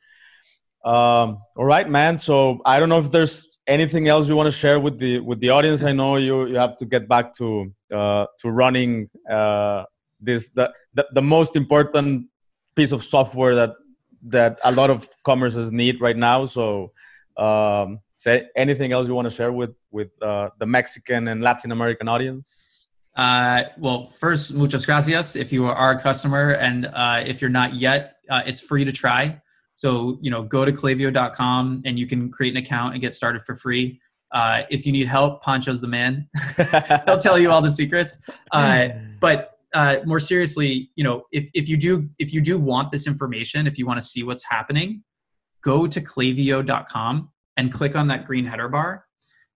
Um, 0.85 1.39
all 1.57 1.65
right 1.65 1.89
man. 1.89 2.19
So 2.19 2.61
i 2.65 2.79
don't 2.79 2.89
know 2.89 2.99
if 2.99 3.11
there's 3.11 3.57
anything 3.67 4.09
else 4.09 4.29
you 4.29 4.37
want 4.37 4.47
to 4.47 4.53
share 4.53 4.79
with 4.79 4.99
the 4.99 5.21
with 5.21 5.41
the 5.41 5.51
audience. 5.51 5.83
I 5.83 5.93
know 5.93 6.17
you 6.17 6.47
you 6.47 6.57
have 6.57 6.77
to 6.79 6.85
get 6.85 7.09
back 7.09 7.35
to 7.35 7.73
uh, 7.93 8.27
to 8.41 8.51
running 8.51 9.09
uh, 9.31 9.85
this 10.21 10.51
the, 10.51 10.73
the 10.95 11.07
the 11.13 11.23
most 11.23 11.57
important 11.57 12.29
piece 12.75 12.93
of 12.93 13.05
software 13.05 13.55
that 13.55 13.73
that 14.29 14.59
a 14.65 14.73
lot 14.73 14.91
of 14.91 15.09
commerces 15.27 15.73
need 15.73 16.01
right 16.01 16.17
now. 16.17 16.47
So 16.47 16.93
um, 17.37 18.01
say 18.17 18.47
anything 18.57 18.93
else 18.93 19.07
you 19.07 19.15
want 19.15 19.29
to 19.29 19.35
share 19.35 19.53
with 19.53 19.75
with 19.91 20.11
uh, 20.23 20.49
the 20.59 20.67
mexican 20.67 21.29
and 21.29 21.43
latin 21.43 21.71
american 21.71 22.09
audience 22.09 22.89
uh, 23.17 23.63
well 23.79 24.11
first 24.11 24.53
muchas 24.55 24.85
gracias 24.85 25.37
if 25.37 25.53
you 25.53 25.65
are 25.67 25.93
a 25.93 26.01
customer 26.01 26.53
and 26.53 26.87
uh, 26.87 27.23
if 27.27 27.41
you're 27.41 27.51
not 27.51 27.75
yet 27.75 28.17
uh, 28.31 28.43
it's 28.47 28.61
free 28.61 28.85
to 28.85 28.93
try 28.93 29.41
so, 29.77 30.19
you 30.23 30.31
know, 30.31 30.43
go 30.43 30.65
to 30.65 30.73
klaviyo.com 30.73 31.83
and 31.85 31.99
you 31.99 32.07
can 32.07 32.33
create 32.33 32.55
an 32.55 32.57
account 32.57 32.95
and 32.95 33.03
get 33.03 33.15
started 33.15 33.43
for 33.43 33.55
free. 33.55 34.01
Uh, 34.33 34.63
if 34.71 34.87
you 34.87 34.91
need 34.91 35.07
help, 35.07 35.45
Pancho's 35.45 35.83
the 35.83 35.87
man. 35.87 36.29
He'll 37.07 37.19
tell 37.19 37.39
you 37.39 37.51
all 37.51 37.61
the 37.61 37.71
secrets. 37.71 38.19
Uh, 38.53 38.89
but 39.21 39.53
more 40.07 40.19
seriously, 40.19 40.91
you 40.97 41.05
know, 41.05 41.25
if, 41.31 41.51
if 41.53 41.69
you 41.69 41.77
do 41.77 42.09
if 42.19 42.33
you 42.33 42.41
do 42.41 42.59
want 42.59 42.91
this 42.91 43.07
information, 43.07 43.67
if 43.67 43.79
you 43.79 43.87
want 43.87 44.01
to 44.01 44.07
see 44.07 44.23
what's 44.23 44.45
happening, 44.45 45.05
go 45.63 45.87
to 45.87 46.01
klaviyo.com 46.01 47.31
and 47.57 47.73
click 47.73 47.97
on 47.97 48.09
that 48.09 48.27
green 48.27 48.45
header 48.45 48.69
bar. 48.69 49.05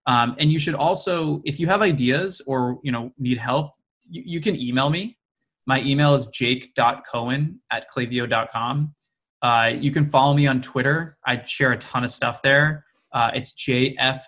Um, 0.06 0.34
and 0.38 0.50
you 0.50 0.58
should 0.58 0.74
also, 0.74 1.42
if 1.44 1.60
you 1.60 1.66
have 1.66 1.82
ideas 1.82 2.40
or 2.46 2.78
you 2.82 2.92
know 2.92 3.12
need 3.18 3.38
help, 3.38 3.72
you, 4.08 4.22
you 4.24 4.40
can 4.40 4.60
email 4.60 4.90
me. 4.90 5.18
My 5.66 5.82
email 5.82 6.14
is 6.14 6.26
jake.cohen 6.28 7.60
at 7.70 7.90
klaviyo.com 7.90 8.94
uh, 9.42 9.72
you 9.78 9.90
can 9.90 10.06
follow 10.06 10.34
me 10.34 10.46
on 10.46 10.60
Twitter. 10.60 11.16
I 11.24 11.42
share 11.44 11.72
a 11.72 11.78
ton 11.78 12.04
of 12.04 12.10
stuff 12.10 12.42
there. 12.42 12.84
Uh, 13.12 13.32
it's 13.34 13.52
JFCCOHEN. 13.54 14.26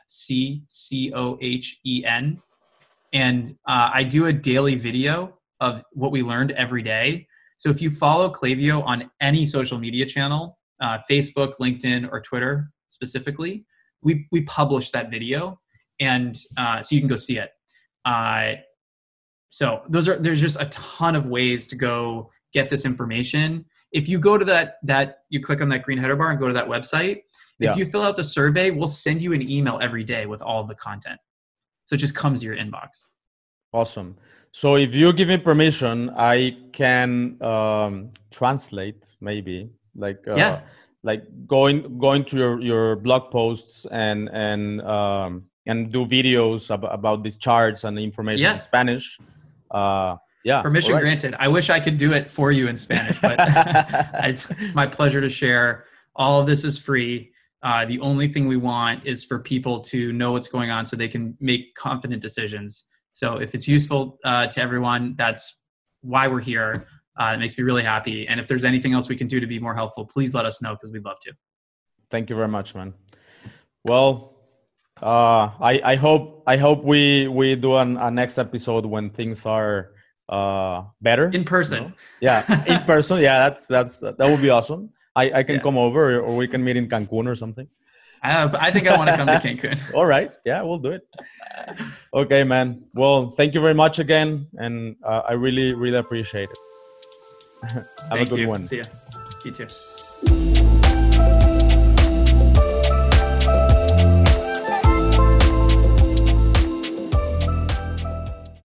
And 3.13 3.51
uh, 3.67 3.91
I 3.93 4.05
do 4.05 4.25
a 4.27 4.33
daily 4.33 4.75
video 4.75 5.39
of 5.61 5.85
what 5.93 6.13
we 6.13 6.23
learned 6.23 6.53
every 6.53 6.83
day. 6.83 7.27
So 7.59 7.69
if 7.69 7.83
you 7.83 7.91
follow 7.91 8.31
Klaviyo 8.31 8.83
on 8.85 9.11
any 9.21 9.45
social 9.47 9.79
media 9.79 10.07
channel, 10.07 10.59
uh, 10.81 10.99
Facebook, 11.09 11.53
LinkedIn, 11.61 12.09
or 12.11 12.21
Twitter 12.21 12.71
specifically, 12.93 13.65
we, 14.03 14.27
we 14.31 14.43
publish 14.43 14.91
that 14.91 15.11
video. 15.11 15.61
And 16.01 16.37
uh, 16.57 16.83
so 16.83 16.95
you 16.95 17.01
can 17.01 17.09
go 17.09 17.17
see 17.17 17.39
it. 17.39 17.51
Uh, 18.05 18.55
so 19.53 19.83
those 19.89 20.09
are 20.09 20.19
there's 20.19 20.41
just 20.41 20.61
a 20.61 20.67
ton 20.67 21.15
of 21.15 21.27
ways 21.27 21.69
to 21.69 21.77
go 21.77 22.31
get 22.53 22.69
this 22.71 22.85
information 22.85 23.65
if 23.93 24.09
you 24.09 24.19
go 24.19 24.37
to 24.37 24.45
that 24.45 24.77
that 24.83 25.19
you 25.29 25.41
click 25.41 25.61
on 25.61 25.69
that 25.69 25.83
green 25.83 25.99
header 25.99 26.17
bar 26.17 26.31
and 26.31 26.41
go 26.41 26.49
to 26.49 26.55
that 26.55 26.67
website 26.67 27.23
yeah. 27.59 27.71
if 27.71 27.77
you 27.77 27.85
fill 27.85 28.03
out 28.03 28.17
the 28.17 28.25
survey 28.25 28.71
we'll 28.71 28.89
send 28.89 29.23
you 29.23 29.33
an 29.33 29.43
email 29.49 29.79
every 29.81 30.03
day 30.03 30.27
with 30.27 30.43
all 30.43 30.65
the 30.65 30.75
content 30.75 31.21
so 31.85 31.95
it 31.95 31.99
just 31.99 32.17
comes 32.17 32.41
to 32.41 32.47
your 32.47 32.57
inbox 32.57 33.09
awesome 33.73 34.17
so 34.53 34.77
if 34.77 34.95
you 34.95 35.13
give 35.13 35.29
me 35.29 35.37
permission 35.37 36.11
i 36.17 36.57
can 36.73 37.41
um, 37.43 38.11
translate 38.31 39.17
maybe 39.21 39.69
like 39.95 40.27
uh, 40.27 40.35
yeah 40.35 40.61
like 41.03 41.25
going 41.47 41.99
going 41.99 42.25
to 42.25 42.37
your 42.37 42.61
your 42.61 42.97
blog 42.97 43.31
posts 43.31 43.87
and 43.91 44.29
and 44.33 44.81
um 44.83 45.45
and 45.67 45.93
do 45.93 46.07
videos 46.07 46.71
about, 46.71 46.95
about 46.95 47.23
these 47.23 47.37
charts 47.37 47.85
and 47.85 47.99
information 47.99 48.43
yeah. 48.43 48.55
in 48.55 48.61
spanish 48.61 49.19
uh 49.71 50.17
yeah. 50.45 50.63
Permission 50.63 50.95
right. 50.95 51.01
granted. 51.01 51.35
I 51.39 51.49
wish 51.49 51.71
I 51.71 51.81
could 51.81 51.99
do 51.99 52.13
it 52.13 52.31
for 52.31 52.51
you 52.51 52.69
in 52.69 52.77
Spanish, 52.77 53.21
but 53.21 53.37
it's, 54.25 54.51
it's, 54.51 54.75
my 54.75 54.87
pleasure 54.87 55.21
to 55.21 55.29
share. 55.29 55.85
All 56.17 56.41
of 56.41 56.47
this 56.47 56.65
is 56.65 56.79
free. 56.79 57.33
Uh, 57.63 57.85
the 57.85 58.01
only 58.01 58.27
thing 58.29 58.49
we 58.49 58.57
want 58.57 59.07
is 59.07 59.25
for 59.25 59.39
people 59.39 59.81
to 59.81 60.13
know 60.13 60.33
what's 60.33 60.49
going 60.49 60.71
on 60.71 60.85
so 60.85 60.97
they 60.97 61.09
can 61.09 61.37
make 61.41 61.75
confident 61.75 62.21
decisions. 62.21 62.87
So 63.13 63.37
if 63.37 63.55
it's 63.55 63.69
useful 63.69 64.19
uh, 64.25 64.49
to 64.49 64.61
everyone, 64.61 65.15
that's 65.17 65.61
why 66.01 66.27
we're 66.27 66.41
here. 66.41 66.87
Uh, 67.19 67.33
it 67.35 67.39
makes 67.39 67.57
me 67.59 67.65
really 67.65 67.83
happy. 67.83 68.27
And 68.27 68.41
if 68.41 68.47
there's 68.49 68.65
anything 68.65 68.93
else 68.93 69.09
we 69.09 69.17
can 69.17 69.27
do 69.27 69.41
to 69.41 69.47
be 69.47 69.59
more 69.59 69.75
helpful, 69.75 70.07
please 70.07 70.35
let 70.35 70.45
us 70.47 70.63
know 70.63 70.75
because 70.75 70.93
we'd 70.93 71.05
love 71.05 71.21
to. 71.21 71.33
Thank 72.11 72.31
you 72.31 72.37
very 72.37 72.49
much, 72.49 72.75
man. 72.75 72.95
Well, 73.85 74.33
uh, 75.03 75.51
I, 75.61 75.81
I 75.85 75.97
hope 75.97 76.45
I 76.47 76.57
hope 76.57 76.85
we 76.85 77.29
we 77.29 77.57
do 77.57 77.77
an, 77.77 77.97
a 77.97 78.11
next 78.11 78.39
episode 78.39 78.87
when 78.87 79.11
things 79.11 79.47
are 79.47 79.91
uh 80.29 80.85
better 81.01 81.29
in 81.31 81.43
person 81.43 81.83
you 81.83 81.89
know? 81.89 81.95
yeah 82.21 82.65
in 82.67 82.79
person 82.87 83.19
yeah 83.21 83.41
that's 83.41 83.67
that's 83.67 83.99
that 83.99 84.17
would 84.21 84.41
be 84.41 84.51
awesome 84.51 84.89
i 85.17 85.25
i 85.33 85.43
can 85.43 85.57
yeah. 85.57 85.61
come 85.61 85.77
over 85.77 86.21
or 86.21 86.37
we 86.37 86.47
can 86.47 86.63
meet 86.63 86.77
in 86.77 86.89
cancun 86.89 87.27
or 87.27 87.35
something 87.35 87.67
uh, 88.23 88.57
I 88.61 88.71
think 88.71 88.87
I 88.87 88.97
want 88.97 89.11
to 89.11 89.17
come 89.17 89.27
to 89.27 89.33
Cancun. 89.33 89.95
All 89.95 90.07
right. 90.07 90.31
Yeah, 90.45 90.63
we'll 90.63 90.79
do 90.79 90.93
it. 90.93 91.03
Okay, 92.15 92.45
man. 92.45 92.85
Well, 92.95 93.33
thank 93.33 93.53
you 93.53 93.61
very 93.61 93.75
much 93.75 93.99
again. 93.99 94.47
And 94.55 94.95
uh, 95.05 95.23
I 95.29 95.33
really, 95.33 95.73
really 95.73 95.99
appreciate 95.99 96.49
it. 96.49 96.59
Have 97.73 97.87
thank 98.11 98.27
a 98.27 98.31
good 98.31 98.39
you. 98.41 98.49
one. 98.49 98.65
See 98.65 98.79
ya. 98.79 98.85
You 99.45 99.51
too. 99.53 100.62